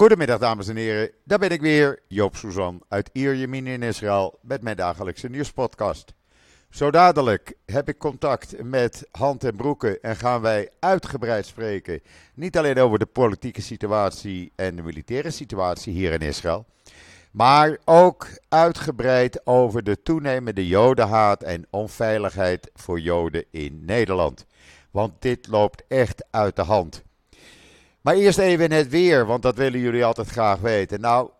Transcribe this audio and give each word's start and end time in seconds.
Goedemiddag 0.00 0.38
dames 0.38 0.68
en 0.68 0.76
heren, 0.76 1.10
daar 1.24 1.38
ben 1.38 1.50
ik 1.50 1.60
weer, 1.60 2.02
Joop 2.08 2.36
Suzan 2.36 2.82
uit 2.88 3.10
Ierjemien 3.12 3.66
in 3.66 3.82
Israël 3.82 4.38
met 4.42 4.62
mijn 4.62 4.76
dagelijkse 4.76 5.28
nieuwspodcast. 5.28 6.12
Zo 6.70 6.90
dadelijk 6.90 7.54
heb 7.66 7.88
ik 7.88 7.98
contact 7.98 8.62
met 8.62 9.08
Hand 9.10 9.44
en 9.44 9.56
Broeken 9.56 10.02
en 10.02 10.16
gaan 10.16 10.40
wij 10.40 10.70
uitgebreid 10.78 11.46
spreken. 11.46 12.00
Niet 12.34 12.58
alleen 12.58 12.78
over 12.78 12.98
de 12.98 13.06
politieke 13.06 13.62
situatie 13.62 14.52
en 14.56 14.76
de 14.76 14.82
militaire 14.82 15.30
situatie 15.30 15.92
hier 15.92 16.12
in 16.12 16.20
Israël, 16.20 16.66
maar 17.30 17.78
ook 17.84 18.26
uitgebreid 18.48 19.46
over 19.46 19.82
de 19.82 20.02
toenemende 20.02 20.66
jodenhaat 20.66 21.42
en 21.42 21.66
onveiligheid 21.70 22.70
voor 22.74 23.00
joden 23.00 23.44
in 23.50 23.84
Nederland. 23.84 24.46
Want 24.90 25.12
dit 25.18 25.46
loopt 25.48 25.82
echt 25.88 26.24
uit 26.30 26.56
de 26.56 26.62
hand. 26.62 27.02
Maar 28.00 28.14
eerst 28.14 28.38
even 28.38 28.72
het 28.72 28.88
weer, 28.88 29.26
want 29.26 29.42
dat 29.42 29.56
willen 29.56 29.80
jullie 29.80 30.04
altijd 30.04 30.28
graag 30.28 30.60
weten. 30.60 31.00
Nou, 31.00 31.30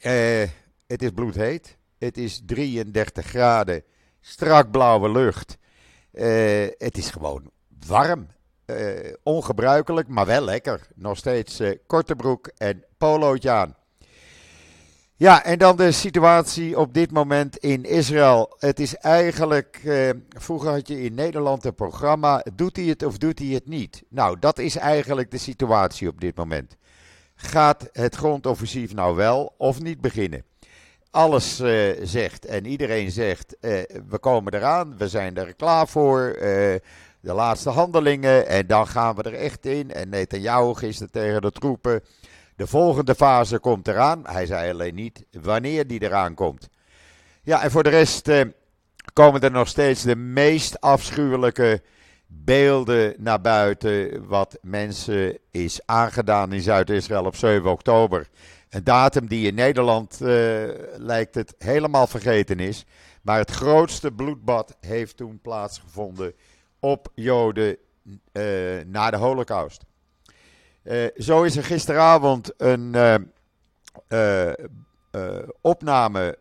eh, 0.00 0.48
het 0.86 1.02
is 1.02 1.10
bloedheet. 1.10 1.76
Het 1.98 2.18
is 2.18 2.40
33 2.46 3.26
graden, 3.26 3.82
strak 4.20 4.70
blauwe 4.70 5.10
lucht. 5.10 5.58
Eh, 6.12 6.66
het 6.78 6.96
is 6.96 7.10
gewoon 7.10 7.50
warm. 7.86 8.26
Eh, 8.64 9.12
ongebruikelijk, 9.22 10.08
maar 10.08 10.26
wel 10.26 10.42
lekker. 10.42 10.86
Nog 10.94 11.16
steeds 11.16 11.60
eh, 11.60 11.78
korte 11.86 12.16
broek 12.16 12.46
en 12.56 12.84
polootje 12.98 13.50
aan. 13.50 13.76
Ja, 15.20 15.44
en 15.44 15.58
dan 15.58 15.76
de 15.76 15.92
situatie 15.92 16.78
op 16.78 16.94
dit 16.94 17.10
moment 17.10 17.56
in 17.56 17.84
Israël. 17.84 18.56
Het 18.58 18.80
is 18.80 18.94
eigenlijk, 18.94 19.80
eh, 19.84 20.10
vroeger 20.28 20.70
had 20.70 20.88
je 20.88 21.02
in 21.02 21.14
Nederland 21.14 21.64
een 21.64 21.74
programma, 21.74 22.44
doet 22.54 22.76
hij 22.76 22.84
het 22.84 23.02
of 23.02 23.18
doet 23.18 23.38
hij 23.38 23.48
het 23.48 23.68
niet? 23.68 24.02
Nou, 24.08 24.38
dat 24.38 24.58
is 24.58 24.76
eigenlijk 24.76 25.30
de 25.30 25.38
situatie 25.38 26.08
op 26.08 26.20
dit 26.20 26.36
moment. 26.36 26.76
Gaat 27.34 27.88
het 27.92 28.14
grondoffensief 28.14 28.94
nou 28.94 29.16
wel 29.16 29.54
of 29.56 29.80
niet 29.80 30.00
beginnen? 30.00 30.44
Alles 31.10 31.60
eh, 31.60 31.72
zegt 32.02 32.46
en 32.46 32.66
iedereen 32.66 33.10
zegt, 33.10 33.56
eh, 33.58 33.72
we 34.08 34.18
komen 34.18 34.54
eraan, 34.54 34.96
we 34.96 35.08
zijn 35.08 35.36
er 35.36 35.54
klaar 35.54 35.88
voor, 35.88 36.20
eh, 36.28 36.74
de 37.20 37.32
laatste 37.32 37.70
handelingen 37.70 38.46
en 38.46 38.66
dan 38.66 38.86
gaan 38.86 39.14
we 39.14 39.22
er 39.22 39.34
echt 39.34 39.66
in. 39.66 39.92
En 39.92 40.08
Netanyahu 40.08 40.74
gisteren 40.74 41.12
tegen 41.12 41.40
de 41.40 41.52
troepen 41.52 42.02
de 42.60 42.66
volgende 42.66 43.14
fase 43.14 43.58
komt 43.58 43.88
eraan. 43.88 44.22
Hij 44.26 44.46
zei 44.46 44.70
alleen 44.70 44.94
niet 44.94 45.24
wanneer 45.40 45.86
die 45.86 46.02
eraan 46.02 46.34
komt. 46.34 46.68
Ja, 47.42 47.62
en 47.62 47.70
voor 47.70 47.82
de 47.82 47.88
rest 47.88 48.28
eh, 48.28 48.40
komen 49.12 49.40
er 49.40 49.50
nog 49.50 49.68
steeds 49.68 50.02
de 50.02 50.16
meest 50.16 50.80
afschuwelijke 50.80 51.82
beelden 52.26 53.14
naar 53.18 53.40
buiten. 53.40 54.26
Wat 54.26 54.58
mensen 54.62 55.38
is 55.50 55.80
aangedaan 55.86 56.52
in 56.52 56.60
Zuid-Israël 56.60 57.24
op 57.24 57.36
7 57.36 57.70
oktober. 57.70 58.28
Een 58.68 58.84
datum 58.84 59.28
die 59.28 59.46
in 59.46 59.54
Nederland 59.54 60.18
uh, 60.22 60.28
lijkt 60.96 61.34
het 61.34 61.54
helemaal 61.58 62.06
vergeten 62.06 62.60
is. 62.60 62.84
Maar 63.22 63.38
het 63.38 63.50
grootste 63.50 64.12
bloedbad 64.12 64.76
heeft 64.80 65.16
toen 65.16 65.40
plaatsgevonden 65.42 66.32
op 66.80 67.08
Joden 67.14 67.76
uh, 68.32 68.44
na 68.86 69.10
de 69.10 69.16
Holocaust. 69.16 69.84
Uh, 70.90 71.06
zo 71.16 71.42
is 71.42 71.56
er 71.56 71.64
gisteravond 71.64 72.52
een 72.56 72.94
uh, 72.94 73.14
uh, 74.08 75.48
opname 75.60 76.38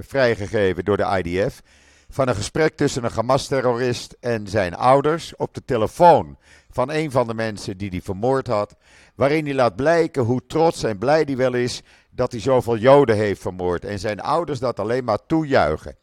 vrijgegeven 0.00 0.84
door 0.84 0.96
de 0.96 1.22
IDF 1.22 1.62
van 2.08 2.28
een 2.28 2.34
gesprek 2.34 2.76
tussen 2.76 3.04
een 3.04 3.10
Hamas-terrorist 3.10 4.16
en 4.20 4.48
zijn 4.48 4.74
ouders 4.74 5.36
op 5.36 5.54
de 5.54 5.62
telefoon 5.64 6.36
van 6.70 6.90
een 6.90 7.10
van 7.10 7.26
de 7.26 7.34
mensen 7.34 7.76
die 7.76 7.90
hij 7.90 8.00
vermoord 8.00 8.46
had, 8.46 8.76
waarin 9.14 9.44
hij 9.44 9.54
laat 9.54 9.76
blijken 9.76 10.22
hoe 10.22 10.46
trots 10.46 10.82
en 10.82 10.98
blij 10.98 11.22
hij 11.22 11.36
wel 11.36 11.54
is 11.54 11.82
dat 12.10 12.32
hij 12.32 12.40
zoveel 12.40 12.76
Joden 12.76 13.16
heeft 13.16 13.40
vermoord 13.40 13.84
en 13.84 13.98
zijn 13.98 14.20
ouders 14.20 14.58
dat 14.58 14.80
alleen 14.80 15.04
maar 15.04 15.26
toejuichen 15.26 15.96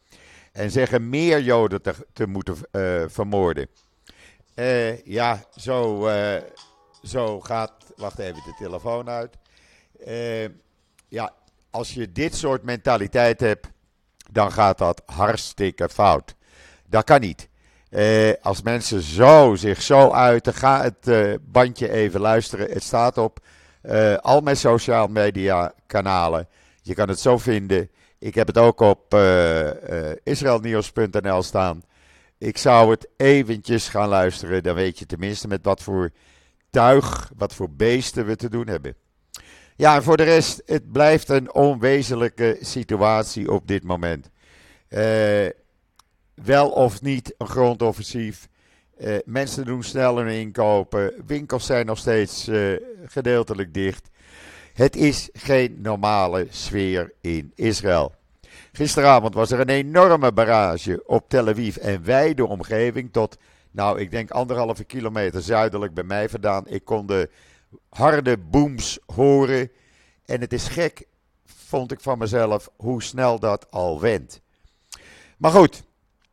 en 0.52 0.70
zeggen 0.70 1.08
meer 1.08 1.40
Joden 1.40 1.82
te, 1.82 1.94
te 2.12 2.26
moeten 2.26 2.56
vermoorden. 3.10 3.68
ja, 5.04 5.44
zo 5.56 6.08
zo 7.02 7.40
gaat. 7.40 7.72
Wacht 7.96 8.18
even, 8.18 8.42
de 8.44 8.54
telefoon 8.58 9.08
uit. 9.08 9.36
Uh, 10.06 10.48
ja, 11.08 11.32
als 11.70 11.94
je 11.94 12.12
dit 12.12 12.34
soort 12.34 12.62
mentaliteit 12.62 13.40
hebt, 13.40 13.68
dan 14.30 14.52
gaat 14.52 14.78
dat 14.78 15.02
hartstikke 15.06 15.88
fout. 15.88 16.34
Dat 16.86 17.04
kan 17.04 17.20
niet. 17.20 17.48
Uh, 17.90 18.32
als 18.42 18.62
mensen 18.62 19.02
zo 19.02 19.54
zich 19.54 19.82
zo 19.82 20.10
uiten, 20.10 20.54
ga 20.54 20.82
het 20.82 21.08
uh, 21.08 21.34
bandje 21.40 21.90
even 21.90 22.20
luisteren. 22.20 22.70
Het 22.70 22.82
staat 22.82 23.18
op 23.18 23.38
al 24.20 24.40
mijn 24.40 24.56
social 24.56 25.06
media 25.06 25.74
kanalen. 25.86 26.48
Je 26.82 26.94
kan 26.94 27.08
het 27.08 27.20
zo 27.20 27.38
vinden. 27.38 27.90
Ik 28.18 28.34
heb 28.34 28.46
het 28.46 28.58
ook 28.58 28.80
op 28.80 29.14
israelnieuws.nl 30.22 31.42
staan. 31.42 31.82
Ik 32.38 32.58
zou 32.58 32.90
het 32.90 33.08
eventjes 33.16 33.88
gaan 33.88 34.08
luisteren. 34.08 34.62
Dan 34.62 34.74
weet 34.74 34.98
je 34.98 35.06
tenminste 35.06 35.48
met 35.48 35.64
wat 35.64 35.82
voor 35.82 36.10
tuig, 36.72 37.32
wat 37.36 37.54
voor 37.54 37.70
beesten 37.70 38.26
we 38.26 38.36
te 38.36 38.50
doen 38.50 38.66
hebben. 38.66 38.94
Ja, 39.76 39.94
en 39.94 40.02
voor 40.02 40.16
de 40.16 40.22
rest, 40.22 40.62
het 40.66 40.92
blijft 40.92 41.28
een 41.28 41.54
onwezenlijke 41.54 42.58
situatie 42.60 43.52
op 43.52 43.68
dit 43.68 43.84
moment. 43.84 44.30
Uh, 44.88 45.46
wel 46.34 46.70
of 46.70 47.02
niet 47.02 47.34
een 47.38 47.46
grondoffensief. 47.46 48.48
Uh, 49.00 49.16
mensen 49.24 49.64
doen 49.64 49.82
sneller 49.82 50.26
inkopen. 50.26 51.12
Winkels 51.26 51.66
zijn 51.66 51.86
nog 51.86 51.98
steeds 51.98 52.48
uh, 52.48 52.76
gedeeltelijk 53.04 53.74
dicht. 53.74 54.08
Het 54.74 54.96
is 54.96 55.28
geen 55.32 55.78
normale 55.80 56.46
sfeer 56.50 57.12
in 57.20 57.52
Israël. 57.54 58.14
Gisteravond 58.72 59.34
was 59.34 59.50
er 59.50 59.60
een 59.60 59.68
enorme 59.68 60.32
barrage 60.32 61.02
op 61.06 61.28
Tel 61.28 61.48
Aviv 61.48 61.76
en 61.76 62.04
wijde 62.04 62.46
omgeving 62.46 63.12
tot 63.12 63.38
nou, 63.72 64.00
ik 64.00 64.10
denk 64.10 64.30
anderhalve 64.30 64.84
kilometer 64.84 65.42
zuidelijk 65.42 65.94
bij 65.94 66.04
mij 66.04 66.28
vandaan. 66.28 66.66
Ik 66.66 66.84
kon 66.84 67.06
de 67.06 67.30
harde 67.88 68.38
booms 68.38 68.98
horen. 69.14 69.70
En 70.24 70.40
het 70.40 70.52
is 70.52 70.68
gek, 70.68 71.06
vond 71.44 71.92
ik 71.92 72.00
van 72.00 72.18
mezelf, 72.18 72.68
hoe 72.76 73.02
snel 73.02 73.38
dat 73.38 73.70
al 73.70 74.00
went. 74.00 74.42
Maar 75.38 75.50
goed, 75.50 75.82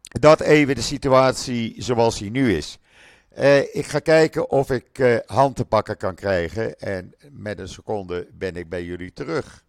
dat 0.01 0.41
even 0.41 0.75
de 0.75 0.81
situatie 0.81 1.75
zoals 1.77 2.17
die 2.19 2.31
nu 2.31 2.55
is. 2.55 2.79
Uh, 3.37 3.75
ik 3.75 3.85
ga 3.85 3.99
kijken 3.99 4.49
of 4.49 4.71
ik 4.71 4.99
uh, 4.99 5.17
hand 5.25 5.55
te 5.55 5.65
pakken 5.65 5.97
kan 5.97 6.15
krijgen. 6.15 6.79
En 6.79 7.13
met 7.31 7.59
een 7.59 7.67
seconde 7.67 8.27
ben 8.31 8.55
ik 8.55 8.69
bij 8.69 8.83
jullie 8.83 9.13
terug. 9.13 9.63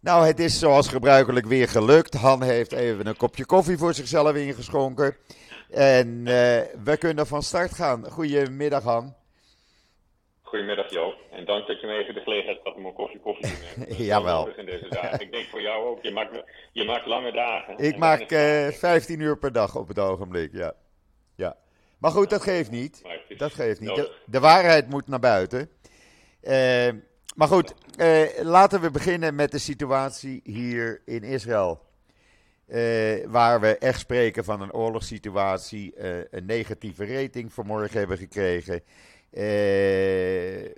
Nou, 0.00 0.26
het 0.26 0.38
is 0.40 0.58
zoals 0.58 0.88
gebruikelijk 0.88 1.46
weer 1.46 1.68
gelukt. 1.68 2.14
Han 2.14 2.42
heeft 2.42 2.72
even 2.72 3.06
een 3.06 3.16
kopje 3.16 3.44
koffie 3.44 3.78
voor 3.78 3.94
zichzelf 3.94 4.34
ingeschonken. 4.34 5.16
En 5.70 6.08
uh, 6.08 6.24
we 6.84 6.96
kunnen 6.98 7.26
van 7.26 7.42
start 7.42 7.74
gaan. 7.74 8.10
Goedemiddag, 8.10 8.82
Han. 8.82 9.14
Goedemiddag, 10.42 10.90
Joop. 10.90 11.14
En 11.30 11.44
dank 11.44 11.66
dat 11.66 11.80
je 11.80 11.86
me 11.86 11.92
even 11.92 12.14
de 12.14 12.20
gelegenheid 12.20 12.60
hebt 12.62 12.76
om 12.76 12.86
een 12.86 12.92
koffie 12.92 13.20
koffie 13.20 13.46
te 13.46 13.74
nemen. 13.76 14.04
Jawel. 14.12 14.48
In 14.48 14.66
deze 14.66 14.88
dagen. 14.88 15.20
Ik 15.20 15.32
denk 15.32 15.46
voor 15.46 15.62
jou 15.62 15.86
ook. 15.86 16.02
Je 16.02 16.10
maakt, 16.10 16.42
je 16.72 16.84
maakt 16.84 17.06
lange 17.06 17.32
dagen. 17.32 17.78
Ik 17.78 17.96
maak 17.96 18.30
uh, 18.30 18.66
eh, 18.66 18.74
15 18.74 19.20
uur 19.20 19.38
per 19.38 19.52
dag 19.52 19.76
op 19.76 19.88
het 19.88 19.98
ogenblik, 19.98 20.52
ja. 20.52 20.72
ja. 21.34 21.56
Maar 21.98 22.10
goed, 22.10 22.30
dat 22.30 22.42
geeft 22.42 22.70
niet. 22.70 23.02
Dat 23.36 23.52
geeft 23.52 23.80
niet. 23.80 23.94
De, 23.94 24.12
de 24.26 24.40
waarheid 24.40 24.88
moet 24.88 25.08
naar 25.08 25.18
buiten. 25.18 25.70
Uh, 26.42 26.88
maar 27.34 27.48
goed, 27.48 27.74
uh, 27.96 28.42
laten 28.42 28.80
we 28.80 28.90
beginnen 28.90 29.34
met 29.34 29.50
de 29.50 29.58
situatie 29.58 30.40
hier 30.44 31.02
in 31.04 31.22
Israël. 31.22 31.89
Uh, 32.72 33.26
waar 33.26 33.60
we 33.60 33.78
echt 33.78 34.00
spreken 34.00 34.44
van 34.44 34.60
een 34.60 34.72
oorlogssituatie, 34.72 35.94
uh, 35.96 36.18
een 36.30 36.46
negatieve 36.46 37.04
rating 37.04 37.52
vanmorgen 37.52 37.98
hebben 37.98 38.18
gekregen. 38.18 38.82
Uh, 39.32 40.70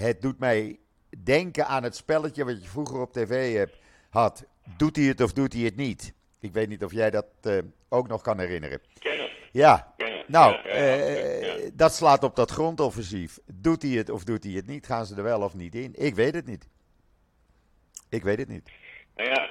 het 0.00 0.20
doet 0.22 0.38
mij 0.38 0.78
denken 1.22 1.66
aan 1.66 1.82
het 1.82 1.96
spelletje 1.96 2.44
wat 2.44 2.62
je 2.62 2.68
vroeger 2.68 3.00
op 3.00 3.12
tv 3.12 3.56
hebt, 3.56 3.76
had. 4.10 4.44
Doet 4.76 4.96
hij 4.96 5.04
het 5.04 5.20
of 5.20 5.32
doet 5.32 5.52
hij 5.52 5.62
het 5.62 5.76
niet? 5.76 6.12
Ik 6.40 6.52
weet 6.52 6.68
niet 6.68 6.84
of 6.84 6.92
jij 6.92 7.10
dat 7.10 7.26
ook 7.88 8.08
nog 8.08 8.22
kan 8.22 8.38
herinneren. 8.38 8.80
Kennen. 8.98 9.28
Ja, 9.52 9.94
Kennen. 9.96 10.24
nou, 10.26 10.56
dat 11.74 11.94
slaat 11.94 12.22
op 12.24 12.36
dat 12.36 12.50
grondoffensief. 12.50 13.38
Doet 13.52 13.82
hij 13.82 13.90
het 13.90 14.10
of 14.10 14.24
doet 14.24 14.44
hij 14.44 14.52
het 14.52 14.66
niet? 14.66 14.86
Gaan 14.86 15.06
ze 15.06 15.14
er 15.14 15.22
wel 15.22 15.42
of 15.42 15.54
niet 15.54 15.74
in? 15.74 15.92
Ik 15.96 16.14
weet 16.14 16.34
het 16.34 16.46
niet. 16.46 16.68
Ik 18.08 18.22
weet 18.22 18.38
het 18.38 18.48
niet. 18.48 18.70
Nou 19.16 19.28
ja, 19.28 19.50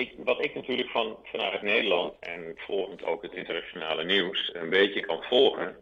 ik, 0.00 0.14
wat 0.24 0.44
ik 0.44 0.54
natuurlijk 0.54 0.88
van, 0.88 1.16
vanuit 1.22 1.62
Nederland 1.62 2.14
en 2.20 2.54
volgend 2.56 3.04
ook 3.04 3.22
het 3.22 3.32
internationale 3.32 4.04
nieuws 4.04 4.50
een 4.54 4.70
beetje 4.70 5.00
kan 5.00 5.22
volgen, 5.22 5.76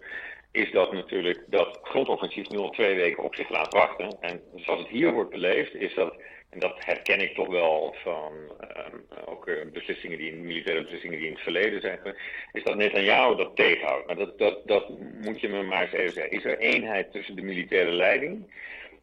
is 0.52 0.70
dat 0.70 0.92
natuurlijk 0.92 1.44
dat 1.46 1.78
grondoffensief 1.82 2.48
nu 2.48 2.58
al 2.58 2.70
twee 2.70 2.94
weken 2.94 3.22
op 3.22 3.34
zich 3.34 3.48
laat 3.48 3.72
wachten. 3.72 4.16
En 4.20 4.40
zoals 4.54 4.80
het 4.80 4.88
hier 4.88 5.12
wordt 5.12 5.30
beleefd, 5.30 5.74
is 5.74 5.94
dat, 5.94 6.14
en 6.50 6.58
dat 6.58 6.84
herken 6.84 7.20
ik 7.20 7.34
toch 7.34 7.48
wel 7.48 7.94
van 8.02 8.32
um, 8.92 9.06
ook 9.26 9.48
uh, 9.48 9.56
beslissingen 9.72 10.18
die, 10.18 10.32
militaire 10.32 10.82
beslissingen 10.82 11.18
die 11.18 11.26
in 11.26 11.32
het 11.32 11.42
verleden 11.42 11.80
zijn, 11.80 11.98
is 12.52 12.64
dat 12.64 12.76
Netanyahu 12.76 13.36
dat 13.36 13.56
tegenhoudt. 13.56 14.06
Maar 14.06 14.16
dat, 14.16 14.38
dat, 14.38 14.66
dat 14.66 14.88
moet 15.20 15.40
je 15.40 15.48
me 15.48 15.62
maar 15.62 15.82
eens 15.82 15.92
even 15.92 16.12
zeggen. 16.12 16.32
Is 16.32 16.44
er 16.44 16.58
eenheid 16.58 17.12
tussen 17.12 17.36
de 17.36 17.42
militaire 17.42 17.92
leiding? 17.92 18.52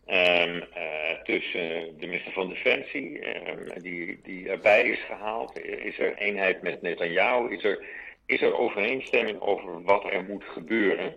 Um, 0.07 0.63
uh, 0.77 1.21
tussen 1.23 1.97
de 1.99 2.07
minister 2.07 2.31
van 2.31 2.49
Defensie, 2.49 3.35
um, 3.49 3.81
die, 3.81 4.19
die 4.23 4.49
erbij 4.49 4.83
is 4.83 4.99
gehaald. 4.99 5.59
Is 5.59 5.99
er 5.99 6.17
eenheid 6.17 6.61
met 6.61 6.81
Netanyahu? 6.81 7.53
Is 7.53 7.63
er, 7.63 7.85
is 8.25 8.41
er 8.41 8.57
overeenstemming 8.57 9.39
over 9.39 9.83
wat 9.83 10.11
er 10.11 10.23
moet 10.23 10.43
gebeuren? 10.43 11.15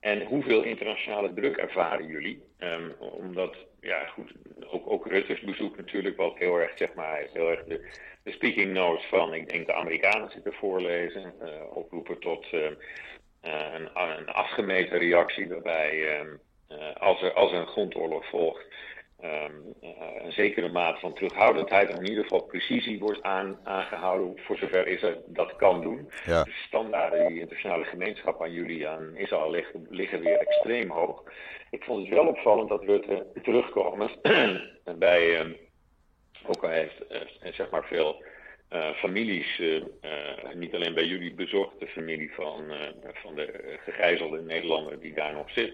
En 0.00 0.22
hoeveel 0.22 0.62
internationale 0.62 1.34
druk 1.34 1.56
ervaren 1.56 2.06
jullie? 2.06 2.42
Um, 2.58 2.94
omdat, 2.98 3.56
ja 3.80 4.06
goed, 4.06 4.32
ook, 4.66 4.90
ook 4.90 5.06
Rutte's 5.06 5.40
bezoek 5.40 5.76
natuurlijk, 5.76 6.16
wat 6.16 6.38
heel 6.38 6.60
erg, 6.60 6.72
zeg 6.76 6.94
maar, 6.94 7.26
heel 7.32 7.50
erg 7.50 7.64
de, 7.64 7.90
speaking 8.24 8.72
notes 8.72 9.04
van, 9.04 9.34
ik 9.34 9.48
denk 9.48 9.66
de 9.66 9.74
Amerikanen 9.74 10.30
zitten 10.30 10.52
voorlezen, 10.52 11.34
uh, 11.42 11.76
oproepen 11.76 12.18
tot 12.18 12.46
een, 12.50 13.88
een 13.94 14.28
afgemeten 14.28 14.98
reactie 14.98 15.48
waarbij, 15.48 16.20
als, 16.98 17.22
er, 17.22 17.32
als 17.32 17.52
er 17.52 17.58
een 17.58 17.66
grondoorlog 17.66 18.28
volgt, 18.28 18.66
um, 19.24 19.74
een 20.24 20.32
zekere 20.32 20.68
mate 20.68 21.00
van 21.00 21.14
terughoudendheid 21.14 21.90
en 21.90 21.96
in 21.96 22.08
ieder 22.08 22.22
geval 22.22 22.42
precisie 22.42 22.98
wordt 22.98 23.22
aan, 23.22 23.58
aangehouden, 23.64 24.38
voor 24.44 24.56
zover 24.56 24.86
Israël 24.86 25.24
dat 25.26 25.56
kan 25.56 25.80
doen. 25.80 26.10
Ja. 26.24 26.44
De 26.44 26.50
standaarden 26.66 27.18
die 27.18 27.34
de 27.34 27.40
internationale 27.40 27.84
gemeenschap 27.84 28.42
aan 28.42 28.52
jullie 28.52 28.88
aan 28.88 29.16
Israël 29.16 29.50
liggen, 29.50 29.86
liggen 29.90 30.20
weer 30.20 30.38
extreem 30.38 30.90
hoog. 30.90 31.22
Ik 31.70 31.82
vond 31.84 32.00
het 32.00 32.14
wel 32.14 32.26
opvallend 32.26 32.68
dat 32.68 32.84
Rutte 32.84 33.26
terugkomen 33.42 34.10
bij, 34.98 35.40
um, 35.40 35.56
ook 36.46 36.64
al 36.64 36.70
heeft 36.70 37.02
uh, 37.10 37.52
zeg 37.52 37.70
maar 37.70 37.84
veel 37.84 38.22
uh, 38.72 38.90
families, 38.90 39.58
uh, 39.58 39.82
niet 40.54 40.74
alleen 40.74 40.94
bij 40.94 41.06
jullie 41.06 41.34
bezocht, 41.34 41.80
de 41.80 41.86
familie 41.86 42.32
van, 42.34 42.64
van 43.12 43.34
de 43.34 43.78
gegijzelde 43.84 44.42
Nederlander 44.42 45.00
die 45.00 45.14
daar 45.14 45.32
nog 45.32 45.50
zit, 45.50 45.72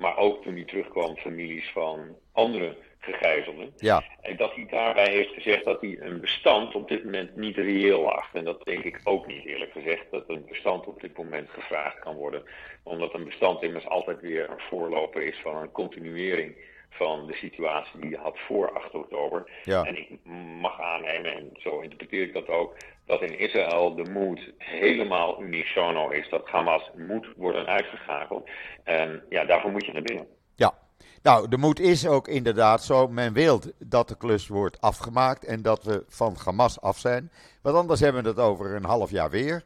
maar 0.00 0.16
ook 0.16 0.42
toen 0.42 0.54
hij 0.54 0.64
terugkwam 0.64 1.16
families 1.16 1.70
van 1.70 2.16
andere 2.32 2.76
gegijzelden. 2.98 3.72
Ja. 3.76 4.04
En 4.20 4.36
dat 4.36 4.54
hij 4.54 4.66
daarbij 4.70 5.10
heeft 5.10 5.32
gezegd 5.32 5.64
dat 5.64 5.80
hij 5.80 6.00
een 6.00 6.20
bestand 6.20 6.74
op 6.74 6.88
dit 6.88 7.04
moment 7.04 7.36
niet 7.36 7.56
reëel 7.56 8.12
acht. 8.12 8.34
En 8.34 8.44
dat 8.44 8.64
denk 8.64 8.84
ik 8.84 9.00
ook 9.04 9.26
niet 9.26 9.44
eerlijk 9.44 9.72
gezegd, 9.72 10.04
dat 10.10 10.24
een 10.26 10.44
bestand 10.48 10.86
op 10.86 11.00
dit 11.00 11.16
moment 11.16 11.50
gevraagd 11.50 11.98
kan 11.98 12.14
worden. 12.14 12.42
Omdat 12.82 13.14
een 13.14 13.24
bestand 13.24 13.62
immers 13.62 13.86
altijd 13.86 14.20
weer 14.20 14.50
een 14.50 14.60
voorloper 14.68 15.22
is 15.22 15.40
van 15.42 15.56
een 15.56 15.72
continuering 15.72 16.54
van 16.90 17.26
de 17.26 17.34
situatie 17.34 18.00
die 18.00 18.10
je 18.10 18.16
had 18.16 18.38
voor 18.38 18.72
8 18.72 18.94
oktober. 18.94 19.50
Ja. 19.62 19.84
En 19.84 19.96
ik 19.96 20.18
mag 20.60 20.80
aannemen, 20.80 21.34
en 21.34 21.50
zo 21.52 21.80
interpreteer 21.80 22.22
ik 22.22 22.32
dat 22.32 22.48
ook, 22.48 22.76
dat 23.06 23.22
in 23.22 23.38
Israël 23.38 23.94
de 23.94 24.10
moed 24.10 24.52
helemaal 24.58 25.42
unisono 25.42 26.08
is. 26.08 26.28
Dat 26.28 26.48
Hamas 26.48 26.90
moet 26.96 27.26
worden 27.36 27.66
uitgeschakeld. 27.66 28.48
En 28.84 29.22
ja, 29.28 29.44
daarvoor 29.44 29.70
moet 29.70 29.86
je 29.86 29.92
naar 29.92 30.02
binnen. 30.02 30.26
Ja, 30.54 30.74
nou, 31.22 31.48
de 31.48 31.56
moed 31.56 31.80
is 31.80 32.06
ook 32.06 32.28
inderdaad 32.28 32.84
zo. 32.84 33.08
Men 33.08 33.32
wil 33.32 33.60
dat 33.78 34.08
de 34.08 34.16
klus 34.16 34.48
wordt 34.48 34.80
afgemaakt 34.80 35.44
en 35.44 35.62
dat 35.62 35.84
we 35.84 36.04
van 36.08 36.36
Hamas 36.44 36.80
af 36.80 36.98
zijn. 36.98 37.30
Want 37.62 37.76
anders 37.76 38.00
hebben 38.00 38.22
we 38.22 38.28
het 38.28 38.38
over 38.38 38.74
een 38.74 38.84
half 38.84 39.10
jaar 39.10 39.30
weer. 39.30 39.62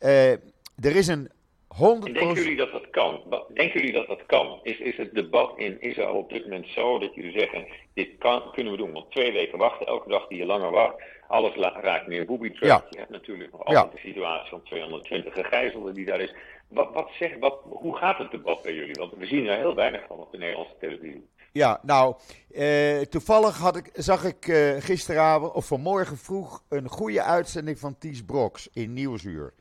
Uh, 0.00 0.30
er 0.76 0.96
is 0.96 1.06
een 1.06 1.30
100 1.76 2.14
Denken 2.14 2.34
jullie 2.34 2.56
dat 2.56 2.72
dat 2.72 2.90
kan? 2.90 3.22
Denken 3.54 3.80
jullie 3.80 3.94
dat 3.94 4.06
dat 4.06 4.26
kan? 4.26 4.60
Is, 4.62 4.78
is 4.78 4.96
het 4.96 5.14
debat 5.14 5.52
in 5.56 5.80
Israël 5.80 6.14
op 6.14 6.30
dit 6.30 6.42
moment 6.42 6.66
zo 6.68 6.98
dat 6.98 7.14
jullie 7.14 7.38
zeggen: 7.38 7.66
dit 7.94 8.08
kan, 8.18 8.42
kunnen 8.52 8.72
we 8.72 8.78
doen? 8.78 8.92
Want 8.92 9.10
twee 9.10 9.32
weken 9.32 9.58
wachten, 9.58 9.86
elke 9.86 10.08
dag 10.08 10.26
die 10.26 10.38
je 10.38 10.46
langer 10.46 10.70
wacht, 10.70 10.94
alles 11.28 11.54
raakt 11.54 12.06
meer 12.06 12.26
booby 12.26 12.50
trap. 12.50 12.68
Ja. 12.68 12.84
Je 12.90 12.98
hebt 12.98 13.10
natuurlijk 13.10 13.52
nog 13.52 13.64
altijd 13.64 13.86
Ja. 13.92 13.92
de 13.92 14.08
situatie 14.08 14.50
van 14.50 14.62
220 14.62 15.32
gegijzelden 15.34 15.94
die 15.94 16.04
daar 16.04 16.20
is. 16.20 16.34
Wat, 16.68 16.92
wat 16.92 17.10
zegt, 17.18 17.38
wat, 17.38 17.58
hoe 17.62 17.96
gaat 17.96 18.18
het 18.18 18.30
debat 18.30 18.62
bij 18.62 18.74
jullie? 18.74 18.94
Want 18.94 19.12
we 19.16 19.26
zien 19.26 19.46
er 19.46 19.56
heel 19.56 19.74
weinig 19.74 20.00
van 20.08 20.18
op 20.18 20.32
de 20.32 20.38
Nederlandse 20.38 20.74
televisie. 20.80 21.28
Ja, 21.52 21.80
nou, 21.82 22.14
eh, 22.54 23.00
toevallig 23.00 23.58
had 23.58 23.76
ik, 23.76 23.90
zag 23.92 24.24
ik 24.24 24.48
eh, 24.48 24.76
gisteravond 24.78 25.52
of 25.52 25.66
vanmorgen 25.66 26.16
vroeg 26.16 26.62
een 26.68 26.88
goede 26.88 27.22
uitzending 27.22 27.78
van 27.78 27.98
Ties 27.98 28.24
Broks 28.24 28.68
in 28.72 28.92
Nieuwsuur. 28.92 29.52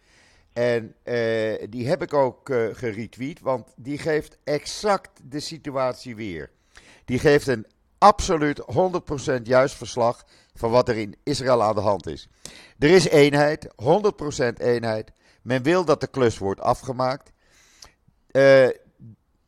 En 0.55 0.95
eh, 1.03 1.67
die 1.69 1.87
heb 1.87 2.01
ik 2.01 2.13
ook 2.13 2.49
eh, 2.49 2.67
geretweet, 2.71 3.39
want 3.39 3.73
die 3.75 3.97
geeft 3.97 4.37
exact 4.43 5.21
de 5.23 5.39
situatie 5.39 6.15
weer. 6.15 6.51
Die 7.05 7.19
geeft 7.19 7.47
een 7.47 7.65
absoluut 7.97 8.61
100% 9.39 9.41
juist 9.43 9.75
verslag 9.75 10.25
van 10.53 10.71
wat 10.71 10.89
er 10.89 10.97
in 10.97 11.15
Israël 11.23 11.63
aan 11.63 11.75
de 11.75 11.81
hand 11.81 12.07
is. 12.07 12.27
Er 12.79 12.89
is 12.89 13.07
eenheid, 13.07 13.67
100% 13.67 14.53
eenheid. 14.57 15.11
Men 15.41 15.63
wil 15.63 15.85
dat 15.85 16.01
de 16.01 16.07
klus 16.07 16.37
wordt 16.37 16.61
afgemaakt. 16.61 17.31
Eh, 18.31 18.67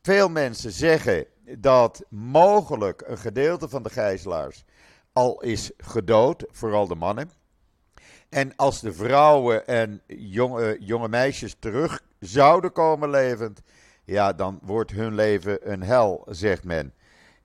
veel 0.01 0.29
mensen 0.29 0.71
zeggen 0.71 1.25
dat 1.57 2.03
mogelijk 2.09 3.03
een 3.05 3.17
gedeelte 3.17 3.69
van 3.69 3.83
de 3.83 3.89
gijzelaars 3.89 4.65
al 5.13 5.41
is 5.41 5.71
gedood, 5.77 6.45
vooral 6.51 6.87
de 6.87 6.95
mannen. 6.95 7.31
En 8.29 8.55
als 8.55 8.81
de 8.81 8.93
vrouwen 8.93 9.67
en 9.67 10.01
jonge, 10.07 10.77
jonge 10.79 11.07
meisjes 11.07 11.55
terug 11.59 12.01
zouden 12.19 12.71
komen 12.71 13.09
levend, 13.09 13.61
ja, 14.03 14.33
dan 14.33 14.59
wordt 14.61 14.91
hun 14.91 15.15
leven 15.15 15.71
een 15.71 15.83
hel, 15.83 16.25
zegt 16.29 16.63
men. 16.63 16.93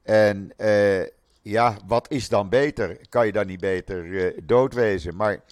En 0.02 0.52
uh, 0.56 1.06
ja, 1.42 1.76
wat 1.86 2.10
is 2.10 2.28
dan 2.28 2.48
beter? 2.48 3.08
Kan 3.08 3.26
je 3.26 3.32
dan 3.32 3.46
niet 3.46 3.60
beter 3.60 4.04
uh, 4.04 4.38
doodwezen? 4.42 5.16
Maar 5.16 5.42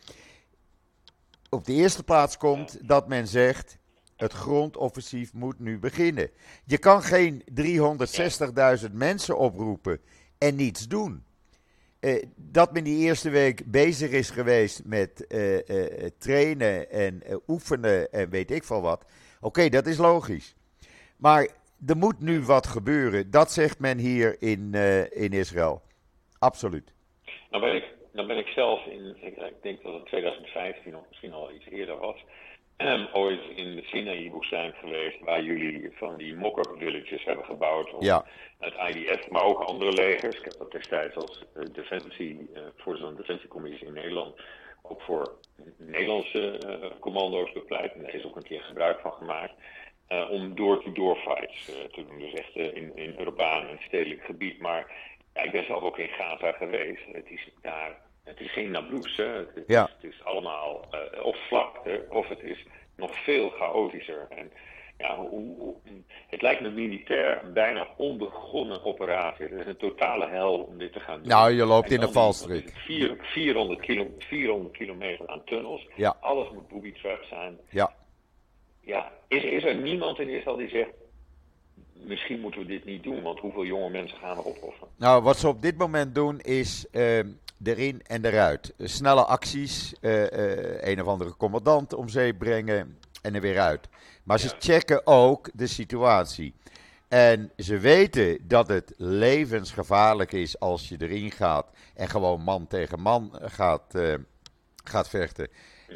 op 1.49 1.65
de 1.65 1.73
eerste 1.73 2.03
plaats 2.03 2.37
komt 2.37 2.89
dat 2.89 3.09
men 3.09 3.29
zegt: 3.29 3.79
het 4.17 4.33
grondoffensief 4.33 5.33
moet 5.33 5.59
nu 5.59 5.79
beginnen. 5.79 6.31
Je 6.65 6.79
kan 6.79 7.03
geen 7.03 7.45
360.000 8.85 8.93
mensen 8.93 9.39
oproepen 9.39 10.01
en 10.39 10.57
niets 10.57 10.89
doen. 10.89 11.25
Uh, 12.01 12.23
dat 12.37 12.73
men 12.73 12.85
die 12.85 13.07
eerste 13.07 13.31
week 13.31 13.63
bezig 13.67 14.11
is 14.11 14.31
geweest 14.31 14.85
met 14.85 15.27
uh, 15.29 15.55
uh, 15.55 16.07
trainen 16.19 16.91
en 16.91 17.23
oefenen 17.49 18.13
en 18.13 18.31
weet 18.31 18.51
ik 18.51 18.65
veel 18.65 18.81
wat. 18.81 19.05
Oké, 19.41 19.69
dat 19.69 19.87
is 19.87 19.99
logisch. 19.99 20.57
Maar 21.19 21.49
er 21.87 21.97
moet 21.97 22.21
nu 22.21 22.43
wat 22.43 22.67
gebeuren. 22.67 23.31
Dat 23.31 23.53
zegt 23.53 23.79
men 23.79 23.99
hier 23.99 24.43
in, 24.43 24.75
in 25.11 25.33
Israël. 25.33 25.83
Absoluut. 26.39 26.93
Nou 27.51 27.65
ben 27.65 27.75
ik, 27.75 27.85
nou 28.13 28.27
ben 28.27 28.39
ik 28.39 28.47
zelf 28.47 28.87
in, 28.87 29.17
ik 29.21 29.63
denk 29.63 29.83
dat 29.83 29.95
het 29.95 30.07
2015 30.07 30.97
of 30.97 31.03
misschien 31.09 31.33
al 31.33 31.53
iets 31.53 31.67
eerder 31.67 31.99
was. 31.99 32.25
Um, 32.83 33.09
ooit 33.13 33.41
in 33.55 33.77
de 33.77 33.83
Sinaï-woestijn 33.83 34.73
geweest, 34.73 35.21
waar 35.21 35.43
jullie 35.43 35.91
van 35.93 36.17
die 36.17 36.37
mock-up 36.37 36.75
villages 36.79 37.25
hebben 37.25 37.45
gebouwd. 37.45 37.95
Om 37.95 38.05
ja. 38.05 38.25
Het 38.59 38.75
IDF, 38.95 39.31
maar 39.31 39.43
ook 39.43 39.61
andere 39.61 39.93
legers. 39.93 40.39
Ik 40.39 40.45
heb 40.45 40.59
dat 40.59 40.73
destijds 40.73 41.17
als 41.17 41.45
uh, 41.57 41.65
defensie, 41.73 42.51
uh, 42.55 42.61
voor 42.77 42.97
zo'n 42.97 43.17
defensiecommissie 43.17 43.87
in 43.87 43.93
Nederland, 43.93 44.35
ook 44.83 45.01
voor 45.01 45.35
Nederlandse 45.77 46.61
uh, 46.67 46.91
commando's 47.01 47.53
bepleit. 47.53 47.93
En 47.93 48.03
daar 48.03 48.15
is 48.15 48.25
ook 48.25 48.37
een 48.37 48.43
keer 48.43 48.63
gebruik 48.63 49.01
van 49.01 49.13
gemaakt. 49.13 49.55
om 50.31 50.55
door-to-door 50.55 51.17
fights 51.17 51.65
te 51.65 52.05
doen. 52.07 52.19
Dus 52.19 52.33
echt 52.33 52.55
in, 52.55 52.97
in 52.97 53.21
urbaan 53.21 53.69
en 53.69 53.79
stedelijk 53.87 54.25
gebied. 54.25 54.59
Maar 54.61 54.93
ja, 55.35 55.43
ik 55.43 55.53
ben 55.53 55.65
zelf 55.65 55.83
ook 55.83 55.99
in 55.99 56.09
Gaza 56.09 56.53
geweest. 56.53 57.03
Het 57.13 57.31
is 57.31 57.49
daar 57.63 57.97
het 58.25 58.41
is 58.41 58.53
geen 58.53 58.71
Nablus, 58.71 59.17
hè. 59.17 59.25
Het, 59.25 59.55
het, 59.55 59.65
ja. 59.67 59.85
is, 59.85 59.93
het 60.01 60.13
is 60.13 60.25
allemaal 60.25 60.89
uh, 60.95 61.25
of 61.25 61.37
vlakte, 61.49 62.07
of 62.09 62.29
het 62.29 62.43
is 62.43 62.67
nog 62.97 63.25
veel 63.25 63.51
chaotischer. 63.51 64.27
En 64.29 64.51
ja, 64.99 65.17
hoe, 65.17 65.57
hoe, 65.59 65.75
het 66.29 66.43
lijkt 66.43 66.61
me 66.61 66.71
militair 66.71 67.45
een 67.45 67.53
bijna 67.53 67.89
onbegonnen 67.97 68.85
operatie. 68.85 69.45
Het 69.45 69.61
is 69.61 69.67
een 69.67 69.77
totale 69.77 70.29
hel 70.29 70.59
om 70.59 70.79
dit 70.79 70.93
te 70.93 71.01
gaan 71.01 71.19
doen. 71.19 71.29
Nou, 71.29 71.53
je 71.53 71.65
loopt 71.65 71.91
in 71.91 72.03
een 72.03 72.13
valstrik. 72.13 72.73
400, 72.77 73.81
kilo, 73.81 74.07
400 74.19 74.77
kilometer 74.77 75.29
aan 75.29 75.45
tunnels. 75.45 75.89
Ja. 75.97 76.17
Alles 76.21 76.51
moet 76.51 76.69
booby 76.69 76.93
trap 76.93 77.23
zijn. 77.23 77.59
Ja. 77.71 77.95
Ja, 78.81 79.13
is, 79.29 79.43
is 79.43 79.65
er 79.65 79.77
niemand 79.77 80.19
in 80.19 80.29
Israël 80.29 80.57
die 80.57 80.69
zegt, 80.69 80.91
misschien 81.93 82.41
moeten 82.41 82.61
we 82.61 82.67
dit 82.67 82.85
niet 82.85 83.03
doen, 83.03 83.23
want 83.23 83.39
hoeveel 83.39 83.65
jonge 83.65 83.91
mensen 83.91 84.19
gaan 84.19 84.37
we 84.37 84.45
opofferen? 84.45 84.89
Nou, 84.97 85.23
wat 85.23 85.37
ze 85.37 85.49
op 85.49 85.63
dit 85.63 85.79
moment 85.79 86.15
doen 86.15 86.41
is 86.41 86.87
uh, 86.93 87.21
erin 87.65 88.03
en 88.07 88.25
eruit. 88.25 88.73
Snelle 88.79 89.25
acties, 89.25 89.95
uh, 90.01 90.13
uh, 90.13 90.83
een 90.83 91.01
of 91.01 91.07
andere 91.07 91.37
commandant 91.37 91.95
om 91.95 92.09
zeep 92.09 92.39
brengen 92.39 92.99
en 93.23 93.35
er 93.35 93.41
weer 93.41 93.61
uit. 93.61 93.89
Maar 94.23 94.39
ze 94.39 94.55
checken 94.59 95.07
ook 95.07 95.51
de 95.55 95.67
situatie. 95.67 96.55
En 97.09 97.51
ze 97.57 97.79
weten 97.79 98.39
dat 98.49 98.69
het 98.69 98.95
levensgevaarlijk 98.97 100.33
is 100.33 100.61
als 100.61 100.89
je 100.89 100.97
erin 100.99 101.31
gaat 101.31 101.67
en 101.95 102.09
gewoon 102.09 102.41
man 102.41 102.67
tegen 102.67 103.01
man 103.01 103.39
gaat, 103.43 103.95
eh, 103.95 104.15
gaat 104.85 105.09
vechten. 105.09 105.49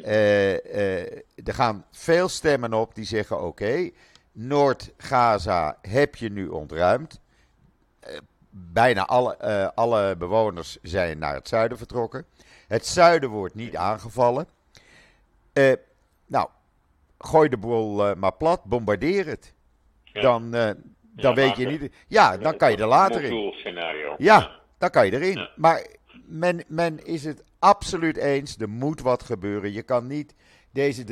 Eh, 0.03 0.53
eh, 0.53 1.11
er 1.43 1.53
gaan 1.53 1.85
veel 1.91 2.29
stemmen 2.29 2.73
op 2.73 2.95
die 2.95 3.05
zeggen: 3.05 3.41
oké, 3.41 3.89
Noord-Gaza 4.31 5.77
heb 5.81 6.15
je 6.15 6.31
nu 6.31 6.47
ontruimd. 6.47 7.19
Eh, 8.55 8.61
bijna 8.73 9.05
alle, 9.05 9.37
uh, 9.43 9.67
alle 9.75 10.15
bewoners 10.17 10.77
zijn 10.81 11.17
naar 11.17 11.33
het 11.33 11.47
zuiden 11.47 11.77
vertrokken. 11.77 12.25
Het 12.67 12.85
zuiden 12.85 13.29
wordt 13.29 13.55
niet 13.55 13.75
aangevallen. 13.75 14.47
Uh, 15.53 15.73
nou, 16.25 16.49
gooi 17.17 17.49
de 17.49 17.57
boel 17.57 18.15
maar 18.15 18.33
plat, 18.33 18.63
bombardeer 18.63 19.25
het. 19.25 19.53
Dan, 20.13 20.51
dan 21.01 21.35
weet 21.35 21.55
je 21.55 21.67
niet. 21.67 21.93
Ja, 22.07 22.37
dan 22.37 22.57
kan 22.57 22.71
je 22.71 22.77
er 22.77 22.87
later 22.87 23.23
in. 23.23 23.53
Ja, 24.17 24.59
dan 24.77 24.89
kan 24.89 25.05
je 25.05 25.13
erin. 25.13 25.49
Maar 25.55 25.85
men, 26.25 26.63
men 26.67 27.05
is 27.05 27.23
het 27.23 27.43
absoluut 27.59 28.17
eens. 28.17 28.57
Er 28.57 28.69
moet 28.69 29.01
wat 29.01 29.23
gebeuren. 29.23 29.71
Je 29.71 29.83
kan 29.83 30.07
niet 30.07 30.35
deze 30.71 31.03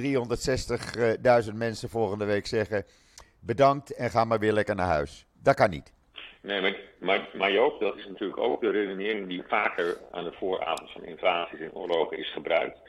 360.000 1.47 1.53
mensen 1.53 1.89
volgende 1.89 2.25
week 2.25 2.47
zeggen: 2.47 2.85
bedankt 3.39 3.91
en 3.91 4.09
ga 4.09 4.25
maar 4.25 4.39
weer 4.39 4.53
lekker 4.53 4.75
naar 4.75 4.87
huis. 4.87 5.25
Dat 5.41 5.55
kan 5.55 5.69
niet. 5.69 5.91
Nee, 6.43 6.61
maar, 6.61 6.75
maar, 6.99 7.29
maar 7.33 7.51
Joop, 7.51 7.79
dat 7.79 7.97
is 7.97 8.07
natuurlijk 8.07 8.39
ook 8.39 8.61
de 8.61 8.69
redenering 8.69 9.27
die 9.27 9.43
vaker 9.47 9.97
aan 10.11 10.23
de 10.23 10.31
vooravond 10.31 10.91
van 10.91 11.05
invasies 11.05 11.59
en 11.59 11.73
oorlogen 11.73 12.17
is 12.17 12.31
gebruikt. 12.31 12.79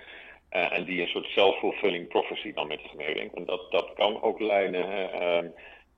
Uh, 0.50 0.72
en 0.72 0.84
die 0.84 1.00
een 1.00 1.08
soort 1.08 1.26
self-fulfilling 1.26 2.08
prophecy 2.08 2.52
dan 2.52 2.66
met 2.66 2.80
zich 2.80 2.94
meebrengt. 2.94 3.34
En 3.34 3.44
dat, 3.44 3.70
dat 3.70 3.92
kan 3.94 4.22
ook 4.22 4.40
leiden 4.40 4.88
uh, 4.88 5.50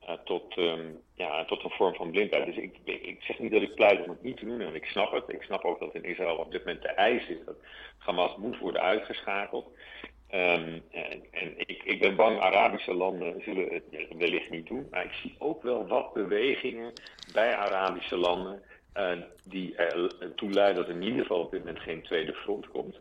uh, 0.09 0.15
tot, 0.25 0.57
um, 0.57 1.01
ja, 1.15 1.45
tot 1.45 1.65
een 1.65 1.71
vorm 1.71 1.95
van 1.95 2.11
blindheid. 2.11 2.47
Dus 2.47 2.57
ik, 2.57 2.77
ik, 2.85 3.23
zeg 3.23 3.39
niet 3.39 3.53
dat 3.53 3.63
ik 3.63 3.75
pleit 3.75 4.05
om 4.05 4.11
het 4.11 4.23
niet 4.23 4.37
te 4.37 4.45
doen, 4.45 4.61
en 4.61 4.75
ik 4.75 4.87
snap 4.87 5.13
het. 5.13 5.25
Ik 5.29 5.43
snap 5.43 5.65
ook 5.65 5.81
dat 5.81 5.95
in 5.95 6.05
Israël 6.05 6.37
op 6.37 6.51
dit 6.51 6.65
moment 6.65 6.83
de 6.83 6.89
eis 6.89 7.29
is 7.29 7.45
dat 7.45 7.57
Hamas 7.99 8.37
moet 8.37 8.59
worden 8.59 8.83
uitgeschakeld. 8.83 9.69
Um, 10.35 10.83
en, 10.91 11.25
en 11.31 11.55
ik, 11.57 11.83
ik, 11.85 12.01
ben 12.01 12.17
bang, 12.17 12.41
Arabische 12.41 12.95
landen 12.95 13.43
zullen 13.43 13.73
het 13.73 14.17
wellicht 14.19 14.51
niet 14.51 14.67
doen. 14.67 14.87
Maar 14.91 15.05
ik 15.05 15.13
zie 15.13 15.35
ook 15.39 15.63
wel 15.63 15.87
wat 15.87 16.13
bewegingen 16.13 16.93
bij 17.33 17.57
Arabische 17.57 18.17
landen 18.17 18.63
uh, 18.97 19.13
die 19.45 19.77
ertoe 20.19 20.51
leiden 20.51 20.77
dat 20.77 20.89
er 20.89 21.01
in 21.01 21.03
ieder 21.03 21.21
geval 21.21 21.41
op 21.41 21.51
dit 21.51 21.65
moment 21.65 21.81
geen 21.81 22.03
tweede 22.03 22.33
front 22.33 22.69
komt. 22.69 22.99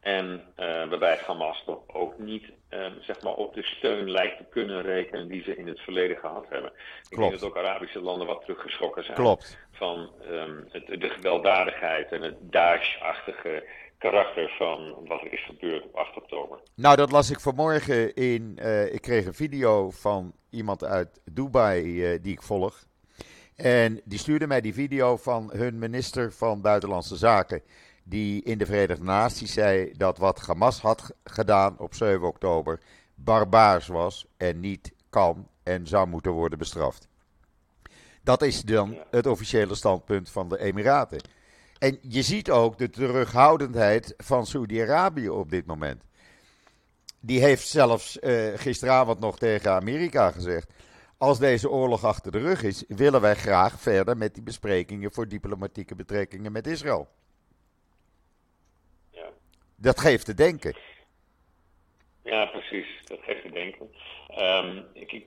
En 0.00 0.42
uh, 0.56 0.66
waarbij 0.88 1.18
Hamas 1.26 1.62
toch 1.64 1.82
ook 1.86 2.18
niet 2.18 2.44
uh, 2.70 2.86
zeg 3.00 3.22
maar 3.22 3.34
op 3.34 3.54
de 3.54 3.62
steun 3.62 4.10
lijkt 4.10 4.36
te 4.36 4.44
kunnen 4.50 4.82
rekenen 4.82 5.28
die 5.28 5.42
ze 5.42 5.56
in 5.56 5.66
het 5.66 5.80
verleden 5.80 6.16
gehad 6.16 6.46
hebben. 6.48 6.70
Klopt. 6.70 7.10
Ik 7.10 7.18
denk 7.18 7.32
dat 7.32 7.44
ook 7.44 7.56
Arabische 7.56 8.00
landen 8.00 8.26
wat 8.26 8.40
teruggeschrokken 8.40 9.04
zijn 9.04 9.16
Klopt. 9.16 9.58
van 9.72 10.10
um, 10.30 10.66
het, 10.70 10.86
de 10.86 11.08
gewelddadigheid 11.08 12.12
en 12.12 12.22
het 12.22 12.36
Daesh-achtige 12.40 13.64
karakter 13.98 14.54
van 14.58 14.94
wat 15.06 15.20
er 15.20 15.32
is 15.32 15.44
gebeurd 15.44 15.84
op 15.84 15.94
8 15.94 16.16
oktober. 16.16 16.58
Nou, 16.74 16.96
dat 16.96 17.10
las 17.10 17.30
ik 17.30 17.40
vanmorgen 17.40 18.14
in. 18.14 18.58
Uh, 18.60 18.94
ik 18.94 19.00
kreeg 19.00 19.26
een 19.26 19.34
video 19.34 19.90
van 19.90 20.32
iemand 20.50 20.84
uit 20.84 21.20
Dubai 21.24 21.82
uh, 21.82 22.22
die 22.22 22.32
ik 22.32 22.42
volg. 22.42 22.84
En 23.56 24.00
die 24.04 24.18
stuurde 24.18 24.46
mij 24.46 24.60
die 24.60 24.74
video 24.74 25.16
van 25.16 25.50
hun 25.52 25.78
minister 25.78 26.32
van 26.32 26.60
Buitenlandse 26.60 27.16
Zaken. 27.16 27.62
Die 28.04 28.42
in 28.42 28.58
de 28.58 28.66
Verenigde 28.66 29.04
Naties 29.04 29.52
zei 29.52 29.92
dat 29.96 30.18
wat 30.18 30.40
Hamas 30.46 30.80
had 30.80 31.14
gedaan 31.24 31.78
op 31.78 31.94
7 31.94 32.26
oktober 32.26 32.80
barbaars 33.14 33.86
was 33.86 34.26
en 34.36 34.60
niet 34.60 34.94
kan 35.10 35.48
en 35.62 35.86
zou 35.86 36.06
moeten 36.06 36.32
worden 36.32 36.58
bestraft. 36.58 37.08
Dat 38.22 38.42
is 38.42 38.62
dan 38.62 38.96
het 39.10 39.26
officiële 39.26 39.74
standpunt 39.74 40.30
van 40.30 40.48
de 40.48 40.58
Emiraten. 40.58 41.20
En 41.78 41.98
je 42.02 42.22
ziet 42.22 42.50
ook 42.50 42.78
de 42.78 42.90
terughoudendheid 42.90 44.14
van 44.16 44.46
Saudi-Arabië 44.46 45.28
op 45.28 45.50
dit 45.50 45.66
moment. 45.66 46.04
Die 47.20 47.40
heeft 47.40 47.68
zelfs 47.68 48.18
uh, 48.20 48.58
gisteravond 48.58 49.20
nog 49.20 49.38
tegen 49.38 49.70
Amerika 49.70 50.30
gezegd: 50.30 50.72
als 51.18 51.38
deze 51.38 51.70
oorlog 51.70 52.04
achter 52.04 52.32
de 52.32 52.38
rug 52.38 52.62
is, 52.62 52.84
willen 52.88 53.20
wij 53.20 53.34
graag 53.34 53.80
verder 53.80 54.16
met 54.16 54.34
die 54.34 54.42
besprekingen 54.42 55.12
voor 55.12 55.28
diplomatieke 55.28 55.94
betrekkingen 55.94 56.52
met 56.52 56.66
Israël. 56.66 57.08
Ja. 59.10 59.28
Dat 59.76 60.00
geeft 60.00 60.24
te 60.24 60.34
denken. 60.34 60.76
Ja, 62.22 62.46
precies. 62.46 62.86
Dat 63.04 63.18
geeft 63.22 63.42
te 63.42 63.50
denken. 63.50 63.90
Um, 64.38 64.84
ik, 64.92 65.24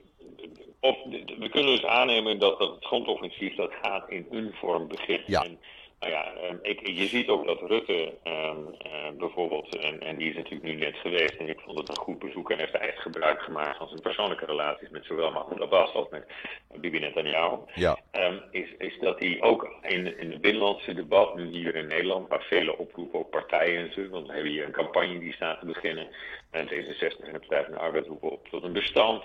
op, 0.80 0.96
we 1.38 1.48
kunnen 1.50 1.76
dus 1.76 1.84
aannemen 1.84 2.38
dat, 2.38 2.58
dat 2.58 2.70
het 2.74 2.84
grondoffensief 2.84 3.54
dat 3.56 3.72
gaat 3.82 4.10
in 4.10 4.26
een 4.30 4.52
vorm 4.52 4.88
begint. 4.88 5.26
Ja. 5.26 5.44
En 5.44 5.58
nou 6.00 6.12
ja, 6.12 6.32
ehm, 6.34 6.56
ik, 6.62 6.86
je 6.86 7.06
ziet 7.06 7.28
ook 7.28 7.46
dat 7.46 7.60
Rutte 7.60 8.14
um, 8.24 8.74
uh, 8.86 9.18
bijvoorbeeld, 9.18 9.76
en, 9.76 10.00
en, 10.00 10.16
die 10.16 10.30
is 10.30 10.36
natuurlijk 10.36 10.62
nu 10.62 10.74
net 10.74 10.96
geweest, 10.96 11.36
en 11.36 11.48
ik 11.48 11.60
vond 11.60 11.78
het 11.78 11.88
een 11.88 11.96
goed 11.96 12.18
bezoek 12.18 12.50
en 12.50 12.58
heeft 12.58 12.74
echt 12.74 12.98
gebruik 12.98 13.40
gemaakt 13.40 13.76
van 13.76 13.88
zijn 13.88 14.00
persoonlijke 14.00 14.44
relaties 14.44 14.88
met 14.88 15.04
zowel 15.04 15.30
Mahmoud 15.30 15.60
Abbas 15.60 15.94
als 15.94 16.08
met 16.10 16.26
Bibi 16.74 16.98
Netanyahu, 16.98 17.56
ja. 17.74 17.98
um, 18.12 18.40
is, 18.50 18.68
is 18.78 18.98
dat 19.00 19.18
hij 19.18 19.36
ook 19.40 19.74
in, 19.82 20.18
in 20.18 20.30
het 20.30 20.40
binnenlandse 20.40 20.94
debat, 20.94 21.36
nu 21.36 21.46
hier 21.46 21.74
in 21.74 21.86
Nederland, 21.86 22.28
waar 22.28 22.42
vele 22.42 22.78
oproepen, 22.78 23.18
ook 23.18 23.30
partijen 23.30 23.82
natuurlijk, 23.82 24.14
want 24.14 24.26
we 24.26 24.32
hebben 24.32 24.52
hier 24.52 24.64
een 24.64 24.72
campagne 24.72 25.18
die 25.18 25.32
staat 25.32 25.60
te 25.60 25.66
beginnen, 25.66 26.08
en 26.50 26.66
D66 26.66 27.24
en 27.24 27.32
de 27.32 27.38
Partij 27.38 27.64
van 27.64 27.72
de 27.72 27.78
Arbeid 27.78 28.06
roepen 28.06 28.30
op 28.30 28.48
tot 28.48 28.62
een 28.62 28.72
bestand. 28.72 29.22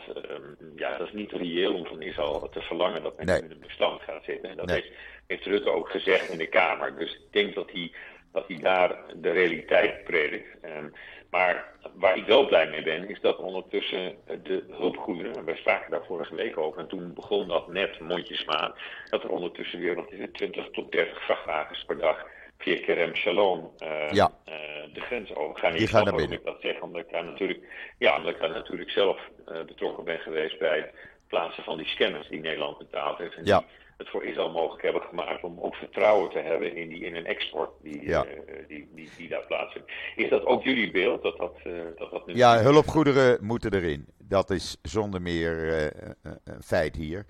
ja, 0.75 0.98
dat 0.98 1.08
is 1.08 1.13
niet 1.13 1.32
reëel 1.32 1.74
om 1.74 1.86
van 1.86 2.01
Israël 2.01 2.50
te 2.50 2.62
verlangen 2.62 3.03
dat 3.03 3.17
men 3.17 3.25
nee. 3.25 3.41
in 3.41 3.51
een 3.51 3.60
bestand 3.60 4.01
gaat 4.01 4.24
zitten. 4.24 4.50
En 4.50 4.58
dat 4.58 4.65
Nee. 4.65 4.75
heeft, 4.82 4.91
heeft 5.27 5.46
Rutte 5.46 5.70
ook 5.70 5.89
gezegd 5.89 6.29
in 6.29 6.38
de 6.38 6.48
Kamer. 6.48 6.98
Dus 6.98 7.13
ik 7.13 7.32
denk 7.32 7.55
dat 7.55 7.72
hij, 7.72 7.91
dat 8.32 8.48
hij 8.48 8.58
daar 8.58 8.98
de 9.15 9.32
realiteit 9.32 10.03
predikt. 10.03 10.48
Um, 10.63 10.94
maar 11.29 11.74
waar 11.94 12.17
ik 12.17 12.25
wel 12.25 12.46
blij 12.46 12.70
mee 12.70 12.84
ben, 12.84 13.10
is 13.10 13.20
dat 13.20 13.38
ondertussen 13.38 14.15
de 14.44 14.63
hulpgoederen, 14.72 15.36
en 15.36 15.46
wij 15.46 15.55
spraken 15.55 15.91
daar 15.91 16.05
vorige 16.05 16.36
week 16.36 16.58
over, 16.58 16.79
en 16.79 16.88
toen 16.88 17.13
begon 17.13 17.48
dat 17.48 17.67
net 17.67 18.00
mondjesmaat, 18.00 18.77
dat 19.10 19.24
er 19.24 19.29
ondertussen 19.29 19.79
weer, 19.79 19.98
het, 19.98 20.34
20 20.34 20.70
tot 20.72 20.91
30 20.91 21.25
vrachtwagens 21.25 21.84
per 21.86 21.98
dag 21.98 22.25
via 22.58 22.80
Kerem 22.86 23.16
Shalom 23.16 23.72
uh, 23.84 24.10
Ja. 24.12 24.32
uh, 24.50 24.54
de 24.94 25.02
grens 25.02 25.36
overgaan. 25.36 25.72
Die 25.72 25.82
Ik 25.82 25.90
gaan 25.90 26.04
naar 26.04 26.16
binnen. 26.16 26.38
ik 26.38 26.46
dat 26.46 26.62
zeg, 26.62 26.82
omdat 26.82 27.02
ik 27.02 27.12
daar 27.12 27.24
natuurlijk, 27.26 27.64
ja, 27.98 28.18
omdat 28.18 28.34
ik 28.34 28.40
daar 28.40 28.50
natuurlijk 28.50 28.90
zelf 28.90 29.20
uh, 29.52 29.64
betrokken 29.66 30.04
ben 30.04 30.20
geweest 30.20 30.60
bij 30.60 30.78
het 30.78 30.92
plaatsen 31.28 31.64
van 31.64 31.78
die 31.78 31.88
scanners 31.88 32.28
die 32.28 32.40
Nederland 32.40 32.78
betaald 32.78 33.18
heeft. 33.18 33.36
En 33.36 33.46
Ja. 33.46 33.58
die 33.58 33.68
het 33.98 34.10
voor 34.10 34.24
Israël 34.26 34.52
mogelijk 34.52 34.84
hebben 34.84 35.02
gemaakt 35.02 35.44
om 35.44 35.60
ook 35.60 35.76
vertrouwen 35.76 36.30
te 36.32 36.40
hebben 36.40 36.76
in, 36.76 36.90
die, 36.90 37.00
in 37.06 37.16
een 37.16 37.26
export 37.26 37.70
die, 37.82 38.08
Ja. 38.08 38.26
eh, 38.26 38.40
die, 38.68 38.90
die, 38.96 39.10
die 39.18 39.30
daar 39.30 39.46
plaatsvindt. 39.48 39.92
Is 40.16 40.30
dat 40.30 40.46
ook 40.46 40.64
jullie 40.64 40.92
beeld 40.92 41.24
dat 41.24 41.38
dat, 41.38 41.56
eh, 41.64 41.72
dat, 41.98 42.12
dat 42.12 42.28
nu 42.28 42.36
Ja, 42.36 42.62
hulpgoederen 42.62 43.46
moeten 43.46 43.74
erin. 43.74 44.06
Dat 44.18 44.50
is 44.50 44.78
zonder 44.82 45.22
meer 45.22 45.74
eh, 45.74 46.10
een- 46.24 46.62
feit 46.64 46.96
hier. 46.96 47.26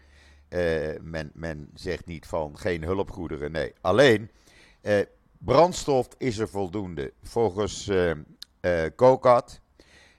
Eh, 0.50 0.96
men, 1.02 1.32
men 1.34 1.70
zegt 1.74 2.06
niet 2.06 2.26
van 2.28 2.58
geen 2.58 2.84
hulpgoederen. 2.84 3.52
Nee, 3.52 3.74
alleen 3.82 4.30
eh, 4.86 5.06
brandstof 5.38 6.08
is 6.18 6.38
er 6.38 6.50
voldoende. 6.50 7.14
Volgens 7.24 7.88
eh 7.88 8.12
eh, 8.66 8.86
COCAT 8.96 9.62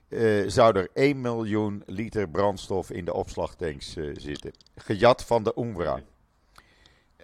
eh, 0.08 0.42
zou 0.46 0.78
er 0.78 0.88
1 0.94 1.20
miljoen 1.20 1.82
liter 1.86 2.28
brandstof 2.28 2.90
in 2.90 3.04
de 3.04 3.12
opslagtanks 3.12 3.96
eh, 3.96 4.10
zitten. 4.12 4.52
Gejat 4.76 5.24
van 5.24 5.42
de 5.42 5.52
UNRWA. 5.56 6.00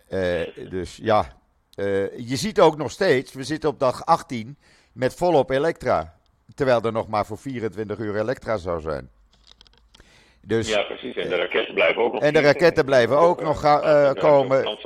Eh, 0.08 0.70
dus 0.70 0.96
ja, 0.96 1.36
eh, 1.74 2.18
je 2.18 2.36
ziet 2.36 2.60
ook 2.60 2.76
nog 2.76 2.90
steeds, 2.90 3.32
we 3.32 3.44
zitten 3.44 3.70
op 3.70 3.78
dag 3.78 4.06
18 4.06 4.58
met 4.92 5.14
volop 5.14 5.50
elektra. 5.50 6.20
Terwijl 6.54 6.82
er 6.82 6.92
nog 6.92 7.08
maar 7.08 7.26
voor 7.26 7.38
24 7.38 7.98
uur 7.98 8.16
elektra 8.16 8.56
zou 8.56 8.80
zijn. 8.80 9.10
Dus 10.46 10.68
Ja, 10.68 10.82
precies. 10.82 11.16
En 11.16 11.28
de 11.28 11.36
raketten 11.36 11.74
blijven 11.74 12.02
ook 12.02 12.12
nog. 12.12 12.22
En 12.22 12.32
de 12.32 12.40
raketten 12.40 12.84
blijven 12.84 13.18
ook 13.18 13.42
nog 13.42 13.64
eh, 13.64 14.12
komen. 14.12 14.78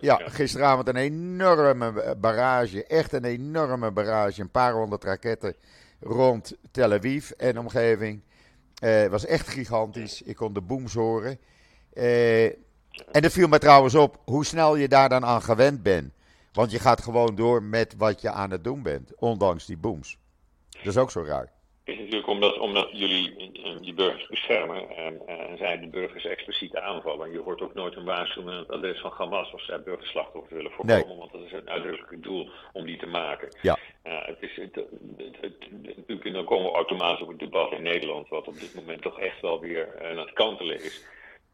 ja, 0.00 0.20
gisteravond 0.24 0.88
een 0.88 0.96
enorme 0.96 2.16
barrage. 2.16 2.84
Echt 2.84 3.12
een 3.12 3.24
enorme 3.24 3.90
barrage. 3.90 4.40
Een 4.40 4.50
paar 4.50 4.72
honderd 4.72 5.04
raketten 5.04 5.54
rond 6.00 6.56
Tel 6.70 6.92
Aviv 6.92 7.30
en 7.30 7.58
omgeving. 7.58 8.22
Eh, 8.78 8.90
Het 8.94 9.10
was 9.10 9.26
echt 9.26 9.48
gigantisch. 9.48 10.22
Ik 10.22 10.36
kon 10.36 10.52
de 10.52 10.60
booms 10.60 10.94
horen. 10.94 11.38
Eh, 11.92 12.44
en 12.44 13.22
het 13.22 13.32
viel 13.32 13.48
me 13.48 13.58
trouwens 13.58 13.94
op 13.94 14.20
hoe 14.24 14.44
snel 14.44 14.76
je 14.76 14.88
daar 14.88 15.08
dan 15.08 15.24
aan 15.24 15.42
gewend 15.42 15.82
bent. 15.82 16.12
Want 16.52 16.70
je 16.70 16.78
gaat 16.78 17.02
gewoon 17.02 17.34
door 17.34 17.62
met 17.62 17.94
wat 17.98 18.20
je 18.20 18.30
aan 18.30 18.50
het 18.50 18.64
doen 18.64 18.82
bent, 18.82 19.12
ondanks 19.18 19.66
die 19.66 19.76
booms. 19.76 20.18
Dat 20.70 20.86
is 20.86 20.96
ook 20.96 21.10
zo 21.10 21.24
raar. 21.24 21.52
Is 21.84 21.98
natuurlijk 21.98 22.26
omdat, 22.26 22.58
omdat 22.58 22.88
jullie 22.92 23.52
eh, 23.64 23.72
die 23.80 23.94
burgers 23.94 24.26
beschermen 24.26 24.88
en, 24.96 25.20
eh, 25.26 25.50
en 25.50 25.56
zij 25.58 25.78
de 25.80 25.86
burgers 25.86 26.24
expliciet 26.24 26.76
aanvallen. 26.76 27.30
Je 27.32 27.38
hoort 27.40 27.60
ook 27.60 27.74
nooit 27.74 27.96
een 27.96 28.04
waarschuwing 28.04 28.52
aan 28.52 28.58
het 28.58 28.70
adres 28.70 29.00
van 29.00 29.10
Hamas 29.16 29.52
of 29.52 29.62
zij 29.64 29.82
burgerslachtoffers 29.82 30.52
willen 30.54 30.70
voorkomen, 30.70 31.06
Nee. 31.08 31.16
want 31.16 31.32
dat 31.32 31.42
is 31.42 31.52
een 31.52 31.70
uitdrukkelijk 31.70 32.22
doel 32.22 32.48
om 32.72 32.84
die 32.86 32.96
te 32.98 33.06
maken. 33.06 33.48
Ja. 33.62 33.78
Ja, 34.04 34.22
het 34.26 34.36
is, 34.40 34.56
het, 34.56 34.74
het, 35.16 35.36
het- 35.40 36.32
dan 36.34 36.44
komen 36.44 36.66
we 36.70 36.76
automatisch 36.76 37.22
op 37.22 37.28
het 37.28 37.38
debat 37.38 37.72
in 37.72 37.82
Nederland, 37.82 38.28
wat 38.28 38.48
op 38.48 38.58
dit 38.60 38.74
moment 38.74 39.02
toch 39.02 39.20
echt 39.20 39.40
wel 39.40 39.60
weer 39.60 40.02
aan 40.10 40.18
het 40.18 40.32
kantelen 40.32 40.74
is. 40.76 41.06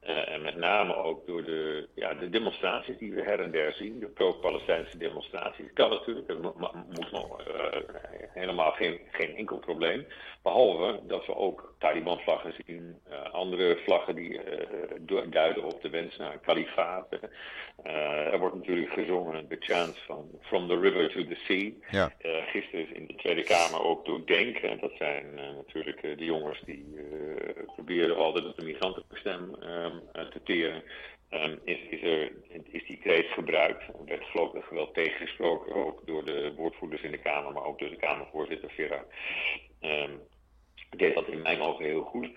Uh, 0.06 0.28
en 0.28 0.42
met 0.42 0.56
name 0.56 0.94
ook 0.94 1.26
door 1.26 1.44
de, 1.44 1.88
ja, 1.94 2.14
de 2.14 2.30
demonstraties 2.30 2.98
die 2.98 3.12
we 3.12 3.22
her 3.22 3.40
en 3.40 3.50
der 3.50 3.72
zien, 3.72 3.98
de 3.98 4.06
pro-Palestijnse 4.06 4.98
demonstraties. 4.98 5.64
Dat 5.64 5.74
kan 5.74 5.90
natuurlijk, 5.90 6.26
dat 6.26 6.42
moet 6.42 7.10
nog 7.10 7.40
uh, 7.40 7.54
helemaal 8.34 8.70
geen, 8.70 9.00
geen 9.10 9.36
enkel 9.36 9.58
probleem. 9.58 10.06
Behalve 10.42 11.00
dat 11.06 11.26
we 11.26 11.34
ook 11.34 11.74
Taliban-vlaggen 11.78 12.54
zien, 12.66 12.98
uh, 13.10 13.32
andere 13.32 13.78
vlaggen 13.84 14.14
die 14.14 14.40
duiden 15.30 15.64
op 15.64 15.82
de 15.82 15.90
wens 15.90 16.16
naar 16.16 16.32
een 16.32 16.40
kalifaat. 16.40 17.06
er 18.32 18.38
wordt 18.38 18.54
natuurlijk 18.54 18.92
gezongen 18.92 19.48
de 19.48 19.56
chant 19.58 19.98
van 19.98 20.28
From 20.40 20.68
the 20.68 20.80
River 20.80 21.08
to 21.10 21.24
the 21.24 21.38
Sea. 21.46 21.72
Ja. 21.90 22.12
gisteren 22.46 22.94
in 22.94 23.06
de 23.06 23.14
Tweede 23.14 23.42
Kamer 23.42 23.82
ook 23.82 24.04
door 24.04 24.26
Denk. 24.26 24.56
En 24.56 24.78
dat 24.80 24.92
zijn 24.98 25.34
natuurlijk 25.34 26.00
de 26.02 26.24
jongens 26.24 26.60
die 26.64 26.86
proberen 27.74 28.16
altijd 28.16 28.44
op 28.44 28.56
de 28.56 28.64
migrantenbestem 29.94 30.30
te 30.30 30.42
teren. 30.42 30.82
Um, 31.30 31.58
is, 31.64 32.02
er, 32.02 32.32
is 32.70 32.86
die 32.86 32.98
kreet 32.98 33.26
gebruikt. 33.26 33.82
Er 33.82 34.04
werd 34.04 34.24
geloof 34.24 34.68
wel 34.68 34.90
tegengesproken, 34.90 35.74
ook 35.74 36.06
door 36.06 36.24
de 36.24 36.52
woordvoerders 36.56 37.02
in 37.02 37.10
de 37.10 37.18
Kamer, 37.18 37.52
maar 37.52 37.64
ook 37.64 37.78
door 37.78 37.90
de 37.90 37.96
Kamervoorzitter 37.96 38.70
Vera. 38.70 39.04
Um, 39.80 40.20
deed 40.96 41.14
dat 41.14 41.28
in 41.28 41.42
mijn 41.42 41.60
ogen 41.60 41.84
heel 41.84 42.02
goed. 42.02 42.28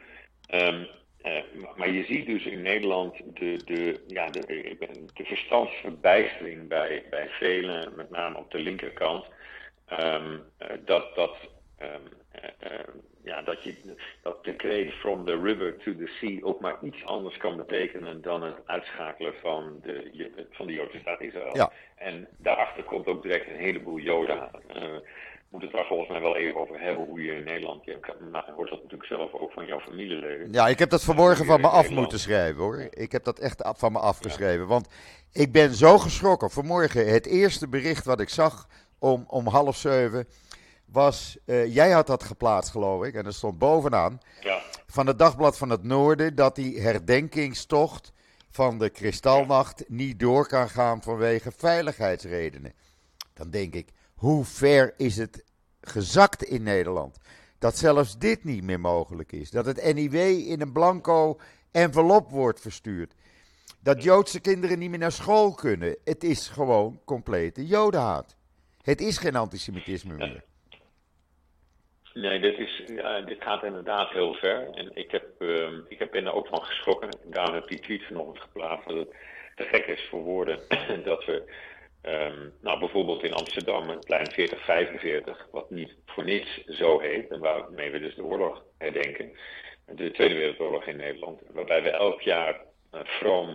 Um, 0.53 0.87
uh, 1.25 1.43
maar 1.75 1.89
je 1.89 2.03
ziet 2.03 2.25
dus 2.25 2.45
in 2.45 2.61
Nederland 2.61 3.15
de, 3.33 3.61
de, 3.65 4.03
ja, 4.07 4.29
de, 4.29 4.75
verstandsverbijstering 5.13 6.67
bij, 6.67 7.03
bij 7.09 7.29
velen, 7.29 7.95
met 7.95 8.09
name 8.09 8.37
op 8.37 8.51
de 8.51 8.59
linkerkant. 8.59 9.25
Uh, 9.89 10.37
dat, 10.85 11.15
dat 11.15 11.37
ja, 13.23 13.41
dat, 13.41 13.63
je, 13.63 13.95
dat 14.21 14.43
de 14.43 14.55
kreet 14.55 14.93
from 14.93 15.25
the 15.25 15.41
river 15.41 15.77
to 15.77 15.95
the 15.95 16.07
sea 16.19 16.39
ook 16.41 16.59
maar 16.59 16.77
iets 16.81 17.05
anders 17.05 17.37
kan 17.37 17.57
betekenen 17.57 18.21
dan 18.21 18.43
het 18.43 18.55
uitschakelen 18.65 19.33
van 19.41 19.79
de, 19.81 20.31
van 20.51 20.67
de 20.67 20.73
Joodse 20.73 20.99
staat 20.99 21.21
Israël. 21.21 21.55
Ja. 21.55 21.71
En 21.95 22.27
daarachter 22.37 22.83
komt 22.83 23.05
ook 23.05 23.21
direct 23.21 23.47
een 23.47 23.55
heleboel 23.55 23.97
Joden 23.97 24.49
uh, 24.75 24.81
we 25.51 25.57
moeten 25.57 25.69
het 25.69 25.87
daar 25.87 25.97
volgens 25.97 26.09
mij 26.09 26.21
wel 26.21 26.35
even 26.35 26.59
over 26.59 26.79
hebben 26.79 27.05
hoe 27.05 27.23
je 27.23 27.35
in 27.35 27.43
Nederland. 27.43 27.85
Je 27.85 27.97
hoort 28.55 28.69
dat 28.69 28.83
natuurlijk 28.83 29.09
zelf 29.09 29.33
ook 29.33 29.51
van 29.51 29.65
jouw 29.65 29.79
familieleden. 29.79 30.51
Ja, 30.51 30.67
ik 30.67 30.79
heb 30.79 30.89
dat 30.89 31.03
vanmorgen 31.03 31.45
van 31.45 31.61
me 31.61 31.67
af 31.67 31.89
moeten 31.89 32.19
schrijven 32.19 32.61
hoor. 32.61 32.87
Ik 32.89 33.11
heb 33.11 33.23
dat 33.23 33.39
echt 33.39 33.71
van 33.77 33.91
me 33.91 33.99
afgeschreven. 33.99 34.67
Want 34.67 34.87
ik 35.33 35.51
ben 35.51 35.73
zo 35.73 35.97
geschrokken. 35.97 36.49
Vanmorgen 36.49 37.07
het 37.07 37.25
eerste 37.25 37.67
bericht 37.67 38.05
wat 38.05 38.19
ik 38.19 38.29
zag 38.29 38.67
om, 38.99 39.23
om 39.27 39.47
half 39.47 39.75
zeven 39.75 40.27
was, 40.91 41.37
uh, 41.45 41.73
jij 41.73 41.91
had 41.91 42.07
dat 42.07 42.23
geplaatst 42.23 42.71
geloof 42.71 43.03
ik, 43.03 43.13
en 43.13 43.25
er 43.25 43.33
stond 43.33 43.57
bovenaan, 43.57 44.19
ja. 44.41 44.61
van 44.87 45.07
het 45.07 45.19
Dagblad 45.19 45.57
van 45.57 45.69
het 45.69 45.83
Noorden, 45.83 46.35
dat 46.35 46.55
die 46.55 46.79
herdenkingstocht 46.79 48.11
van 48.49 48.77
de 48.77 48.89
Kristalnacht 48.89 49.83
niet 49.87 50.19
door 50.19 50.47
kan 50.47 50.69
gaan 50.69 51.01
vanwege 51.01 51.51
veiligheidsredenen. 51.57 52.73
Dan 53.33 53.49
denk 53.49 53.73
ik, 53.73 53.89
hoe 54.15 54.45
ver 54.45 54.93
is 54.97 55.17
het 55.17 55.43
gezakt 55.81 56.43
in 56.43 56.63
Nederland? 56.63 57.17
Dat 57.59 57.77
zelfs 57.77 58.17
dit 58.17 58.43
niet 58.43 58.63
meer 58.63 58.79
mogelijk 58.79 59.31
is. 59.31 59.49
Dat 59.49 59.65
het 59.65 59.93
NIW 59.93 60.15
in 60.47 60.61
een 60.61 60.71
blanco 60.71 61.39
envelop 61.71 62.31
wordt 62.31 62.59
verstuurd. 62.59 63.13
Dat 63.79 64.03
Joodse 64.03 64.39
kinderen 64.39 64.79
niet 64.79 64.89
meer 64.89 64.99
naar 64.99 65.11
school 65.11 65.53
kunnen. 65.53 65.97
Het 66.03 66.23
is 66.23 66.47
gewoon 66.47 66.99
complete 67.05 67.65
jodenhaat. 67.65 68.35
Het 68.81 69.01
is 69.01 69.17
geen 69.17 69.35
antisemitisme 69.35 70.13
meer. 70.13 70.43
Nee, 72.13 72.39
dit, 72.39 72.57
is, 72.57 72.83
ja, 72.87 73.21
dit 73.21 73.43
gaat 73.43 73.63
inderdaad 73.63 74.09
heel 74.09 74.33
ver. 74.33 74.69
En 74.73 74.91
ik, 74.93 75.11
heb, 75.11 75.25
uh, 75.39 75.69
ik 75.87 75.99
heb 75.99 76.15
er 76.15 76.33
ook 76.33 76.47
van 76.47 76.63
geschrokken. 76.63 77.09
Daarom 77.25 77.53
heb 77.53 77.67
die 77.67 77.79
tweet 77.79 78.03
vanochtend 78.03 78.39
geplaatst. 78.39 78.87
Dat 78.87 78.97
het 78.97 79.15
te 79.55 79.63
gek 79.63 79.85
is 79.85 80.07
voor 80.09 80.21
woorden 80.21 80.59
dat 81.03 81.25
we 81.25 81.43
um, 82.01 82.53
nou, 82.61 82.79
bijvoorbeeld 82.79 83.23
in 83.23 83.33
Amsterdam 83.33 83.89
het 83.89 84.05
plein 84.05 84.31
4045, 84.31 85.47
wat 85.51 85.69
niet 85.69 85.95
voor 86.05 86.23
niets 86.23 86.65
zo 86.65 86.99
heet, 86.99 87.29
en 87.29 87.39
waarmee 87.39 87.91
we 87.91 87.99
dus 87.99 88.15
de 88.15 88.23
oorlog 88.23 88.63
herdenken, 88.77 89.31
de 89.85 90.11
Tweede 90.11 90.35
Wereldoorlog 90.35 90.85
in 90.85 90.97
Nederland, 90.97 91.41
waarbij 91.53 91.83
we 91.83 91.89
elk 91.89 92.21
jaar 92.21 92.61
uh, 93.23 93.47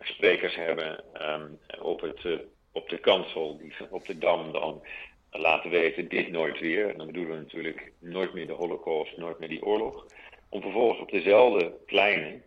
sprekers 0.00 0.54
hebben 0.54 1.04
um, 1.22 1.58
op, 1.80 2.00
het, 2.00 2.24
uh, 2.24 2.38
op 2.72 2.88
de 2.88 2.98
kansel, 2.98 3.58
die 3.58 3.74
op 3.90 4.06
de 4.06 4.18
dam 4.18 4.52
dan 4.52 4.82
laten 5.30 5.70
weten, 5.70 6.08
dit 6.08 6.30
nooit 6.30 6.58
weer. 6.58 6.88
En 6.88 6.96
dan 6.96 7.06
bedoelen 7.06 7.34
we 7.34 7.42
natuurlijk 7.42 7.92
nooit 7.98 8.32
meer 8.32 8.46
de 8.46 8.52
holocaust, 8.52 9.16
nooit 9.16 9.38
meer 9.38 9.48
die 9.48 9.64
oorlog. 9.64 10.06
Om 10.48 10.62
vervolgens 10.62 11.00
op 11.00 11.10
dezelfde 11.10 11.72
pleinen, 11.86 12.42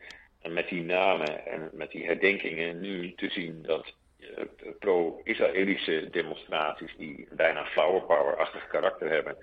met 0.50 0.70
die 0.70 0.84
namen 0.84 1.46
en 1.46 1.70
met 1.74 1.92
die 1.92 2.06
herdenkingen, 2.06 2.80
nu 2.80 3.14
te 3.16 3.30
zien 3.30 3.62
dat 3.62 3.94
eh, 4.20 4.44
pro-Israëlische 4.80 6.08
demonstraties 6.12 6.96
die 6.98 7.28
bijna 7.32 7.66
flower 7.66 8.02
power-achtig 8.02 8.68
karakter 8.68 9.10
hebben, 9.10 9.38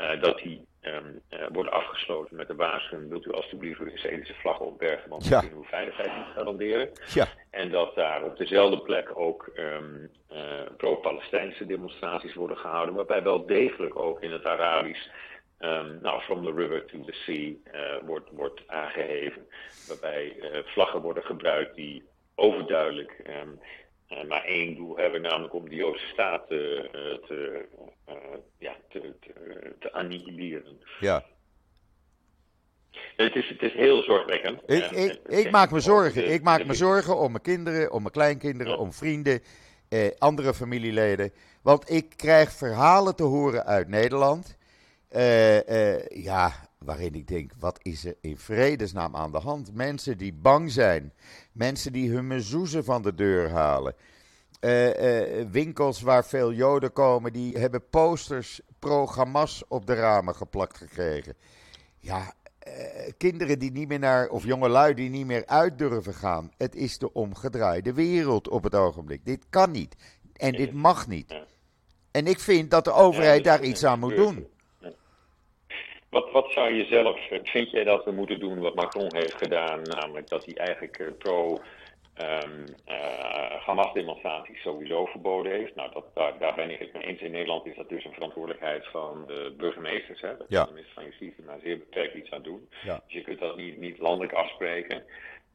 uh, 0.00 0.22
dat 0.22 0.38
die 0.38 0.66
um, 0.94 1.20
uh, 1.30 1.46
worden 1.52 1.72
afgesloten 1.72 2.36
met 2.36 2.48
de 2.48 2.54
waarschuwing: 2.54 3.10
wilt 3.10 3.26
u 3.26 3.32
alstublieft 3.32 3.80
uw 3.80 3.86
Israëlische 3.86 4.34
vlag 4.34 4.60
opbergen, 4.60 5.10
want 5.10 5.24
we 5.24 5.30
ja. 5.30 5.40
kunnen 5.40 5.58
uw 5.58 5.64
veiligheid 5.64 6.16
niet 6.16 6.34
garanderen. 6.34 6.90
Ja. 7.14 7.26
En 7.50 7.70
dat 7.70 7.94
daar 7.94 8.22
op 8.22 8.36
dezelfde 8.36 8.80
plek 8.80 9.18
ook 9.18 9.50
um, 9.56 10.10
uh, 10.32 10.38
pro-Palestijnse 10.76 11.66
demonstraties 11.66 12.34
worden 12.34 12.56
gehouden, 12.56 12.94
waarbij 12.94 13.22
wel 13.22 13.46
degelijk 13.46 13.98
ook 13.98 14.22
in 14.22 14.32
het 14.32 14.44
Arabisch. 14.44 15.08
Um, 15.60 15.98
nou, 16.02 16.20
from 16.20 16.44
the 16.44 16.52
river 16.52 16.84
to 16.84 17.04
the 17.04 17.12
sea 17.12 17.52
uh, 17.74 18.06
wordt, 18.06 18.30
wordt 18.30 18.62
aangeheven. 18.66 19.46
Waarbij 19.88 20.36
vlaggen 20.64 21.00
worden 21.00 21.22
gebruikt 21.22 21.74
die 21.74 22.08
overduidelijk 22.34 23.22
um, 23.26 23.60
maar 24.08 24.44
één 24.44 24.74
doel 24.74 24.96
hebben, 24.96 25.22
namelijk 25.22 25.54
om 25.54 25.68
de 25.68 25.74
Joodse 25.74 26.06
staat 26.06 26.46
te, 26.46 26.88
te, 27.26 27.64
ja, 28.58 28.76
te, 28.88 29.14
te, 29.20 29.32
te 29.78 29.92
annihileren. 29.92 30.80
Ja. 31.00 31.24
Het 33.16 33.34
is, 33.36 33.48
het 33.48 33.62
is 33.62 33.72
heel 33.72 34.02
zorgwekkend. 34.02 34.62
Ik, 34.66 34.90
ik, 34.90 35.20
ik 35.26 35.50
maak 35.50 35.70
me 35.70 35.80
zorgen. 35.80 36.32
Ik 36.32 36.42
maak 36.42 36.64
me 36.64 36.74
zorgen 36.74 37.18
om 37.18 37.30
mijn 37.30 37.42
kinderen, 37.42 37.92
om 37.92 38.00
mijn 38.00 38.12
kleinkinderen, 38.12 38.78
om 38.78 38.92
vrienden, 38.92 39.42
eh, 39.88 40.10
andere 40.18 40.54
familieleden. 40.54 41.32
Want 41.62 41.90
ik 41.90 42.12
krijg 42.16 42.52
verhalen 42.52 43.16
te 43.16 43.22
horen 43.22 43.66
uit 43.66 43.88
Nederland. 43.88 44.56
Eh, 45.08 45.96
eh, 45.96 46.06
ja, 46.08 46.52
waarin 46.78 47.14
ik 47.14 47.28
denk, 47.28 47.52
wat 47.58 47.78
is 47.82 48.04
er 48.04 48.16
in 48.20 48.38
vredesnaam 48.38 49.16
aan 49.16 49.32
de 49.32 49.38
hand? 49.38 49.74
Mensen 49.74 50.18
die 50.18 50.32
bang 50.32 50.70
zijn. 50.70 51.12
Mensen 51.58 51.92
die 51.92 52.10
hun 52.10 52.26
mezouzen 52.26 52.84
van 52.84 53.02
de 53.02 53.14
deur 53.14 53.50
halen. 53.50 53.94
Uh, 54.60 55.50
winkels 55.50 56.00
waar 56.00 56.24
veel 56.24 56.52
Joden 56.52 56.92
komen, 56.92 57.32
die 57.32 57.58
hebben 57.58 57.88
posters 57.90 58.60
pro-Hamas 58.78 59.64
op 59.68 59.86
de 59.86 59.94
ramen 59.94 60.34
geplakt 60.34 60.76
gekregen. 60.76 61.34
Ja, 61.98 62.32
uh, 62.68 62.72
kinderen 63.16 63.58
die 63.58 63.72
niet 63.72 63.88
meer 63.88 63.98
naar, 63.98 64.28
of 64.28 64.44
jongelui 64.44 64.94
die 64.94 65.10
niet 65.10 65.26
meer 65.26 65.46
uit 65.46 65.78
durven 65.78 66.14
gaan. 66.14 66.50
Het 66.56 66.74
is 66.74 66.98
de 66.98 67.12
omgedraaide 67.12 67.92
wereld 67.92 68.48
op 68.48 68.62
het 68.62 68.74
ogenblik. 68.74 69.24
Dit 69.24 69.44
kan 69.50 69.70
niet. 69.70 69.96
En 70.32 70.52
dit 70.52 70.72
mag 70.72 71.06
niet. 71.06 71.34
En 72.10 72.26
ik 72.26 72.40
vind 72.40 72.70
dat 72.70 72.84
de 72.84 72.92
overheid 72.92 73.44
daar 73.44 73.62
iets 73.62 73.84
aan 73.84 73.98
moet 73.98 74.16
doen. 74.16 74.46
Wat, 76.10 76.30
wat 76.30 76.52
zou 76.52 76.74
je 76.74 76.84
zelf, 76.84 77.18
vind 77.42 77.70
jij 77.70 77.84
dat 77.84 78.04
we 78.04 78.10
moeten 78.10 78.40
doen 78.40 78.60
wat 78.60 78.74
Macron 78.74 79.14
heeft 79.14 79.34
gedaan, 79.34 79.82
namelijk 79.82 80.28
dat 80.28 80.44
hij 80.44 80.54
eigenlijk 80.54 80.98
uh, 80.98 81.08
pro 81.18 81.58
um, 82.20 82.64
uh, 82.88 83.66
Hamas-demonstraties 83.66 84.62
sowieso 84.62 85.06
verboden 85.06 85.52
heeft. 85.52 85.74
Nou, 85.74 85.92
dat, 85.92 86.04
daar, 86.14 86.38
daar 86.38 86.54
ben 86.54 86.70
ik 86.70 86.78
het 86.78 86.92
mee 86.92 87.02
eens. 87.02 87.20
In 87.20 87.30
Nederland 87.30 87.66
is 87.66 87.76
dat 87.76 87.88
dus 87.88 88.04
een 88.04 88.12
verantwoordelijkheid 88.12 88.86
van 88.86 89.24
de 89.26 89.54
burgemeesters. 89.56 90.20
Hè. 90.20 90.36
Daar 90.36 90.46
ja. 90.48 90.64
de 90.64 90.70
minister 90.70 90.94
van 90.94 91.04
Justitie 91.04 91.44
maar 91.44 91.58
zeer 91.62 91.78
beperkt 91.78 92.14
iets 92.14 92.30
aan 92.30 92.42
doen. 92.42 92.68
Ja. 92.84 93.02
Dus 93.04 93.14
je 93.14 93.22
kunt 93.22 93.38
dat 93.38 93.56
niet, 93.56 93.78
niet 93.78 93.98
landelijk 93.98 94.32
afspreken. 94.32 95.02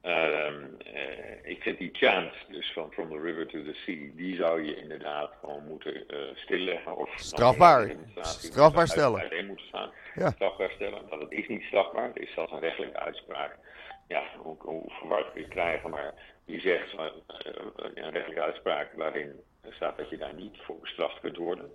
Um, 0.06 0.78
uh, 0.94 1.52
ik 1.52 1.62
vind 1.62 1.78
die 1.78 1.90
chance, 1.94 2.34
dus 2.48 2.72
van 2.74 2.92
From 2.92 3.10
the 3.10 3.20
River 3.20 3.48
to 3.48 3.64
the 3.64 3.74
Sea, 3.74 4.10
die 4.16 4.36
zou 4.36 4.64
je 4.64 4.76
inderdaad 4.76 5.32
gewoon 5.40 5.64
moeten 5.68 6.04
uh, 6.14 6.36
stilleggen. 6.36 6.98
Of 6.98 7.10
strafbaar. 7.16 7.96
Strafbaar 8.22 8.88
stellen. 8.88 9.46
Moeten 9.48 9.68
staan. 9.68 9.92
Ja. 10.16 10.32
Strafbaar 10.32 10.72
stellen. 10.72 11.10
Dat 11.10 11.22
het 11.22 11.32
is 11.32 11.48
niet 11.48 11.64
strafbaar. 11.64 12.08
Het 12.08 12.20
is 12.20 12.34
zelfs 12.34 12.52
een 12.52 12.60
rechtelijke 12.60 13.00
uitspraak. 13.00 13.58
Ja, 14.08 14.24
hoe, 14.38 14.56
hoe 14.60 14.84
verward 14.88 15.32
kun 15.32 15.42
je 15.42 15.48
krijgen, 15.48 15.90
maar 15.90 16.14
die 16.46 16.60
zegt 16.60 16.94
uh, 16.94 17.06
een 17.94 18.12
rechtelijke 18.12 18.42
uitspraak 18.42 18.94
waarin 18.96 19.42
staat 19.70 19.98
dat 19.98 20.10
je 20.10 20.18
daar 20.18 20.34
niet 20.34 20.58
voor 20.58 20.80
bestraft 20.80 21.20
kunt 21.20 21.38
worden. 21.38 21.72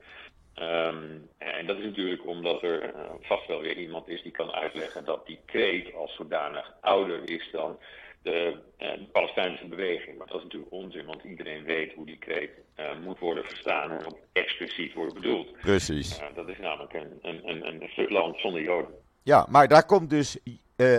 Um, 0.60 1.28
en 1.38 1.66
dat 1.66 1.78
is 1.78 1.84
natuurlijk 1.84 2.26
omdat 2.26 2.62
er 2.62 2.82
uh, 2.82 3.00
vast 3.20 3.46
wel 3.46 3.60
weer 3.60 3.76
iemand 3.76 4.08
is 4.08 4.22
die 4.22 4.32
kan 4.32 4.52
uitleggen 4.52 5.04
dat 5.04 5.26
die 5.26 5.40
kreet 5.46 5.94
als 5.94 6.14
zodanig 6.14 6.72
ouder 6.80 7.30
is 7.30 7.48
dan 7.52 7.78
de, 8.22 8.56
uh, 8.78 8.88
de 8.92 9.08
Palestijnse 9.12 9.66
beweging. 9.66 10.18
Maar 10.18 10.26
dat 10.26 10.36
is 10.36 10.42
natuurlijk 10.42 10.72
onzin, 10.72 11.06
want 11.06 11.24
iedereen 11.24 11.64
weet 11.64 11.92
hoe 11.94 12.06
die 12.06 12.18
kreet 12.18 12.50
uh, 12.76 12.86
moet 13.04 13.18
worden 13.18 13.44
verstaan 13.44 13.90
en 13.90 14.06
ook 14.06 14.18
expliciet 14.32 14.94
wordt 14.94 15.14
bedoeld. 15.14 15.52
Precies. 15.52 16.20
dat 16.34 16.48
is 16.48 16.58
namelijk 16.58 16.92
een, 16.92 17.18
een, 17.22 17.48
een, 17.48 17.66
een 17.66 17.88
stuk 17.88 18.10
land 18.10 18.38
zonder 18.40 18.62
Joden. 18.62 18.94
Ja, 19.22 19.46
maar 19.50 19.68
daar 19.68 19.86
komt 19.86 20.10
dus 20.10 20.38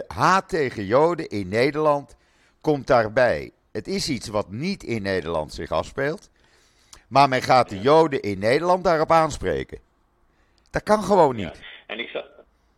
haat 0.07 0.49
tegen 0.49 0.85
Joden 0.85 1.27
in 1.27 1.49
Nederland 1.49 2.17
komt 2.61 2.87
daarbij. 2.87 3.51
Het 3.71 3.87
is 3.87 4.09
iets 4.09 4.27
wat 4.27 4.51
niet 4.51 4.83
in 4.83 5.01
Nederland 5.01 5.53
zich 5.53 5.71
afspeelt. 5.71 6.29
Maar 7.09 7.29
men 7.29 7.41
gaat 7.41 7.69
de 7.69 7.79
Joden 7.79 8.21
in 8.21 8.39
Nederland 8.39 8.83
daarop 8.83 9.11
aanspreken. 9.11 9.79
Dat 10.71 10.83
kan 10.83 11.03
gewoon 11.03 11.35
niet. 11.35 11.57
Ja. 11.57 11.63
En 11.87 11.99
ik 11.99 12.09
zal, 12.09 12.23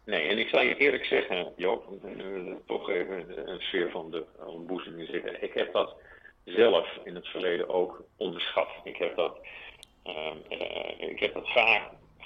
nee, 0.06 0.28
en 0.28 0.38
ik 0.38 0.48
zal 0.48 0.62
je 0.62 0.76
eerlijk 0.76 1.06
zeggen, 1.06 1.54
Joop, 1.56 1.88
toch 2.68 2.90
even 2.90 3.50
een 3.50 3.60
sfeer 3.60 3.90
van 3.92 4.12
de 4.12 4.26
ontboezeming 4.46 5.10
zitten. 5.12 5.44
Ik 5.44 5.54
heb 5.54 5.74
dat 5.74 5.96
zelf 6.44 6.88
in 7.04 7.16
het 7.16 7.28
verleden 7.28 7.70
ook 7.70 8.04
onderschat. 8.18 8.70
Ik 8.84 8.98
heb 8.98 9.16
dat, 9.16 9.38
uh, 10.06 11.10
ik 11.10 11.20
heb 11.20 11.34
dat 11.34 11.50
vaak 11.50 11.82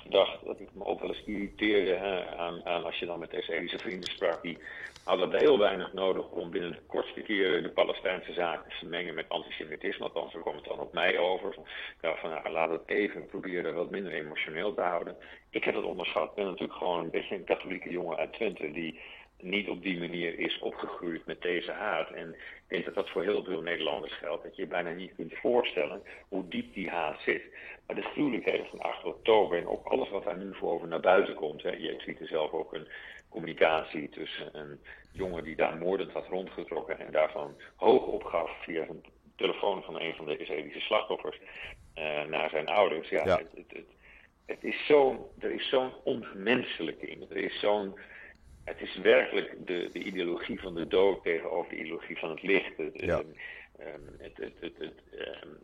gedacht, 0.05 0.45
dat 0.45 0.59
ik 0.59 0.69
me 0.73 0.85
ook 0.85 0.99
wel 0.99 1.09
eens 1.09 1.23
irriteerde 1.25 1.93
hè, 1.93 2.37
aan, 2.37 2.65
aan, 2.65 2.83
als 2.83 2.99
je 2.99 3.05
dan 3.05 3.19
met 3.19 3.33
Israëlische 3.33 3.79
vrienden 3.79 4.09
sprak, 4.09 4.41
die 4.41 4.57
hadden 5.03 5.35
heel 5.35 5.59
weinig 5.59 5.93
nodig 5.93 6.29
om 6.29 6.51
binnen 6.51 6.71
de 6.71 6.81
kortste 6.87 7.21
keren 7.21 7.63
de 7.63 7.69
Palestijnse 7.69 8.33
zaken 8.33 8.71
te 8.79 8.85
mengen 8.85 9.13
met 9.13 9.29
antisemitisme. 9.29 10.05
Althans, 10.05 10.31
zo 10.31 10.39
kwam 10.39 10.55
het 10.55 10.65
dan 10.65 10.79
op 10.79 10.93
mij 10.93 11.17
over. 11.19 11.49
Ik 11.49 12.01
dacht 12.01 12.19
van, 12.19 12.29
nou, 12.29 12.49
laat 12.49 12.69
het 12.69 12.81
even 12.85 13.25
proberen 13.25 13.75
wat 13.75 13.89
minder 13.89 14.13
emotioneel 14.13 14.73
te 14.73 14.81
houden. 14.81 15.15
Ik 15.49 15.63
heb 15.63 15.75
het 15.75 15.83
onderschat. 15.83 16.29
Ik 16.29 16.35
ben 16.35 16.45
natuurlijk 16.45 16.77
gewoon 16.77 17.03
een 17.03 17.09
beetje 17.09 17.35
een 17.35 17.43
katholieke 17.43 17.89
jongen 17.89 18.17
uit 18.17 18.33
Twente 18.33 18.71
die 18.71 18.99
niet 19.41 19.69
op 19.69 19.81
die 19.81 19.99
manier 19.99 20.39
is 20.39 20.59
opgegroeid 20.59 21.25
met 21.25 21.41
deze 21.41 21.71
haat. 21.71 22.09
En 22.09 22.29
ik 22.29 22.63
denk 22.67 22.85
dat 22.85 22.93
dat 22.93 23.09
voor 23.09 23.23
heel 23.23 23.43
veel 23.43 23.61
Nederlanders 23.61 24.13
geldt. 24.13 24.43
Dat 24.43 24.55
je 24.55 24.61
je 24.61 24.67
bijna 24.67 24.89
niet 24.91 25.15
kunt 25.15 25.33
voorstellen 25.33 26.01
hoe 26.27 26.47
diep 26.47 26.73
die 26.73 26.89
haat 26.89 27.21
zit. 27.21 27.43
Maar 27.87 27.95
de 27.95 28.01
gruwelijkheden 28.01 28.65
van 28.65 28.79
8 28.79 29.03
oktober 29.03 29.57
en 29.57 29.67
ook 29.67 29.85
alles 29.85 30.09
wat 30.09 30.23
daar 30.23 30.37
nu 30.37 30.55
voor 30.55 30.71
over 30.71 30.87
naar 30.87 30.99
buiten 30.99 31.33
komt. 31.33 31.63
Hè. 31.63 31.71
Je 31.71 31.95
ziet 31.97 32.19
er 32.19 32.27
zelf 32.27 32.51
ook 32.51 32.73
een 32.73 32.87
communicatie 33.29 34.09
tussen 34.09 34.49
een 34.57 34.79
jongen 35.11 35.43
die 35.43 35.55
daar 35.55 35.77
moordend 35.77 36.11
had 36.11 36.27
rondgetrokken 36.27 36.99
en 36.99 37.11
daarvan 37.11 37.55
hoog 37.75 38.05
opgaf 38.05 38.51
via 38.63 38.85
zijn 38.85 39.03
telefoon 39.35 39.83
van 39.83 39.99
een 39.99 40.15
van 40.15 40.25
de 40.25 40.37
Israëlische 40.37 40.79
slachtoffers 40.79 41.39
uh, 41.95 42.23
naar 42.23 42.49
zijn 42.49 42.67
ouders. 42.67 43.09
Ja, 43.09 43.23
Het, 43.23 43.47
het, 43.55 43.65
het, 43.67 43.85
het, 44.45 44.63
is 44.63 44.85
zo, 44.85 45.29
er 45.39 45.51
is 45.51 45.69
zo'n 45.69 45.91
onmenselijking. 46.03 47.29
Er 47.29 47.37
is 47.37 47.59
zo'n 47.59 47.99
het 48.65 48.81
is 48.81 48.95
werkelijk 48.95 49.67
de, 49.67 49.89
de 49.93 49.99
ideologie 49.99 50.59
van 50.59 50.75
de 50.75 50.87
dood 50.87 51.23
tegenover 51.23 51.69
de 51.69 51.79
ideologie 51.79 52.17
van 52.17 52.29
het 52.29 52.41
licht. 52.41 52.77
Het, 52.77 53.01
ja. 53.01 53.21
het, 54.17 54.37
het, 54.37 54.53
het, 54.59 54.73
het, 54.77 54.93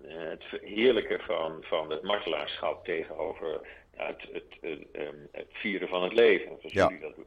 het, 0.01 0.43
heerlijke 0.61 1.19
van, 1.19 1.57
van 1.61 1.89
het 1.91 2.03
martelaarschap 2.03 2.85
tegenover 2.85 3.61
het, 3.95 4.21
het, 4.31 4.77
het, 5.31 5.47
vieren 5.51 5.87
van 5.87 6.03
het 6.03 6.13
leven, 6.13 6.57
zoals 6.59 6.73
ja. 6.73 6.87
jullie 6.87 7.01
dat 7.01 7.15
doen. 7.15 7.25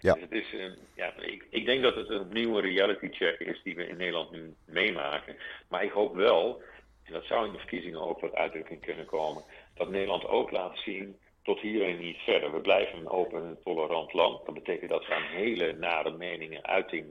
Ja. 0.00 0.14
Dus 0.14 0.22
het 0.22 0.32
is, 0.32 0.54
ja, 0.94 1.14
ik, 1.16 1.46
ik 1.50 1.64
denk 1.64 1.82
dat 1.82 1.94
het 1.94 2.08
een 2.08 2.28
nieuwe 2.32 2.60
reality 2.60 3.08
check 3.10 3.38
is 3.38 3.62
die 3.62 3.76
we 3.76 3.86
in 3.86 3.96
Nederland 3.96 4.30
nu 4.30 4.54
meemaken. 4.64 5.36
Maar 5.68 5.84
ik 5.84 5.90
hoop 5.90 6.14
wel, 6.14 6.62
en 7.04 7.12
dat 7.12 7.24
zou 7.24 7.46
in 7.46 7.52
de 7.52 7.58
verkiezingen 7.58 8.00
ook 8.00 8.20
wat 8.20 8.34
uitdrukking 8.34 8.80
kunnen 8.80 9.06
komen, 9.06 9.42
dat 9.74 9.90
Nederland 9.90 10.26
ook 10.26 10.50
laat 10.50 10.78
zien 10.78 11.16
tot 11.42 11.60
hier 11.60 11.88
en 11.88 11.98
niet 11.98 12.16
verder. 12.16 12.52
We 12.52 12.60
blijven 12.60 12.98
een 12.98 13.08
open 13.08 13.44
en 13.44 13.58
tolerant 13.64 14.12
land. 14.12 14.44
Dat 14.44 14.54
betekent 14.54 14.90
dat 14.90 15.04
er 15.04 15.14
aan 15.14 15.36
hele 15.36 15.72
nare 15.72 16.10
meningen 16.10 16.64
uiting 16.64 17.06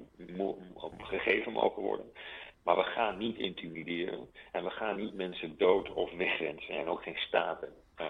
gegeven 0.97 1.51
mogen 1.51 1.81
worden. 1.81 2.05
Maar 2.63 2.75
we 2.75 2.83
gaan 2.83 3.17
niet 3.17 3.37
intimideren 3.37 4.29
en 4.51 4.63
we 4.63 4.69
gaan 4.69 4.97
niet 4.97 5.13
mensen 5.13 5.57
dood 5.57 5.93
of 5.93 6.11
wegwensen 6.11 6.75
en 6.75 6.87
ook 6.87 7.03
geen 7.03 7.17
staten 7.17 7.69
uh, 8.01 8.07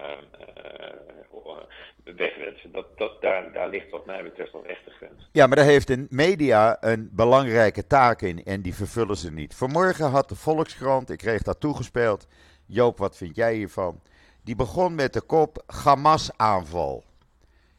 wegwensen. 2.04 2.72
Dat, 2.72 2.98
dat, 2.98 3.22
daar, 3.22 3.52
daar 3.52 3.68
ligt 3.68 3.90
wat 3.90 4.06
mij 4.06 4.22
betreft 4.22 4.52
wel 4.52 4.64
echt 4.64 4.84
de 4.84 4.90
grens. 4.90 5.28
Ja, 5.32 5.46
maar 5.46 5.56
daar 5.56 5.64
heeft 5.64 5.86
de 5.86 6.06
media 6.08 6.76
een 6.80 7.10
belangrijke 7.12 7.86
taak 7.86 8.22
in 8.22 8.44
en 8.44 8.62
die 8.62 8.74
vervullen 8.74 9.16
ze 9.16 9.32
niet. 9.32 9.54
Vanmorgen 9.54 10.10
had 10.10 10.28
de 10.28 10.36
Volkskrant, 10.36 11.10
ik 11.10 11.18
kreeg 11.18 11.42
dat 11.42 11.60
toegespeeld. 11.60 12.28
Joop, 12.66 12.98
wat 12.98 13.16
vind 13.16 13.36
jij 13.36 13.54
hiervan? 13.54 14.00
Die 14.44 14.56
begon 14.56 14.94
met 14.94 15.12
de 15.12 15.20
kop 15.20 15.62
Hamas-aanval. 15.66 17.04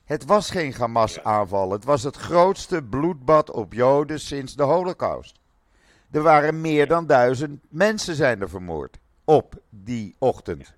Het 0.03 0.25
was 0.25 0.49
geen 0.49 0.73
Hamas-aanval. 0.73 1.71
Het 1.71 1.83
was 1.83 2.03
het 2.03 2.15
grootste 2.15 2.83
bloedbad 2.83 3.51
op 3.51 3.73
Joden 3.73 4.19
sinds 4.19 4.55
de 4.55 4.63
Holocaust. 4.63 5.39
Er 6.11 6.21
waren 6.21 6.61
meer 6.61 6.87
dan 6.87 7.07
duizend 7.07 7.65
mensen 7.69 8.15
zijn 8.15 8.41
er 8.41 8.49
vermoord 8.49 8.97
op 9.23 9.61
die 9.69 10.15
ochtend. 10.19 10.73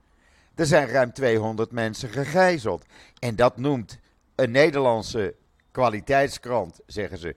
Er 0.55 0.65
zijn 0.65 0.87
ruim 0.87 1.13
200 1.13 1.71
mensen 1.71 2.09
gegijzeld. 2.09 2.85
En 3.19 3.35
dat 3.35 3.57
noemt 3.57 3.99
een 4.35 4.51
Nederlandse 4.51 5.35
kwaliteitskrant, 5.71 6.79
zeggen 6.85 7.17
ze, 7.17 7.35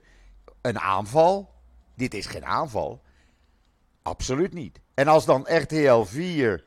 een 0.61 0.79
aanval. 0.79 1.49
Dit 1.95 2.13
is 2.13 2.25
geen 2.25 2.45
aanval. 2.45 3.01
Absoluut 4.01 4.53
niet. 4.53 4.79
En 4.93 5.07
als 5.07 5.25
dan 5.25 5.45
RTL 5.47 6.01
4 6.01 6.63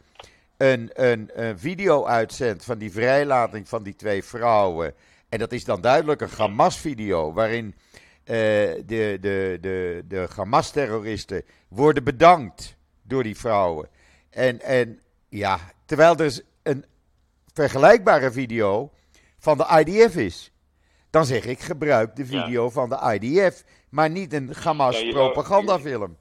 een, 0.63 0.91
een, 0.93 1.31
een 1.35 1.59
video 1.59 2.05
uitzendt 2.07 2.65
van 2.65 2.79
die 2.79 2.93
vrijlating 2.93 3.69
van 3.69 3.83
die 3.83 3.97
twee 3.97 4.25
vrouwen. 4.25 4.95
En 5.29 5.39
dat 5.39 5.53
is 5.53 5.65
dan 5.65 5.81
duidelijk 5.81 6.21
een 6.21 6.29
Hamas-video 6.37 7.33
waarin 7.33 7.67
uh, 7.67 7.75
de, 8.27 9.19
de, 9.21 9.59
de, 9.61 10.05
de 10.09 10.29
Hamas-terroristen 10.37 11.45
worden 11.69 12.05
bedankt 12.05 12.77
door 13.03 13.23
die 13.23 13.37
vrouwen. 13.37 13.89
En, 14.31 14.61
en 14.61 15.01
ja, 15.29 15.59
terwijl 15.85 16.17
er 16.17 16.43
een 16.63 16.85
vergelijkbare 17.53 18.33
video 18.33 18.93
van 19.39 19.59
de 19.59 19.85
IDF 19.85 20.17
is. 20.17 20.53
Dan 21.11 21.25
zeg 21.25 21.45
ik, 21.45 21.61
gebruik 21.61 22.17
de 22.17 22.27
video 22.27 22.71
van 22.71 22.89
de 22.89 23.19
IDF, 23.21 23.65
maar 23.89 24.11
niet 24.11 24.33
een 24.33 24.55
Hamas-propagandafilm 24.63 26.17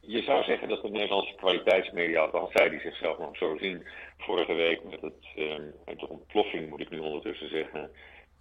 je 0.00 0.22
zou 0.22 0.44
zeggen 0.44 0.68
dat 0.68 0.82
de 0.82 0.90
Nederlandse 0.90 1.34
kwaliteitsmedia, 1.34 2.20
althans 2.20 2.52
zij 2.52 2.68
die 2.68 2.80
zichzelf 2.80 3.18
nog 3.18 3.36
zo 3.36 3.56
zien, 3.60 3.86
vorige 4.18 4.52
week 4.52 4.84
met, 4.84 5.00
het, 5.00 5.24
uh, 5.36 5.98
de 5.98 6.08
ontploffing, 6.08 6.68
moet 6.68 6.80
ik 6.80 6.90
nu 6.90 6.98
ondertussen 6.98 7.48
zeggen. 7.48 7.90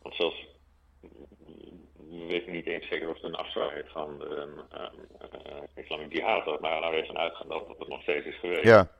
Want 0.01 0.15
zelfs, 0.15 0.47
we 2.09 2.25
weten 2.27 2.51
niet 2.51 2.67
eens 2.67 2.87
zeker 2.87 3.09
of 3.09 3.15
het 3.15 3.23
een 3.23 3.35
afzwaai 3.35 3.83
van 3.85 4.19
de 4.19 4.47
uh, 4.73 5.83
Islamic 5.83 6.13
Jihad 6.13 6.45
was, 6.45 6.59
maar 6.59 6.81
daar 6.81 6.93
even 6.93 7.17
uitgaan 7.17 7.47
dat 7.47 7.67
het 7.77 7.87
nog 7.87 8.01
steeds 8.01 8.25
is 8.25 8.39
geweest. 8.39 8.63
Ja. 8.63 8.91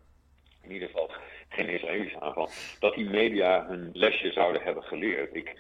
In 0.64 0.72
ieder 0.72 0.88
geval 0.88 1.12
geen 1.50 1.70
Israëlische 1.70 2.20
aanval. 2.20 2.50
Dat 2.80 2.94
die 2.96 3.10
media 3.10 3.66
hun 3.68 3.90
lesje 3.94 4.32
zouden 4.32 4.62
hebben 4.62 4.84
geleerd. 4.84 5.36
Ik 5.36 5.56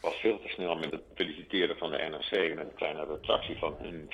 was 0.00 0.14
veel 0.14 0.40
te 0.40 0.48
snel 0.48 0.76
met 0.76 0.90
het 0.90 1.02
feliciteren 1.14 1.76
van 1.76 1.90
de 1.90 1.96
NRC 1.96 2.54
met 2.54 2.66
een 2.66 2.74
kleine 2.74 3.04
retractie 3.04 3.58
van 3.58 3.76
hun 3.78 4.10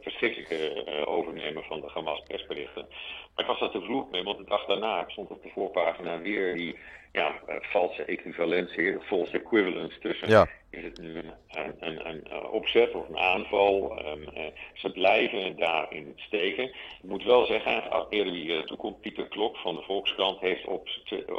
verschrikkelijke 0.00 0.84
uh, 0.86 1.08
overnemen 1.08 1.64
van 1.64 1.80
de 1.80 1.90
Hamas 1.94 2.22
persberichten. 2.26 2.86
Maar 3.34 3.44
ik 3.44 3.50
was 3.50 3.60
daar 3.60 3.70
te 3.70 3.80
vroeg 3.80 4.10
mee, 4.10 4.22
want 4.22 4.38
de 4.38 4.44
dag 4.44 4.64
daarna 4.64 5.04
stond 5.06 5.30
op 5.30 5.42
de 5.42 5.48
voorpagina 5.48 6.20
weer 6.20 6.54
die 6.54 6.78
ja, 7.12 7.34
valse 7.60 8.04
equivalentie, 8.04 9.00
false 9.00 9.38
equivalence 9.38 9.98
tussen. 9.98 10.28
Ja. 10.28 10.48
Is 10.70 10.84
het 10.84 11.00
nu 11.00 11.16
een, 11.16 11.32
een, 11.80 12.08
een, 12.08 12.48
opzet 12.50 12.94
of 12.94 13.08
een 13.08 13.18
aanval? 13.18 13.98
Um, 14.06 14.52
ze 14.74 14.90
blijven 14.90 15.56
daarin 15.56 16.12
steken. 16.16 16.64
Ik 16.64 16.74
moet 17.02 17.24
wel 17.24 17.46
zeggen, 17.46 18.06
eerder 18.10 18.32
wie 18.32 18.64
toekomt, 18.64 19.00
Pieter 19.00 19.28
Klok 19.28 19.56
van 19.56 19.74
de 19.74 19.82
Volkskrant 19.82 20.40
heeft 20.40 20.66
op, 20.66 20.88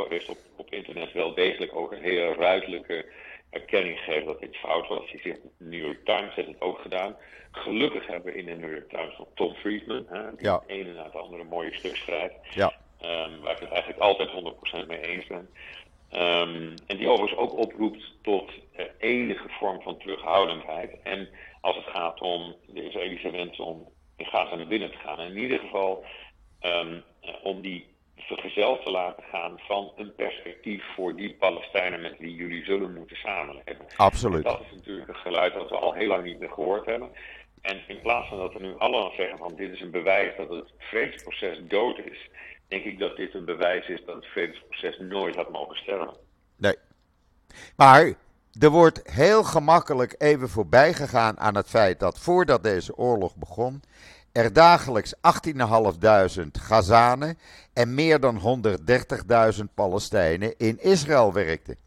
heeft 0.09 0.29
op, 0.29 0.37
op 0.55 0.73
internet 0.73 1.11
wel 1.11 1.33
degelijk 1.33 1.75
ook 1.75 1.91
een 1.91 2.01
hele 2.01 2.33
ruidelijke 2.33 3.05
erkenning 3.49 3.97
gegeven 3.97 4.25
dat 4.25 4.39
dit 4.39 4.55
fout 4.55 4.87
was. 4.87 5.09
Je 5.11 5.19
ziet, 5.19 5.39
de 5.57 5.65
New 5.65 5.81
York 5.81 6.05
Times 6.05 6.35
heeft 6.35 6.47
het 6.47 6.61
ook 6.61 6.79
gedaan. 6.79 7.15
Gelukkig 7.51 8.07
hebben 8.07 8.33
we 8.33 8.39
in 8.39 8.45
de 8.45 8.55
New 8.55 8.71
York 8.71 8.89
Times 8.89 9.17
nog 9.17 9.27
Tom 9.35 9.53
Friedman, 9.53 10.05
hè, 10.09 10.35
die 10.35 10.51
het 10.51 10.63
ene 10.67 10.93
na 10.93 11.03
het 11.03 11.15
andere 11.15 11.43
mooie 11.43 11.73
stuk 11.73 11.95
schrijft. 11.95 12.35
Ja. 12.53 12.73
Um, 13.01 13.41
waar 13.41 13.53
ik 13.53 13.59
het 13.59 13.71
eigenlijk 13.71 14.01
altijd 14.01 14.29
100% 14.83 14.87
mee 14.87 15.01
eens 15.01 15.27
ben. 15.27 15.49
Um, 16.13 16.73
en 16.87 16.97
die 16.97 17.07
overigens 17.07 17.39
ook 17.39 17.57
oproept 17.57 18.13
tot 18.21 18.51
uh, 18.77 18.85
enige 18.97 19.49
vorm 19.49 19.81
van 19.81 19.97
terughoudendheid. 19.97 21.01
En 21.03 21.29
als 21.61 21.75
het 21.75 21.85
gaat 21.85 22.21
om 22.21 22.55
de 22.67 22.83
Israëlische 22.83 23.31
wens 23.31 23.59
om 23.59 23.87
in 24.15 24.25
Gaza 24.25 24.55
naar 24.55 24.67
binnen 24.67 24.91
te 24.91 24.97
gaan. 24.97 25.19
En 25.19 25.31
in 25.31 25.37
ieder 25.37 25.59
geval 25.59 26.05
um, 26.61 27.03
uh, 27.23 27.29
om 27.43 27.61
die 27.61 27.87
vergezeld 28.29 28.83
te 28.83 28.91
laten 28.91 29.23
gaan 29.31 29.59
van 29.59 29.91
een 29.95 30.15
perspectief 30.15 30.83
voor 30.95 31.15
die 31.15 31.33
Palestijnen 31.33 32.01
met 32.01 32.17
wie 32.19 32.35
jullie 32.35 32.63
zullen 32.63 32.93
moeten 32.93 33.15
samenleven. 33.15 33.85
Absoluut. 33.95 34.43
dat 34.43 34.61
is 34.61 34.77
natuurlijk 34.77 35.07
een 35.07 35.15
geluid 35.15 35.53
dat 35.53 35.69
we 35.69 35.75
al 35.75 35.93
heel 35.93 36.07
lang 36.07 36.23
niet 36.23 36.39
meer 36.39 36.49
gehoord 36.49 36.85
hebben. 36.85 37.09
En 37.61 37.81
in 37.87 38.01
plaats 38.01 38.27
van 38.27 38.37
dat 38.37 38.53
we 38.53 38.59
nu 38.59 38.77
allemaal 38.77 39.11
zeggen 39.17 39.37
van 39.37 39.55
dit 39.55 39.71
is 39.71 39.81
een 39.81 39.91
bewijs 39.91 40.37
dat 40.37 40.49
het 40.49 40.71
vredesproces 40.77 41.59
dood 41.67 41.97
is, 41.97 42.29
denk 42.67 42.83
ik 42.83 42.99
dat 42.99 43.15
dit 43.15 43.33
een 43.33 43.45
bewijs 43.45 43.87
is 43.87 44.01
dat 44.05 44.15
het 44.15 44.25
vredesproces 44.25 44.97
nooit 44.99 45.35
had 45.35 45.51
mogen 45.51 45.75
sterven. 45.75 46.17
Nee. 46.57 46.75
Maar 47.75 48.13
er 48.59 48.69
wordt 48.69 49.11
heel 49.11 49.43
gemakkelijk 49.43 50.15
even 50.17 50.49
voorbij 50.49 50.93
gegaan 50.93 51.39
aan 51.39 51.55
het 51.55 51.69
feit 51.69 51.99
dat 51.99 52.19
voordat 52.19 52.63
deze 52.63 52.97
oorlog 52.97 53.35
begon, 53.35 53.81
er 54.31 54.53
dagelijks 54.53 55.15
18.500 55.15 55.21
Gazanen 56.51 57.37
en 57.73 57.93
meer 57.93 58.19
dan 58.19 58.61
130.000 59.59 59.63
Palestijnen 59.75 60.57
in 60.57 60.79
Israël 60.79 61.33
werkten. 61.33 61.77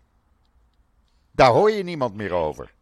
Daar 1.33 1.50
hoor 1.50 1.70
je 1.70 1.83
niemand 1.83 2.14
meer 2.14 2.33
over. 2.33 2.72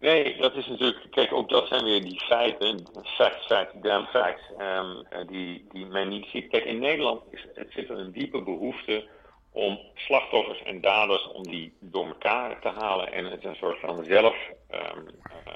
Nee, 0.00 0.36
dat 0.36 0.54
is 0.54 0.66
natuurlijk, 0.66 1.06
kijk, 1.10 1.32
ook 1.32 1.48
dat 1.48 1.68
zijn 1.68 1.84
weer 1.84 2.02
die 2.02 2.20
feiten, 2.20 2.86
facts, 3.04 3.46
facts, 3.46 3.74
damn 3.82 4.06
facts, 4.06 4.42
um, 4.58 5.26
die, 5.26 5.66
die 5.72 5.86
men 5.86 6.08
niet 6.08 6.26
ziet. 6.26 6.48
Kijk, 6.48 6.64
in 6.64 6.78
Nederland 6.78 7.22
is, 7.30 7.46
zit 7.68 7.88
er 7.88 7.98
een 7.98 8.12
diepe 8.12 8.42
behoefte 8.42 9.08
om 9.52 9.78
slachtoffers 9.94 10.62
en 10.62 10.80
daders, 10.80 11.28
om 11.32 11.42
die 11.42 11.72
door 11.80 12.06
elkaar 12.06 12.60
te 12.60 12.68
halen 12.68 13.12
en 13.12 13.24
het 13.24 13.44
een 13.44 13.54
soort 13.54 13.80
van 13.80 14.04
zelf, 14.04 14.36
um, 14.70 15.06
uh, 15.46 15.54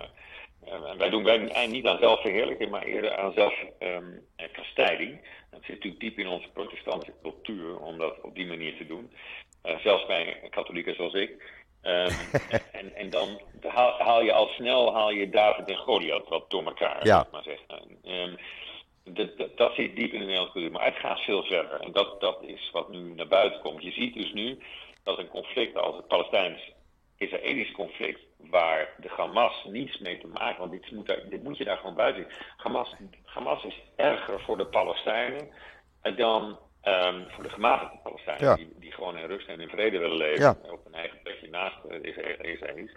wij 0.96 1.10
doen 1.10 1.24
wij 1.24 1.66
niet 1.66 1.86
aan 1.86 1.98
zelfverheerlijking, 1.98 2.70
maar 2.70 2.82
eerder 2.82 3.16
aan 3.16 3.32
zelfkastijding. 3.32 5.10
Um, 5.10 5.20
dat 5.50 5.60
zit 5.62 5.74
natuurlijk 5.74 6.00
diep 6.00 6.18
in 6.18 6.28
onze 6.28 6.48
protestantse 6.48 7.12
cultuur 7.22 7.78
om 7.78 7.98
dat 7.98 8.20
op 8.22 8.34
die 8.34 8.46
manier 8.46 8.76
te 8.76 8.86
doen. 8.86 9.10
Uh, 9.64 9.78
zelfs 9.78 10.06
bij 10.06 10.40
katholieken 10.50 10.94
zoals 10.94 11.14
ik. 11.14 11.30
Um, 11.82 12.08
en, 12.80 12.94
en 12.94 13.10
dan 13.10 13.40
haal, 13.62 13.98
haal, 13.98 14.22
je 14.22 14.32
al 14.32 14.46
snel 14.46 14.94
haal 14.94 15.10
je 15.10 15.30
David 15.30 15.68
en 15.68 15.76
Goliath 15.76 16.28
wat 16.28 16.50
door 16.50 16.64
elkaar, 16.64 17.06
ja. 17.06 17.28
maar 17.32 17.42
zeggen. 17.42 17.98
Um, 18.04 18.36
dat, 19.04 19.38
dat, 19.38 19.56
dat, 19.56 19.74
zit 19.74 19.96
diep 19.96 20.12
in 20.12 20.18
de 20.18 20.24
Nederlandse 20.24 20.52
cultuur, 20.52 20.70
maar 20.70 20.84
het 20.84 20.96
gaat 20.96 21.20
veel 21.20 21.42
verder. 21.42 21.80
En 21.80 21.92
dat, 21.92 22.20
dat 22.20 22.42
is 22.42 22.70
wat 22.72 22.88
nu 22.88 23.14
naar 23.14 23.28
buiten 23.28 23.60
komt. 23.60 23.82
Je 23.82 23.90
ziet 23.92 24.14
dus 24.14 24.32
nu 24.32 24.58
dat 25.02 25.18
een 25.18 25.28
conflict 25.28 25.76
als 25.76 25.96
het 25.96 26.08
Palestijns-Israëlisch 26.08 27.72
conflict, 27.72 28.20
waar 28.50 28.88
de 28.96 29.08
Hamas 29.16 29.64
niets 29.64 29.98
mee 29.98 30.18
te 30.18 30.26
maken, 30.26 30.58
want 30.58 30.70
dit 30.70 30.90
moet, 30.90 31.06
dit 31.30 31.42
moet 31.42 31.58
je 31.58 31.64
daar 31.64 31.76
gewoon 31.76 31.94
buiten 31.94 32.22
zien. 32.22 32.32
Hamas, 32.56 32.94
Hamas 33.24 33.64
is 33.64 33.82
erger 33.96 34.40
voor 34.40 34.56
de 34.56 34.66
Palestijnen 34.66 35.48
dan 36.16 36.58
Um, 36.86 37.26
voor 37.28 37.42
de 37.42 37.50
gematigde 37.50 37.98
Palestijnen, 38.02 38.56
die, 38.56 38.72
die, 38.78 38.92
gewoon 38.92 39.18
in 39.18 39.26
rust 39.26 39.48
en 39.48 39.60
in 39.60 39.68
vrede 39.68 39.98
willen 39.98 40.16
leven, 40.16 40.56
op 40.70 40.86
een 40.86 40.94
eigen 40.94 41.18
plekje 41.22 41.48
naast 41.48 41.76
Israël, 42.02 42.88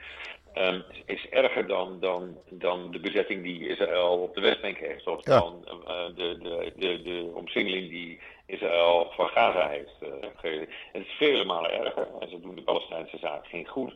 um, 0.54 0.84
is 1.06 1.30
erger 1.30 1.68
dan, 1.68 2.00
dan, 2.00 2.38
dan 2.50 2.92
de 2.92 3.00
bezetting 3.00 3.44
die 3.44 3.68
Israël 3.68 4.22
op 4.22 4.36
de 4.36 4.42
Westbank 4.42 4.78
heeft, 4.78 5.08
of 5.08 5.22
dan 5.22 5.68
uh, 5.68 6.06
de, 6.16 6.38
de, 6.42 6.74
de, 6.76 7.02
de 7.02 7.32
omsingeling 7.34 7.90
die 7.90 8.20
Israël 8.46 9.12
van 9.16 9.28
Gaza 9.28 9.68
heeft 9.68 9.96
uh, 10.02 10.10
gegeven. 10.36 10.68
Het 10.92 11.06
is 11.06 11.12
vele 11.12 11.46
malen 11.46 11.72
erger 11.72 12.08
en 12.20 12.30
ze 12.30 12.40
doen 12.40 12.56
de 12.56 12.64
Palestijnse 12.64 13.18
zaak 13.18 13.48
geen 13.48 13.68
goed. 13.68 13.94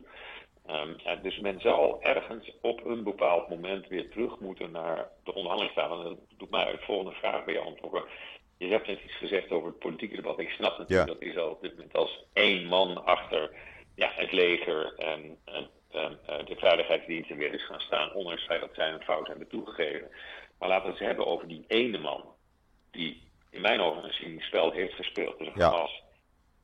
Um, 0.70 0.96
ja, 1.04 1.16
dus 1.16 1.38
men 1.38 1.60
zal 1.60 2.02
ergens 2.02 2.52
op 2.60 2.84
een 2.84 3.02
bepaald 3.02 3.48
moment 3.48 3.88
weer 3.88 4.10
terug 4.10 4.38
moeten 4.38 4.70
naar 4.70 5.08
de 5.24 5.34
onderhandelingstafel. 5.34 5.98
En 5.98 6.04
dat 6.04 6.18
doet 6.36 6.50
mij 6.50 6.72
de 6.72 6.78
volgende 6.78 7.12
vraag 7.12 7.44
bij 7.44 7.54
je 7.54 7.60
antwoorden. 7.60 8.04
Je 8.58 8.66
hebt 8.66 8.86
net 8.86 9.00
iets 9.04 9.16
gezegd 9.16 9.50
over 9.50 9.68
het 9.68 9.78
politieke 9.78 10.16
debat. 10.16 10.38
Ik 10.38 10.50
snap 10.50 10.78
natuurlijk 10.78 11.08
dat 11.08 11.20
Israël 11.20 11.50
op 11.50 11.62
dit 11.62 11.72
moment 11.76 11.94
als 11.94 12.24
één 12.32 12.66
man 12.66 13.04
achter 13.04 13.50
ja, 13.94 14.10
het 14.14 14.32
leger 14.32 14.94
en, 14.94 15.38
en, 15.44 15.68
en 15.90 16.18
uh, 16.30 16.46
de 16.46 16.56
veiligheidsdiensten 16.56 17.36
weer 17.36 17.54
is 17.54 17.66
gaan 17.66 17.80
staan, 17.80 18.12
ondanks 18.12 18.46
dat 18.46 18.70
zij 18.72 18.92
een 18.92 19.02
fout 19.02 19.26
hebben 19.26 19.48
toegegeven. 19.48 20.10
Maar 20.58 20.68
laten 20.68 20.86
we 20.86 20.90
het 20.90 21.06
hebben 21.06 21.26
over 21.26 21.48
die 21.48 21.64
ene 21.66 21.98
man 21.98 22.24
die 22.90 23.22
in 23.50 23.60
mijn 23.60 23.80
ogen 23.80 24.12
een 24.24 24.40
spel 24.40 24.70
heeft 24.70 24.94
gespeeld. 24.94 25.38
Dus 25.38 25.48
ja. 25.54 25.70
Hamas 25.70 26.02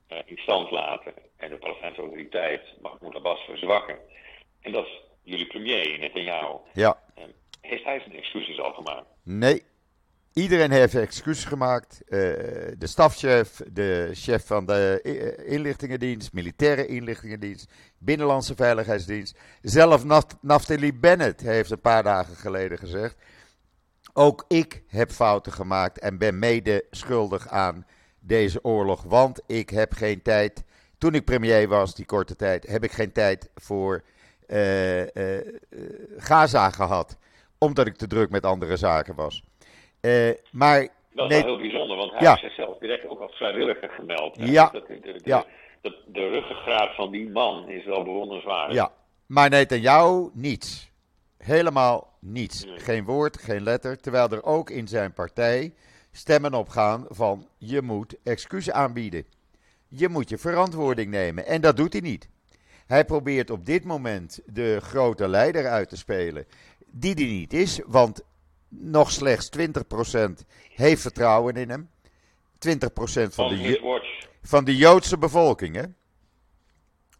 in 0.08 0.36
stand 0.36 0.70
laten 0.70 1.12
en 1.36 1.50
de 1.50 1.56
Palestijnse 1.56 2.00
autoriteit 2.00 2.62
Mahmoud 2.80 3.14
Abbas 3.14 3.40
verzwakken. 3.40 3.98
En 4.60 4.72
dat 4.72 4.84
is 4.84 5.02
jullie 5.22 5.46
premier 5.46 5.98
Netanyahu. 5.98 6.56
Ja. 6.72 7.02
Heeft 7.60 7.84
hij 7.84 8.00
zijn 8.00 8.16
excuses 8.16 8.60
al 8.60 8.72
gemaakt? 8.72 9.06
Nee, 9.22 9.62
Iedereen 10.38 10.70
heeft 10.70 10.94
excuses 10.94 11.44
gemaakt. 11.44 12.00
Uh, 12.04 12.10
de 12.78 12.86
stafchef, 12.86 13.60
de 13.72 14.10
chef 14.12 14.46
van 14.46 14.66
de 14.66 15.00
inlichtingendienst, 15.46 16.32
militaire 16.32 16.86
inlichtingendienst, 16.86 17.70
binnenlandse 17.98 18.54
veiligheidsdienst. 18.54 19.38
Zelf 19.62 20.04
Naftali 20.40 20.94
Bennett 20.94 21.40
heeft 21.40 21.70
een 21.70 21.80
paar 21.80 22.02
dagen 22.02 22.36
geleden 22.36 22.78
gezegd. 22.78 23.16
Ook 24.12 24.44
ik 24.48 24.82
heb 24.88 25.10
fouten 25.10 25.52
gemaakt 25.52 25.98
en 25.98 26.18
ben 26.18 26.38
mede 26.38 26.84
schuldig 26.90 27.48
aan 27.48 27.86
deze 28.28 28.64
oorlog. 28.64 29.02
Want 29.02 29.42
ik 29.46 29.70
heb 29.70 29.92
geen 29.92 30.22
tijd. 30.22 30.64
Toen 30.98 31.14
ik 31.14 31.24
premier 31.24 31.68
was, 31.68 31.94
die 31.94 32.06
korte 32.06 32.36
tijd, 32.36 32.66
heb 32.66 32.84
ik 32.84 32.90
geen 32.90 33.12
tijd 33.12 33.50
voor 33.54 34.02
uh, 34.48 35.00
uh, 35.00 35.06
Gaza 36.16 36.70
gehad. 36.70 37.18
Omdat 37.58 37.86
ik 37.86 37.96
te 37.96 38.06
druk 38.06 38.30
met 38.30 38.44
andere 38.44 38.76
zaken 38.76 39.14
was. 39.14 39.42
Uh, 40.00 40.30
maar, 40.52 40.80
dat 41.14 41.30
is 41.30 41.36
nee, 41.36 41.44
wel 41.44 41.58
heel 41.58 41.70
bijzonder, 41.70 41.96
want 41.96 42.10
hij 42.10 42.20
ja. 42.20 42.28
heeft 42.28 42.42
zichzelf 42.42 42.78
direct 42.78 43.08
ook 43.08 43.20
als 43.20 43.36
vrijwilliger 43.36 43.88
gemeld. 43.88 44.36
Ja. 44.40 44.68
Dat, 44.72 44.86
de, 44.86 45.00
de, 45.00 45.20
ja. 45.24 45.44
De, 45.80 45.96
de, 46.06 46.28
ruggengraat 46.28 46.94
van 46.94 47.10
die 47.10 47.30
man 47.30 47.68
is 47.68 47.84
wel 47.84 48.04
bewonderenswaardig. 48.04 48.76
Ja, 48.76 48.92
maar 49.26 49.64
jou 49.80 50.30
niets. 50.34 50.90
Helemaal 51.38 52.16
niets. 52.20 52.64
Nee. 52.64 52.78
Geen 52.78 53.04
woord, 53.04 53.38
geen 53.38 53.62
letter. 53.62 54.00
Terwijl 54.00 54.28
er 54.28 54.44
ook 54.44 54.70
in 54.70 54.88
zijn 54.88 55.12
partij 55.12 55.72
stemmen 56.18 56.54
opgaan 56.54 57.06
van 57.08 57.48
je 57.58 57.82
moet 57.82 58.16
excuus 58.22 58.70
aanbieden. 58.70 59.24
Je 59.88 60.08
moet 60.08 60.28
je 60.28 60.38
verantwoording 60.38 61.10
nemen. 61.10 61.46
En 61.46 61.60
dat 61.60 61.76
doet 61.76 61.92
hij 61.92 62.02
niet. 62.02 62.28
Hij 62.86 63.04
probeert 63.04 63.50
op 63.50 63.66
dit 63.66 63.84
moment 63.84 64.40
de 64.46 64.78
grote 64.82 65.28
leider 65.28 65.66
uit 65.66 65.88
te 65.88 65.96
spelen. 65.96 66.46
Die 66.86 67.14
die 67.14 67.26
niet 67.26 67.52
is, 67.52 67.80
want 67.86 68.24
nog 68.68 69.10
slechts 69.10 69.50
20% 69.58 69.62
heeft 70.74 71.02
vertrouwen 71.02 71.54
in 71.54 71.70
hem. 71.70 71.90
20% 72.68 72.68
van 73.30 73.48
de, 73.48 74.02
van 74.42 74.64
de 74.64 74.76
Joodse 74.76 75.18
bevolking, 75.18 75.74
hè? 75.74 75.84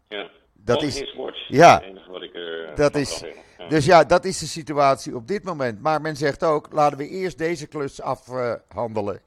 Ja. 0.07 0.29
Dat 0.53 0.81
is, 0.81 1.03
ja, 1.47 1.83
wat 2.07 2.21
ik, 2.21 2.33
dat 2.75 2.95
is, 2.95 3.19
ja. 3.19 3.27
Dus 3.69 3.85
ja, 3.85 4.03
dat 4.03 4.25
is 4.25 4.39
de 4.39 4.45
situatie 4.45 5.15
op 5.15 5.27
dit 5.27 5.43
moment. 5.43 5.81
Maar 5.81 6.01
men 6.01 6.15
zegt 6.15 6.43
ook, 6.43 6.67
laten 6.71 6.97
we 6.97 7.07
eerst 7.07 7.37
deze 7.37 7.67
klus 7.67 8.01
afhandelen. 8.01 9.21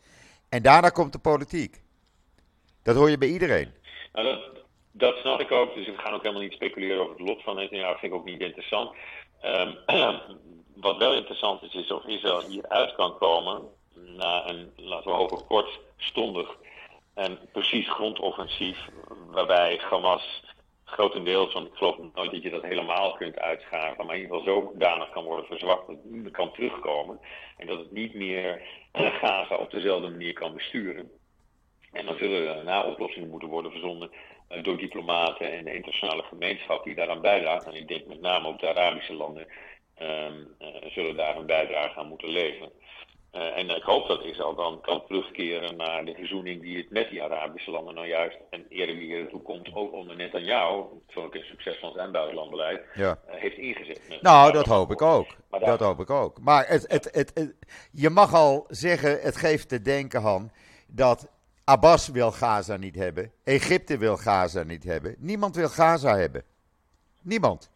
En 0.48 0.62
daarna 0.62 0.88
komt 0.88 1.12
de 1.12 1.18
politiek. 1.18 1.82
Dat 2.82 2.96
hoor 2.96 3.10
je 3.10 3.18
bij 3.18 3.28
iedereen. 3.28 3.72
Nou, 4.12 4.26
dat, 4.26 4.40
dat 4.92 5.16
snap 5.16 5.40
ik 5.40 5.50
ook. 5.50 5.74
Dus 5.74 5.86
we 5.86 5.96
gaan 5.96 6.14
ook 6.14 6.22
helemaal 6.22 6.42
niet 6.42 6.52
speculeren 6.52 7.00
over 7.00 7.16
het 7.16 7.28
lot 7.28 7.42
van. 7.42 7.68
Ja, 7.70 7.88
dat 7.88 7.98
vind 7.98 8.12
ik 8.12 8.18
ook 8.18 8.24
niet 8.24 8.40
interessant. 8.40 8.90
Um, 9.44 9.76
wat 10.86 10.96
wel 10.96 11.14
interessant 11.14 11.62
is, 11.62 11.74
is 11.74 11.90
of 11.90 12.06
Israël 12.06 12.42
hieruit 12.48 12.94
kan 12.94 13.18
komen 13.18 13.62
na 13.94 14.48
een, 14.48 14.72
laten 14.76 15.10
we 15.10 15.16
hopen, 15.16 15.46
kortstondig 15.46 16.48
en 17.14 17.38
precies 17.52 17.90
grondoffensief, 17.90 18.78
waarbij 19.30 19.80
Hamas 19.90 20.42
grotendeels, 20.92 21.52
want 21.52 21.66
ik 21.66 21.74
geloof 21.74 21.96
nooit 22.14 22.30
dat 22.30 22.42
je 22.42 22.50
dat 22.50 22.62
helemaal 22.62 23.12
kunt 23.12 23.38
uitschakelen, 23.38 24.06
maar 24.06 24.16
in 24.16 24.22
ieder 24.22 24.38
geval 24.38 24.54
zodanig 24.72 25.10
kan 25.10 25.24
worden 25.24 25.46
verzwakt 25.46 25.86
dat 25.86 25.96
het 26.22 26.30
kan 26.30 26.52
terugkomen 26.52 27.20
en 27.56 27.66
dat 27.66 27.78
het 27.78 27.92
niet 27.92 28.14
meer 28.14 28.62
Gaza 28.92 29.56
op 29.56 29.70
dezelfde 29.70 30.08
manier 30.08 30.32
kan 30.32 30.54
besturen. 30.54 31.10
En 31.92 32.06
dan 32.06 32.16
zullen 32.16 32.56
er 32.56 32.64
na 32.64 32.84
oplossingen 32.84 33.28
moeten 33.28 33.48
worden 33.48 33.70
verzonnen 33.70 34.10
uh, 34.50 34.62
door 34.62 34.76
diplomaten 34.76 35.52
en 35.52 35.64
de 35.64 35.74
internationale 35.74 36.22
gemeenschap 36.22 36.84
die 36.84 36.94
daaraan 36.94 37.20
bijdraagt. 37.20 37.66
En 37.66 37.74
ik 37.74 37.88
denk 37.88 38.06
met 38.06 38.20
name 38.20 38.48
ook 38.48 38.60
de 38.60 38.68
Arabische 38.68 39.14
landen 39.14 39.46
um, 40.00 40.54
uh, 40.60 40.68
zullen 40.90 41.16
daar 41.16 41.36
een 41.36 41.46
bijdrage 41.46 41.98
aan 41.98 42.08
moeten 42.08 42.28
leveren. 42.28 42.72
Uh, 43.32 43.58
en 43.58 43.70
ik 43.70 43.82
hoop 43.82 44.08
dat 44.08 44.24
Israël 44.24 44.54
dan 44.54 44.80
kan 44.80 45.06
terugkeren 45.06 45.76
naar 45.76 46.04
de 46.04 46.14
verzoening 46.14 46.62
die 46.62 46.76
het 46.76 46.90
met 46.90 47.10
die 47.10 47.22
Arabische 47.22 47.70
landen 47.70 47.94
nou 47.94 48.06
juist 48.06 48.36
en 48.50 48.66
eerder 48.68 48.96
weer 48.96 49.28
toekomt, 49.28 49.74
ook 49.74 49.92
onder 49.92 50.16
Netanyahu, 50.16 50.82
een 51.14 51.44
succes 51.44 51.78
van 51.78 51.92
zijn 51.92 52.12
buitenlandbeleid, 52.12 52.82
ja. 52.94 53.18
uh, 53.28 53.34
heeft 53.34 53.56
ingezet. 53.56 54.00
Nou, 54.20 54.52
dat 54.52 54.66
hoop 54.66 54.90
ik 54.90 55.02
ook. 55.02 55.26
Dat 55.50 55.80
hoop 55.80 56.00
ik 56.00 56.10
ook. 56.10 56.40
Maar 56.40 56.68
het, 56.68 56.84
het, 56.88 57.08
het, 57.12 57.30
het, 57.34 57.54
je 57.92 58.10
mag 58.10 58.34
al 58.34 58.66
zeggen, 58.68 59.20
het 59.20 59.36
geeft 59.36 59.68
te 59.68 59.82
denken, 59.82 60.20
Han, 60.20 60.50
dat 60.86 61.28
Abbas 61.64 62.08
wil 62.08 62.30
Gaza 62.30 62.76
niet 62.76 62.94
hebben, 62.94 63.32
Egypte 63.44 63.98
wil 63.98 64.16
Gaza 64.16 64.62
niet 64.62 64.84
hebben, 64.84 65.14
niemand 65.18 65.56
wil 65.56 65.68
Gaza 65.68 66.16
hebben. 66.16 66.44
Niemand. 67.22 67.70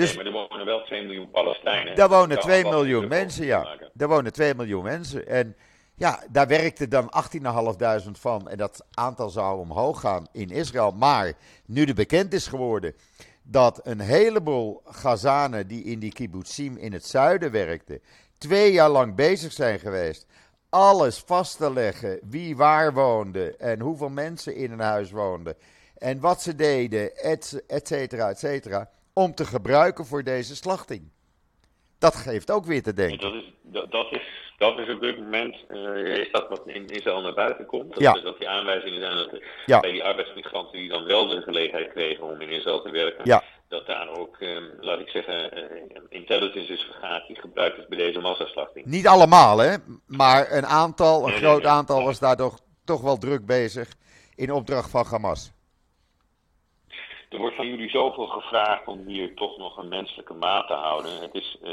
Dus, 0.00 0.16
nee, 0.16 0.32
maar 0.32 0.42
er 0.42 0.48
wonen 0.48 0.66
wel 0.66 0.84
2 0.84 1.02
miljoen 1.02 1.30
Palestijnen. 1.30 1.96
Daar 1.96 2.08
wonen 2.08 2.38
2 2.38 2.64
miljoen 2.64 3.08
mensen, 3.08 3.44
ja. 3.44 3.76
Daar 3.92 4.08
wonen 4.08 4.32
2 4.32 4.54
miljoen 4.54 4.82
mensen. 4.82 5.26
En 5.26 5.56
ja, 5.94 6.22
daar 6.30 6.46
werkte 6.46 6.88
dan 6.88 7.12
18.500 8.06 8.10
van. 8.10 8.48
En 8.48 8.56
dat 8.56 8.86
aantal 8.94 9.30
zou 9.30 9.60
omhoog 9.60 10.00
gaan 10.00 10.26
in 10.32 10.50
Israël. 10.50 10.90
Maar 10.90 11.32
nu 11.66 11.84
er 11.84 11.94
bekend 11.94 12.32
is 12.32 12.46
geworden 12.46 12.94
dat 13.42 13.80
een 13.82 14.00
heleboel 14.00 14.82
Gazanen 14.84 15.66
die 15.66 15.84
in 15.84 15.98
die 15.98 16.12
kibbutzim 16.12 16.76
in 16.76 16.92
het 16.92 17.06
zuiden 17.06 17.50
werkten, 17.50 18.00
twee 18.38 18.72
jaar 18.72 18.90
lang 18.90 19.14
bezig 19.14 19.52
zijn 19.52 19.78
geweest. 19.78 20.26
Alles 20.68 21.18
vast 21.18 21.56
te 21.56 21.72
leggen, 21.72 22.18
wie 22.22 22.56
waar 22.56 22.92
woonde 22.92 23.56
en 23.56 23.80
hoeveel 23.80 24.08
mensen 24.08 24.54
in 24.54 24.72
een 24.72 24.80
huis 24.80 25.10
woonden. 25.10 25.54
En 25.96 26.20
wat 26.20 26.42
ze 26.42 26.54
deden, 26.54 27.16
et, 27.16 27.62
et 27.66 27.86
cetera, 27.86 28.28
et 28.28 28.38
cetera 28.38 28.90
om 29.20 29.34
te 29.34 29.44
gebruiken 29.44 30.06
voor 30.06 30.22
deze 30.22 30.56
slachting. 30.56 31.10
Dat 31.98 32.14
geeft 32.14 32.50
ook 32.50 32.64
weer 32.64 32.82
te 32.82 32.92
denken. 32.92 33.18
Dat 33.18 33.34
is, 33.34 33.52
dat, 33.62 33.90
dat 33.90 34.12
is, 34.12 34.22
dat 34.58 34.78
is 34.78 34.94
op 34.94 35.00
dit 35.00 35.18
moment 35.18 35.56
uh, 35.68 36.16
is 36.16 36.30
dat 36.32 36.48
wat 36.48 36.62
in 36.64 36.86
Israël 36.86 37.20
naar 37.20 37.34
buiten 37.34 37.66
komt. 37.66 37.90
Dat, 37.90 38.00
ja. 38.00 38.12
dat 38.12 38.38
die 38.38 38.48
aanwijzingen 38.48 39.00
zijn 39.00 39.16
dat 39.16 39.42
ja. 39.66 39.80
bij 39.80 39.90
die 39.90 40.04
arbeidsmigranten 40.04 40.78
die 40.78 40.88
dan 40.88 41.04
wel 41.04 41.28
de 41.28 41.40
gelegenheid 41.40 41.92
kregen 41.92 42.24
om 42.24 42.40
in 42.40 42.48
Israël 42.48 42.82
te 42.82 42.90
werken, 42.90 43.24
ja. 43.24 43.42
dat 43.68 43.86
daar 43.86 44.08
ook, 44.08 44.36
ehm, 44.38 44.64
laat 44.80 45.00
ik 45.00 45.08
zeggen, 45.08 45.58
uh, 45.58 46.00
intelligence 46.08 46.72
is 46.72 46.82
vergaat 46.82 47.26
die 47.26 47.40
gebruikt 47.40 47.78
is 47.78 47.88
bij 47.88 47.98
deze 47.98 48.20
massaslachting. 48.20 48.86
Niet 48.86 49.06
allemaal, 49.06 49.58
hè? 49.58 49.76
Maar 50.06 50.52
een 50.52 50.66
aantal, 50.66 51.26
een 51.26 51.36
groot 51.36 51.64
aantal 51.64 52.04
was 52.04 52.18
daar 52.18 52.36
toch, 52.36 52.58
toch 52.84 53.00
wel 53.00 53.18
druk 53.18 53.46
bezig 53.46 53.88
in 54.34 54.52
opdracht 54.52 54.90
van 54.90 55.06
Hamas. 55.10 55.52
Er 57.30 57.38
wordt 57.38 57.56
van 57.56 57.66
jullie 57.66 57.90
zoveel 57.90 58.26
gevraagd 58.26 58.86
om 58.86 59.06
hier 59.06 59.34
toch 59.34 59.58
nog 59.58 59.76
een 59.76 59.88
menselijke 59.88 60.34
maat 60.34 60.66
te 60.66 60.72
houden. 60.72 61.20
Het 61.20 61.34
is, 61.34 61.56
uh, 61.62 61.70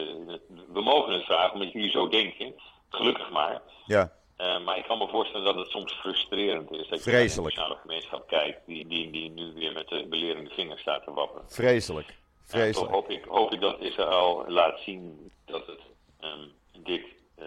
we 0.68 0.82
mogen 0.82 1.14
het 1.14 1.24
vragen 1.24 1.54
omdat 1.54 1.72
jullie 1.72 1.90
zo 1.90 2.08
denken. 2.08 2.54
Gelukkig 2.90 3.32
maar. 3.32 3.62
Ja. 3.86 4.12
Uh, 4.38 4.64
maar 4.64 4.78
ik 4.78 4.84
kan 4.84 4.98
me 4.98 5.08
voorstellen 5.08 5.46
dat 5.46 5.56
het 5.56 5.70
soms 5.70 5.94
frustrerend 5.94 6.72
is. 6.72 6.88
Dat 6.88 7.04
je 7.04 7.12
naar 7.56 7.70
de 7.70 7.78
gemeenschap 7.82 8.28
kijkt, 8.28 8.66
die, 8.66 8.88
die, 8.88 9.12
die 9.12 9.30
nu 9.30 9.54
weer 9.54 9.74
met 9.74 9.88
de 9.88 10.06
belerende 10.10 10.50
vingers 10.50 10.82
staat 10.82 11.04
te 11.04 11.14
wapperen. 11.14 11.50
Vreselijk. 11.50 12.16
Vreselijk. 12.46 12.76
toch 12.76 12.90
hoop 12.90 13.10
ik, 13.10 13.26
hoop 13.26 13.54
ik 13.54 13.62
dat 13.62 13.80
Israël 13.80 14.46
laat 14.48 14.80
zien 14.80 15.32
dat 15.46 15.66
het 15.66 15.82
um, 16.22 16.52
dit 16.84 17.04
uh, 17.40 17.46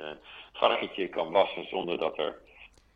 varkentje 0.53 1.09
kan 1.09 1.31
wassen 1.31 1.69
zonder 1.69 1.99
dat 1.99 2.19
er 2.19 2.39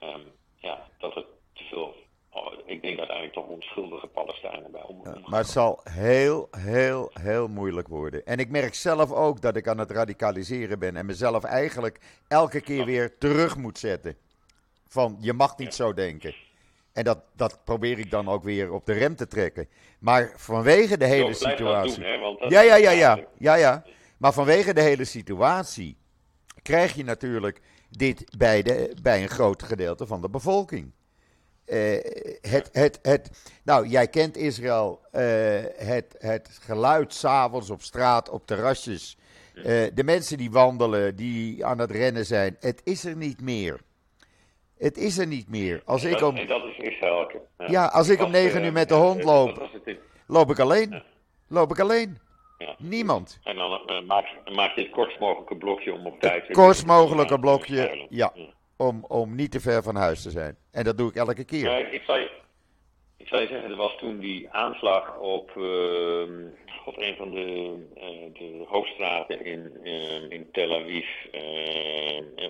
um, 0.00 0.32
ja, 0.58 0.88
dat 0.98 1.14
het 1.14 1.26
te 1.52 1.64
veel 1.64 1.94
Oh, 2.34 2.52
ik 2.66 2.82
denk 2.82 2.98
uiteindelijk 2.98 3.36
toch 3.36 3.46
onschuldige 3.46 4.06
Palestijnen 4.06 4.70
bij 4.70 4.82
om. 4.82 5.00
Ja, 5.04 5.18
maar 5.26 5.40
het 5.40 5.48
zal 5.48 5.80
heel, 5.82 6.48
heel, 6.50 7.10
heel 7.20 7.48
moeilijk 7.48 7.88
worden. 7.88 8.26
En 8.26 8.38
ik 8.38 8.50
merk 8.50 8.74
zelf 8.74 9.12
ook 9.12 9.40
dat 9.40 9.56
ik 9.56 9.68
aan 9.68 9.78
het 9.78 9.90
radicaliseren 9.90 10.78
ben 10.78 10.96
en 10.96 11.06
mezelf 11.06 11.44
eigenlijk 11.44 12.00
elke 12.28 12.60
keer 12.60 12.84
weer 12.84 13.18
terug 13.18 13.56
moet 13.56 13.78
zetten. 13.78 14.16
Van 14.88 15.16
je 15.20 15.32
mag 15.32 15.58
niet 15.58 15.74
zo 15.74 15.92
denken. 15.92 16.34
En 16.92 17.04
dat, 17.04 17.18
dat 17.36 17.64
probeer 17.64 17.98
ik 17.98 18.10
dan 18.10 18.28
ook 18.28 18.42
weer 18.42 18.72
op 18.72 18.86
de 18.86 18.92
rem 18.92 19.16
te 19.16 19.26
trekken. 19.26 19.68
Maar 19.98 20.32
vanwege 20.36 20.96
de 20.96 21.06
hele 21.06 21.34
situatie. 21.34 22.00
Doen, 22.00 22.10
hè, 22.10 22.18
want 22.18 22.40
dat 22.40 22.50
ja, 22.50 22.60
ja, 22.60 22.76
ja, 22.76 22.90
ja, 22.90 23.18
ja, 23.38 23.54
ja. 23.54 23.84
Maar 24.18 24.32
vanwege 24.32 24.74
de 24.74 24.80
hele 24.80 25.04
situatie 25.04 25.96
krijg 26.62 26.94
je 26.94 27.04
natuurlijk 27.04 27.60
dit 27.90 28.36
bij, 28.38 28.62
de, 28.62 28.96
bij 29.02 29.22
een 29.22 29.28
groot 29.28 29.62
gedeelte 29.62 30.06
van 30.06 30.20
de 30.20 30.30
bevolking. 30.30 30.92
Uh, 31.66 31.76
het, 32.40 32.68
het, 32.72 32.98
het, 33.02 33.30
nou, 33.64 33.86
jij 33.86 34.08
kent 34.08 34.36
Israël. 34.36 35.00
Uh, 35.12 35.20
het, 35.76 36.16
het 36.18 36.58
geluid 36.62 37.14
s'avonds 37.14 37.70
op 37.70 37.82
straat, 37.82 38.28
op 38.28 38.46
terrasjes. 38.46 39.16
Uh, 39.54 39.64
de 39.94 40.04
mensen 40.04 40.38
die 40.38 40.50
wandelen, 40.50 41.16
die 41.16 41.64
aan 41.64 41.78
het 41.78 41.90
rennen 41.90 42.26
zijn. 42.26 42.56
Het 42.60 42.80
is 42.84 43.04
er 43.04 43.16
niet 43.16 43.40
meer. 43.40 43.80
Het 44.78 44.96
is 44.96 45.18
er 45.18 45.26
niet 45.26 45.48
meer. 45.48 45.82
Als 45.84 46.04
en 46.04 46.10
ik 46.10 46.18
dat, 46.18 46.28
om, 46.28 46.36
en 46.36 46.46
dat 46.46 46.64
is 46.64 46.76
Israël. 46.76 47.30
Ja, 47.58 47.66
ja 47.66 47.86
als 47.86 48.08
ik 48.08 48.22
om 48.22 48.30
negen 48.30 48.64
uur 48.64 48.72
met 48.72 48.88
de 48.88 48.94
hond 48.94 49.24
loop, 49.24 49.68
loop 50.26 50.50
ik 50.50 50.58
alleen. 50.58 50.90
Ja. 50.90 51.02
Loop 51.48 51.70
ik 51.70 51.78
alleen. 51.78 52.18
Ja. 52.58 52.74
Niemand. 52.78 53.38
En 53.42 53.56
dan 53.56 53.80
maak, 54.06 54.26
maak, 54.54 54.74
je 54.74 54.82
het 54.82 54.90
kortst 54.90 55.18
mogelijke 55.18 55.56
blokje 55.56 55.92
om 55.92 56.06
op 56.06 56.20
tijd... 56.20 56.46
Het 56.46 56.56
kortst 56.56 56.86
mogelijke 56.86 57.38
blokje, 57.38 58.06
ja 58.08 58.32
om, 58.76 59.04
om 59.08 59.34
niet 59.34 59.50
te 59.50 59.60
ver 59.60 59.82
van 59.82 59.96
huis 59.96 60.22
te 60.22 60.30
zijn. 60.30 60.56
En 60.72 60.84
dat 60.84 60.98
doe 60.98 61.08
ik 61.08 61.16
elke 61.16 61.44
keer. 61.44 61.92
Ik, 61.92 62.02
zal 62.02 62.18
je, 62.18 62.30
ik 63.16 63.28
zal 63.28 63.40
je 63.40 63.46
zeggen, 63.46 63.70
er 63.70 63.76
was 63.76 63.96
toen 63.96 64.18
die 64.18 64.50
aanslag 64.50 65.18
op, 65.18 65.50
uh, 65.56 66.22
op 66.84 66.96
een 66.96 67.16
van 67.16 67.30
de, 67.30 67.76
uh, 67.96 68.38
de 68.38 68.64
hoofdstraten 68.68 69.44
in, 69.44 69.72
uh, 69.82 70.30
in 70.30 70.48
Tel 70.52 70.74
Aviv. 70.74 71.06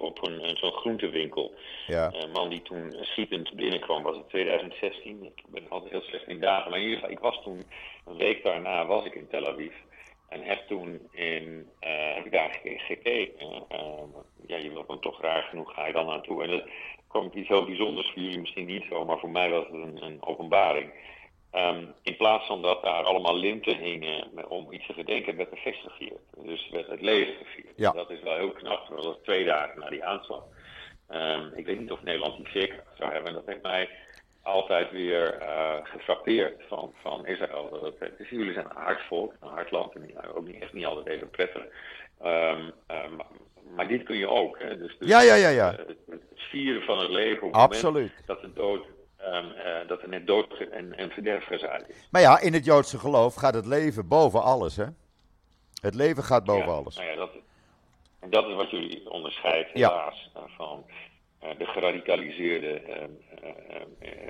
op 0.01 0.27
een, 0.27 0.49
een 0.49 0.57
zo'n 0.57 0.73
groentewinkel. 0.73 1.55
Ja. 1.87 2.13
Een 2.15 2.31
man 2.31 2.49
die 2.49 2.63
toen 2.63 2.97
schietend 3.01 3.55
binnenkwam, 3.55 4.03
was 4.03 4.17
het 4.17 4.29
2016. 4.29 5.25
Ik 5.25 5.43
ben 5.47 5.63
altijd 5.69 5.93
heel 5.93 6.03
slecht 6.03 6.29
in 6.29 6.41
dagen. 6.41 6.71
Maar 6.71 6.79
in 6.79 6.85
ieder 6.85 7.01
geval, 7.01 7.17
ik 7.17 7.23
was 7.23 7.43
toen, 7.43 7.63
een 8.07 8.17
week 8.17 8.43
daarna 8.45 8.87
was 8.87 9.05
ik 9.05 9.15
in 9.15 9.29
Tel 9.29 9.47
Aviv. 9.47 9.73
En 10.35 10.43
heb 10.43 10.67
toen 10.67 11.09
in, 11.13 11.71
uh, 11.81 12.15
heb 12.15 12.25
ik 12.25 12.33
daar 12.33 12.61
gekeken. 12.63 13.65
Uh, 13.73 14.03
ja, 14.47 14.57
je 14.57 14.73
wilt 14.73 14.89
dan 14.89 15.01
toch 15.01 15.21
raar 15.21 15.43
genoeg, 15.43 15.75
ga 15.75 15.87
je 15.87 15.93
dan 15.93 16.07
naartoe. 16.07 16.43
En 16.43 16.51
dat 16.51 16.65
kwam 17.09 17.31
iets 17.35 17.49
heel 17.49 17.65
bijzonders 17.65 18.11
voor 18.13 18.23
jullie 18.23 18.41
misschien 18.41 18.67
niet 18.67 18.85
zo, 18.89 19.05
maar 19.05 19.19
voor 19.19 19.31
mij 19.31 19.51
was 19.51 19.65
het 19.65 19.75
een, 19.75 20.03
een 20.03 20.23
openbaring. 20.23 20.93
Um, 21.53 21.95
in 22.03 22.17
plaats 22.17 22.47
van 22.47 22.63
dat 22.63 22.83
daar 22.83 23.05
allemaal 23.05 23.37
linten 23.37 23.77
hingen 23.77 24.51
om 24.51 24.73
iets 24.73 24.87
te 24.87 24.93
gedenken, 24.93 25.37
werd 25.37 25.51
er 25.51 25.57
feest 25.57 25.81
gevierd. 25.81 26.21
Dus 26.37 26.69
werd 26.71 26.87
het 26.87 27.01
leven 27.01 27.35
gevierd. 27.35 27.73
Ja. 27.77 27.91
Dat 27.91 28.11
is 28.11 28.23
wel 28.23 28.37
heel 28.37 28.53
knap, 28.53 28.89
dat 28.89 29.05
was 29.05 29.17
twee 29.23 29.45
dagen 29.45 29.81
na 29.81 29.89
die 29.89 30.05
aanslag. 30.05 30.45
Um, 31.11 31.53
ik 31.55 31.67
weet 31.67 31.81
niet 31.81 31.93
of 31.93 32.03
Nederland 32.03 32.37
die 32.37 32.61
zeker 32.61 32.85
zou 32.99 33.13
hebben. 33.13 33.29
En 33.29 33.35
dat 33.35 33.47
heeft 33.47 33.63
mij 33.63 33.89
altijd 34.45 34.91
weer 34.91 35.43
uh, 35.43 35.75
gefrappeerd 35.83 36.63
van, 36.69 36.93
van 37.03 37.27
Israël. 37.27 37.69
Dat 37.71 37.95
het, 37.99 38.19
dus 38.19 38.29
jullie 38.29 38.53
zijn 38.53 38.65
een 38.65 38.83
hard 38.83 39.01
volk, 39.09 39.35
een 39.41 39.49
hard 39.49 39.71
land 39.71 39.95
en 39.95 40.35
ook 40.35 40.47
niet, 40.47 40.63
echt 40.63 40.73
niet 40.73 40.87
altijd 40.87 41.07
even 41.07 41.31
prettig. 41.31 41.63
Um, 42.25 42.73
um, 42.89 43.21
maar 43.75 43.89
dit 43.89 44.03
kun 44.03 44.17
je 44.17 44.29
ook. 44.29 44.59
Hè? 44.59 44.79
Dus, 44.79 44.97
dus 44.99 45.09
ja, 45.09 45.21
ja, 45.21 45.35
ja, 45.35 45.49
ja. 45.49 45.71
Het, 45.71 45.97
het, 46.11 46.23
vieren 46.35 46.83
van 46.83 46.99
het 46.99 47.11
leven 47.11 47.47
op 47.47 47.53
het 47.53 47.63
Absoluut. 47.63 47.95
moment 47.95 48.27
dat 48.27 48.41
de 48.41 48.53
dood. 48.53 48.85
Um, 49.35 49.45
uh, 49.45 49.89
dat 49.89 50.03
er 50.03 50.09
net 50.09 50.27
dood 50.27 50.59
en, 50.71 50.97
en 50.97 51.11
verderf 51.11 51.45
gezaaid 51.45 51.89
is. 51.89 52.09
Maar 52.11 52.21
ja, 52.21 52.41
in 52.41 52.53
het 52.53 52.65
Joodse 52.65 52.99
geloof 52.99 53.35
gaat 53.35 53.55
het 53.55 53.67
leven 53.67 54.09
boven 54.09 54.43
alles, 54.43 54.77
hè? 54.77 54.85
Het 55.81 55.95
leven 55.95 56.23
gaat 56.23 56.45
boven 56.45 56.67
ja, 56.67 56.73
alles. 56.73 56.97
Nou 56.97 57.09
ja, 57.09 57.17
dat, 57.17 57.31
dat 58.31 58.49
is 58.49 58.55
wat 58.55 58.71
jullie 58.71 59.11
onderscheidt, 59.11 59.71
helaas, 59.73 60.31
ja. 60.35 60.41
van 60.57 60.85
de 61.59 61.67
geradicaliseerde 61.67 62.83
uh, 62.89 64.29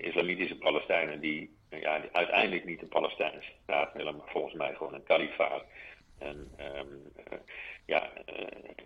islamitische 0.00 0.56
Palestijnen 0.58 1.20
die, 1.20 1.56
ja, 1.70 1.98
die 1.98 2.10
uiteindelijk 2.12 2.64
niet 2.64 2.80
de 2.80 2.86
Palestijnse 2.86 3.52
staat 3.62 3.92
willen, 3.92 4.16
maar 4.16 4.28
volgens 4.28 4.54
mij 4.54 4.74
gewoon 4.74 4.94
een 4.94 5.04
kalifaat. 5.04 5.64
En, 6.18 6.50
um, 6.76 7.12
ja, 7.86 8.10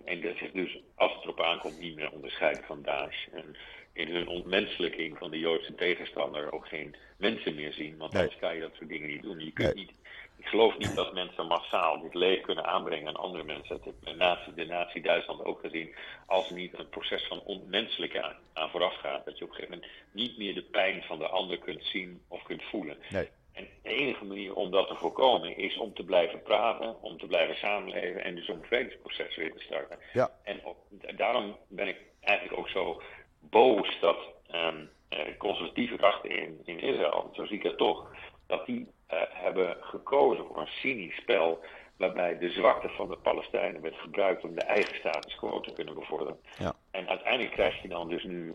en 0.05 0.21
dat 0.21 0.37
zich 0.37 0.51
dus, 0.53 0.79
als 0.95 1.15
het 1.15 1.23
erop 1.23 1.41
aankomt, 1.41 1.81
niet 1.81 1.97
meer 1.97 2.11
onderscheiden 2.11 2.65
van 2.65 2.83
Daesh. 2.83 3.27
En 3.33 3.57
in 3.93 4.09
hun 4.09 4.29
ontmenselijking 4.29 5.19
van 5.19 5.31
de 5.31 5.39
Joodse 5.39 5.75
tegenstander 5.75 6.53
ook 6.53 6.67
geen 6.69 6.97
mensen 7.19 7.55
meer 7.55 7.73
zien, 7.73 7.97
want 7.97 8.13
Nee. 8.13 8.23
anders 8.23 8.41
kan 8.41 8.55
je 8.55 8.61
dat 8.61 8.75
soort 8.75 8.89
dingen 8.89 9.09
niet 9.09 9.23
doen. 9.23 9.39
Je 9.39 9.53
kunt 9.53 9.75
Nee. 9.75 9.85
niet 9.85 9.93
ik 10.43 10.49
geloof 10.49 10.79
niet 10.79 10.95
dat 10.95 11.13
mensen 11.13 11.47
massaal 11.47 12.01
dit 12.01 12.15
leed 12.15 12.41
kunnen 12.41 12.65
aanbrengen 12.65 13.09
aan 13.09 13.17
andere 13.17 13.45
mensen. 13.45 13.69
Dat 13.77 13.85
heeft 13.85 14.05
de 14.05 14.15
nazi, 14.15 14.55
de 14.55 14.65
nazi 14.67 15.01
Duitsland 15.01 15.45
ook 15.45 15.61
gezien. 15.61 15.95
Als 16.27 16.49
er 16.51 16.57
niet 16.57 16.79
een 16.79 16.89
proces 16.89 17.27
van 17.27 17.41
onmenselijke 17.41 18.23
aan, 18.23 18.37
aan 18.53 18.71
vooraf 18.71 18.95
gaat. 18.95 19.25
Dat 19.25 19.39
je 19.39 19.45
op 19.45 19.51
een 19.51 19.57
gegeven 19.57 19.75
moment 19.79 19.93
niet 20.13 20.39
meer 20.39 20.55
de 20.55 20.63
pijn 20.63 21.03
van 21.03 21.19
de 21.19 21.29
ander 21.29 21.59
kunt 21.59 21.85
zien 21.85 22.23
of 22.29 22.43
kunt 22.43 22.63
voelen. 22.63 22.99
Nee. 23.11 23.29
En 23.53 23.69
de 23.83 23.89
enige 23.95 24.25
manier 24.25 24.55
om 24.55 24.71
dat 24.71 24.89
te 24.89 24.95
voorkomen 24.95 25.57
is 25.57 25.77
om 25.79 25.95
te 25.95 26.05
blijven 26.05 26.43
praten, 26.43 27.03
om 27.03 27.19
te 27.19 27.27
blijven 27.27 27.57
samenleven 27.57 28.25
en 28.25 28.35
dus 28.35 28.49
om 28.49 28.59
een 28.59 28.67
vredesproces 28.67 29.37
weer 29.37 29.53
te 29.53 29.63
starten. 29.63 29.99
Ja. 30.13 30.31
En 30.45 30.65
op- 30.65 30.85
daarom 31.17 31.57
ben 31.69 31.89
ik 31.89 31.97
eigenlijk 32.21 32.59
ook 32.59 32.69
zo 32.69 33.03
boos 33.41 33.97
dat 34.01 34.19
ehm, 34.51 34.85
eh, 35.09 35.37
conservatieve 35.39 35.97
krachten 35.97 36.31
in, 36.31 36.61
in 36.65 36.79
Israël, 36.81 37.31
zo 37.35 37.45
zie 37.47 37.57
ik 37.57 37.63
het 37.63 37.77
toch, 37.79 38.11
dat 38.47 38.67
die 38.67 38.89
hebben 39.31 39.77
gekozen 39.81 40.47
voor 40.47 40.61
een 40.61 40.67
cynisch 40.67 41.17
spel 41.17 41.61
waarbij 41.97 42.39
de 42.39 42.51
zwakte 42.51 42.89
van 42.89 43.09
de 43.09 43.17
Palestijnen 43.17 43.83
werd 43.83 43.97
gebruikt 43.97 44.45
om 44.45 44.55
de 44.55 44.61
eigen 44.61 44.95
status 44.95 45.35
quo 45.35 45.61
te 45.61 45.73
kunnen 45.73 45.95
bevorderen. 45.95 46.37
Ja. 46.59 46.75
En 46.91 47.09
uiteindelijk 47.09 47.55
krijg 47.55 47.83
je 47.83 47.89
dan 47.89 48.09
dus 48.09 48.25
nu 48.25 48.55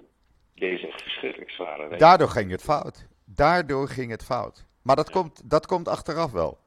deze 0.56 0.93
verschrikkelijk 0.96 1.52
zware. 1.52 1.98
Daardoor 1.98 2.30
ging 2.30 2.52
het 2.52 2.62
fout. 2.62 3.08
Daardoor 3.26 3.88
ging 3.88 4.12
het 4.12 4.24
fout. 4.24 4.65
Maar 4.82 4.96
dat, 4.96 5.10
komt, 5.10 5.50
dat 5.50 5.65
komt 5.65 5.88
achteraf 5.88 6.32
wel. 6.32 6.58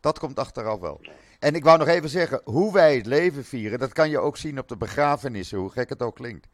Dat 0.00 0.18
komt 0.18 0.38
achteraf 0.38 0.80
wel. 0.80 1.00
En 1.38 1.54
ik 1.54 1.64
wou 1.64 1.78
nog 1.78 1.88
even 1.88 2.08
zeggen, 2.08 2.40
hoe 2.44 2.72
wij 2.72 2.96
het 2.96 3.06
leven 3.06 3.44
vieren, 3.44 3.78
dat 3.78 3.92
kan 3.92 4.10
je 4.10 4.18
ook 4.18 4.36
zien 4.36 4.58
op 4.58 4.68
de 4.68 4.76
begrafenissen, 4.76 5.58
hoe 5.58 5.70
gek 5.70 5.88
het 5.88 6.02
ook 6.02 6.14
klinkt. 6.14 6.48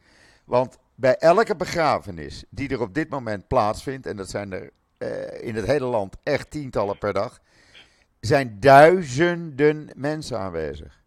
Want 0.45 0.77
bij 0.95 1.15
elke 1.15 1.55
begrafenis 1.55 2.43
die 2.49 2.69
er 2.69 2.81
op 2.81 2.93
dit 2.93 3.09
moment 3.09 3.47
plaatsvindt, 3.47 4.05
en 4.05 4.17
dat 4.17 4.29
zijn 4.29 4.51
er 4.51 4.71
eh, 5.01 5.47
in 5.47 5.55
het 5.55 5.65
hele 5.65 5.85
land 5.85 6.17
echt 6.23 6.51
tientallen 6.51 6.97
per 6.97 7.13
dag, 7.13 7.39
zijn 8.19 8.57
duizenden 8.59 9.89
mensen 9.95 10.39
aanwezig. 10.39 10.99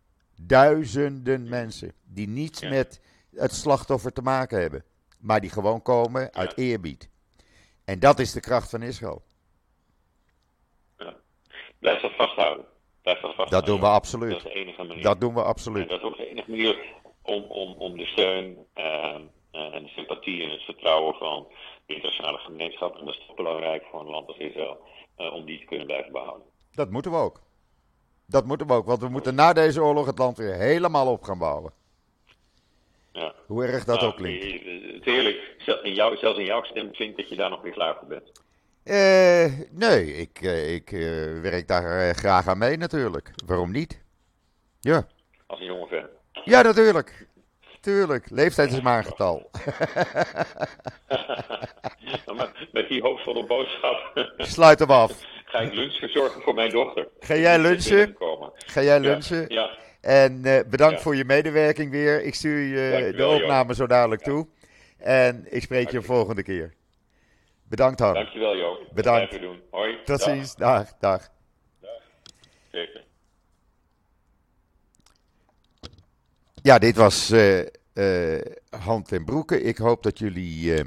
Duizenden 0.42 1.48
mensen 1.48 1.92
die 2.04 2.28
niets 2.28 2.60
Ja. 2.60 2.68
met 2.68 3.00
het 3.34 3.52
slachtoffer 3.54 4.12
te 4.12 4.22
maken 4.22 4.60
hebben, 4.60 4.84
maar 5.20 5.40
die 5.40 5.50
gewoon 5.50 5.82
komen 5.82 6.32
uit 6.34 6.56
eerbied. 6.58 7.08
En 7.84 7.98
dat 7.98 8.18
is 8.18 8.32
de 8.32 8.40
kracht 8.40 8.70
van 8.70 8.82
Israël. 8.82 9.22
Ja. 10.98 11.14
Blijf 11.78 12.00
dat 12.00 12.12
vasthouden. 12.16 12.64
Blijf 13.02 13.20
dat 13.20 13.34
vasthouden. 13.34 13.58
Dat 13.58 13.66
doen 13.66 13.76
we 13.76 13.82
Dat 13.86 13.94
absoluut. 13.94 14.36
is 14.36 14.42
de 14.42 14.52
enige 14.54 14.82
manier. 14.82 15.02
Dat 15.02 15.20
doen 15.20 15.34
we 15.34 15.40
En 15.40 15.46
absoluut. 15.46 15.88
dat 15.88 15.98
is 15.98 16.04
ook 16.04 16.16
de 16.16 16.28
enige 16.30 16.50
manier 16.50 16.78
om, 17.22 17.42
om, 17.42 17.72
om 17.72 17.96
de 17.96 18.06
steun 18.06 18.56
eh, 18.74 18.84
eh, 19.50 19.74
en 19.74 19.82
de 19.82 19.88
sympathie 19.88 20.42
en 20.42 20.50
het 20.50 20.62
vertrouwen 20.62 21.14
van 21.14 21.46
de 21.86 21.94
internationale 21.94 22.38
gemeenschap, 22.38 22.98
en 22.98 23.04
dat 23.04 23.14
is 23.14 23.24
toch 23.26 23.36
belangrijk 23.36 23.84
voor 23.90 24.00
een 24.00 24.10
land 24.10 24.28
als 24.28 24.36
Israël, 24.38 24.78
eh, 25.16 25.32
om 25.32 25.44
die 25.44 25.58
te 25.58 25.64
kunnen 25.64 25.86
blijven 25.86 26.12
behouden. 26.12 26.46
Dat 26.72 26.90
moeten 26.90 27.10
we 27.10 27.16
ook. 27.16 27.40
Dat 28.26 28.44
moeten 28.44 28.66
we 28.66 28.72
ook, 28.72 28.86
want 28.86 29.00
we 29.00 29.08
moeten 29.08 29.34
na 29.34 29.52
deze 29.52 29.82
oorlog 29.82 30.06
het 30.06 30.18
land 30.18 30.36
weer 30.36 30.54
helemaal 30.54 31.06
op 31.12 31.22
gaan 31.22 31.38
bouwen. 31.38 31.72
Ja. 33.12 33.34
Hoe 33.46 33.64
erg 33.64 33.84
dat 33.84 33.96
Nou, 34.00 34.10
ook 34.12 34.16
klinkt. 34.16 34.44
eh, 34.44 34.52
Het 34.94 35.06
is 35.06 35.12
heerlijk, 35.12 35.54
Zel- 35.58 35.82
in 35.82 35.94
jou, 35.94 36.16
zelfs 36.16 36.38
in 36.38 36.44
jouw 36.44 36.62
stem 36.62 36.90
klinkt 36.92 37.16
dat 37.16 37.28
je 37.28 37.36
daar 37.36 37.50
nog 37.50 37.62
weer 37.62 37.72
klaar 37.72 37.96
voor 37.98 38.08
bent. 38.08 38.42
Uh, 38.84 39.60
nee, 39.70 40.12
ik, 40.16 40.40
ik 40.80 40.90
werk 41.42 41.68
daar 41.68 42.14
graag 42.14 42.46
aan 42.46 42.58
mee 42.58 42.76
natuurlijk. 42.76 43.30
Waarom 43.46 43.70
niet? 43.72 44.02
Ja. 44.80 45.06
Als 45.46 45.60
een 45.60 45.66
jonge 45.66 45.86
fan. 45.86 46.06
Ja, 46.44 46.62
natuurlijk. 46.62 47.28
Tuurlijk, 47.84 48.30
leeftijd 48.30 48.72
is 48.72 48.80
maar 48.80 48.98
een 48.98 49.04
getal. 49.04 49.50
met 52.72 52.88
die 52.88 53.02
hoopvolle 53.02 53.46
boodschap. 53.46 54.28
Sluit 54.36 54.78
hem 54.78 54.90
af. 54.90 55.12
Ga 55.44 55.58
ik 55.58 55.72
lunch 55.74 55.94
verzorgen 55.94 56.42
voor 56.42 56.54
mijn 56.54 56.70
dochter. 56.70 57.08
Ga 57.20 57.34
jij 57.36 57.58
lunchen? 57.58 58.16
Ga 58.66 58.82
jij 58.82 59.00
lunchen? 59.00 59.44
Ja. 59.48 59.70
En 60.00 60.40
uh, 60.44 60.60
bedankt 60.70 61.02
voor 61.02 61.16
je 61.16 61.24
medewerking 61.24 61.90
weer. 61.90 62.22
Ik 62.22 62.34
stuur 62.34 62.58
je 62.58 63.12
de 63.16 63.26
opname 63.26 63.74
zo 63.74 63.86
dadelijk 63.86 64.22
toe. 64.22 64.46
En 64.98 65.46
ik 65.48 65.62
spreek 65.62 65.90
je 65.90 65.98
de 65.98 66.04
volgende 66.04 66.42
keer. 66.42 66.74
Bedankt, 67.68 68.00
Harm. 68.00 68.14
Dankjewel, 68.14 68.56
Jo. 68.56 68.78
Bedankt. 68.92 69.40
Doen. 69.40 69.62
Hoi. 69.70 69.98
Tot 70.04 70.20
ziens. 70.20 70.54
Dag. 70.54 70.84
Dag. 70.98 70.98
dag. 71.00 71.28
Zeker. 72.70 73.03
Ja, 76.64 76.78
dit 76.78 76.96
was 76.96 77.30
uh, 77.30 77.58
uh, 77.94 78.40
Hand 78.70 79.12
en 79.12 79.24
Broeken. 79.24 79.66
Ik 79.66 79.78
hoop 79.78 80.02
dat 80.02 80.18
jullie 80.18 80.78
uh, 80.78 80.80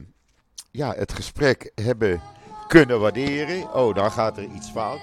ja, 0.71 0.93
het 0.95 1.13
gesprek 1.13 1.71
hebben 1.75 2.21
kunnen 2.67 2.99
waarderen. 2.99 3.73
Oh, 3.73 3.95
dan 3.95 4.11
gaat 4.11 4.37
er 4.37 4.43
iets 4.43 4.69
fout. 4.69 5.01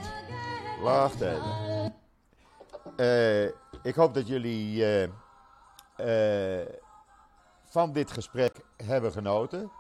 Wacht 0.83 1.21
even. 1.21 1.93
ik 3.83 3.95
hoop 3.95 4.15
dat 4.15 4.29
jullie 4.29 4.85
van 7.71 7.93
dit 7.93 8.11
gesprek 8.11 8.53
hebben 8.85 9.13
genoten. 9.13 9.71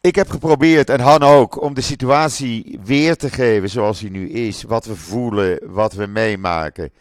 Ik 0.00 0.14
heb 0.14 0.30
geprobeerd, 0.30 0.90
en 0.90 1.00
Han 1.00 1.22
ook, 1.22 1.62
om 1.62 1.74
de 1.74 1.80
situatie 1.80 2.80
weer 2.84 3.16
te 3.16 3.30
geven 3.30 3.70
zoals 3.70 4.00
die 4.00 4.10
nu 4.10 4.30
is. 4.30 4.62
Wat 4.62 4.84
we 4.84 4.96
voelen, 4.96 5.58
wat 5.72 5.92
we 5.92 6.06
meemaken. 6.06 6.92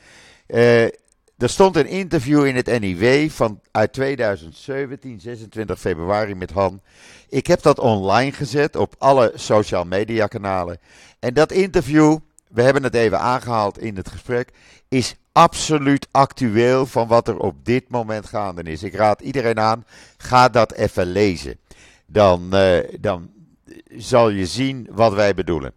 Er 1.37 1.49
stond 1.49 1.75
een 1.75 1.87
interview 1.87 2.45
in 2.45 2.55
het 2.55 2.79
NIW 2.79 3.29
van, 3.29 3.61
uit 3.71 3.93
2017, 3.93 5.19
26 5.19 5.79
februari 5.79 6.35
met 6.35 6.51
Han. 6.51 6.81
Ik 7.29 7.47
heb 7.47 7.61
dat 7.61 7.79
online 7.79 8.31
gezet 8.31 8.75
op 8.75 8.95
alle 8.97 9.31
social 9.35 9.83
media 9.83 10.27
kanalen. 10.27 10.79
En 11.19 11.33
dat 11.33 11.51
interview, 11.51 12.17
we 12.47 12.61
hebben 12.61 12.83
het 12.83 12.93
even 12.93 13.19
aangehaald 13.19 13.79
in 13.79 13.95
het 13.95 14.09
gesprek, 14.09 14.49
is 14.87 15.15
absoluut 15.31 16.07
actueel 16.11 16.85
van 16.85 17.07
wat 17.07 17.27
er 17.27 17.37
op 17.39 17.65
dit 17.65 17.89
moment 17.89 18.25
gaande 18.25 18.63
is. 18.63 18.83
Ik 18.83 18.95
raad 18.95 19.21
iedereen 19.21 19.59
aan, 19.59 19.85
ga 20.17 20.49
dat 20.49 20.73
even 20.73 21.05
lezen. 21.05 21.59
Dan, 22.05 22.49
uh, 22.53 22.79
dan 22.99 23.29
zal 23.97 24.29
je 24.29 24.45
zien 24.45 24.87
wat 24.91 25.13
wij 25.13 25.33
bedoelen. 25.33 25.73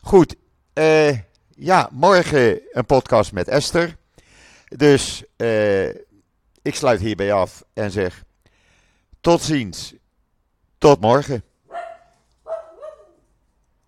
Goed, 0.00 0.34
uh, 0.74 1.18
ja, 1.48 1.88
morgen 1.92 2.60
een 2.72 2.86
podcast 2.86 3.32
met 3.32 3.48
Esther. 3.48 3.97
Dus 4.68 5.22
uh, 5.36 5.88
ik 6.62 6.74
sluit 6.74 7.00
hierbij 7.00 7.32
af 7.32 7.64
en 7.72 7.90
zeg 7.90 8.24
tot 9.20 9.42
ziens. 9.42 9.94
Tot 10.78 11.00
morgen. 11.00 11.42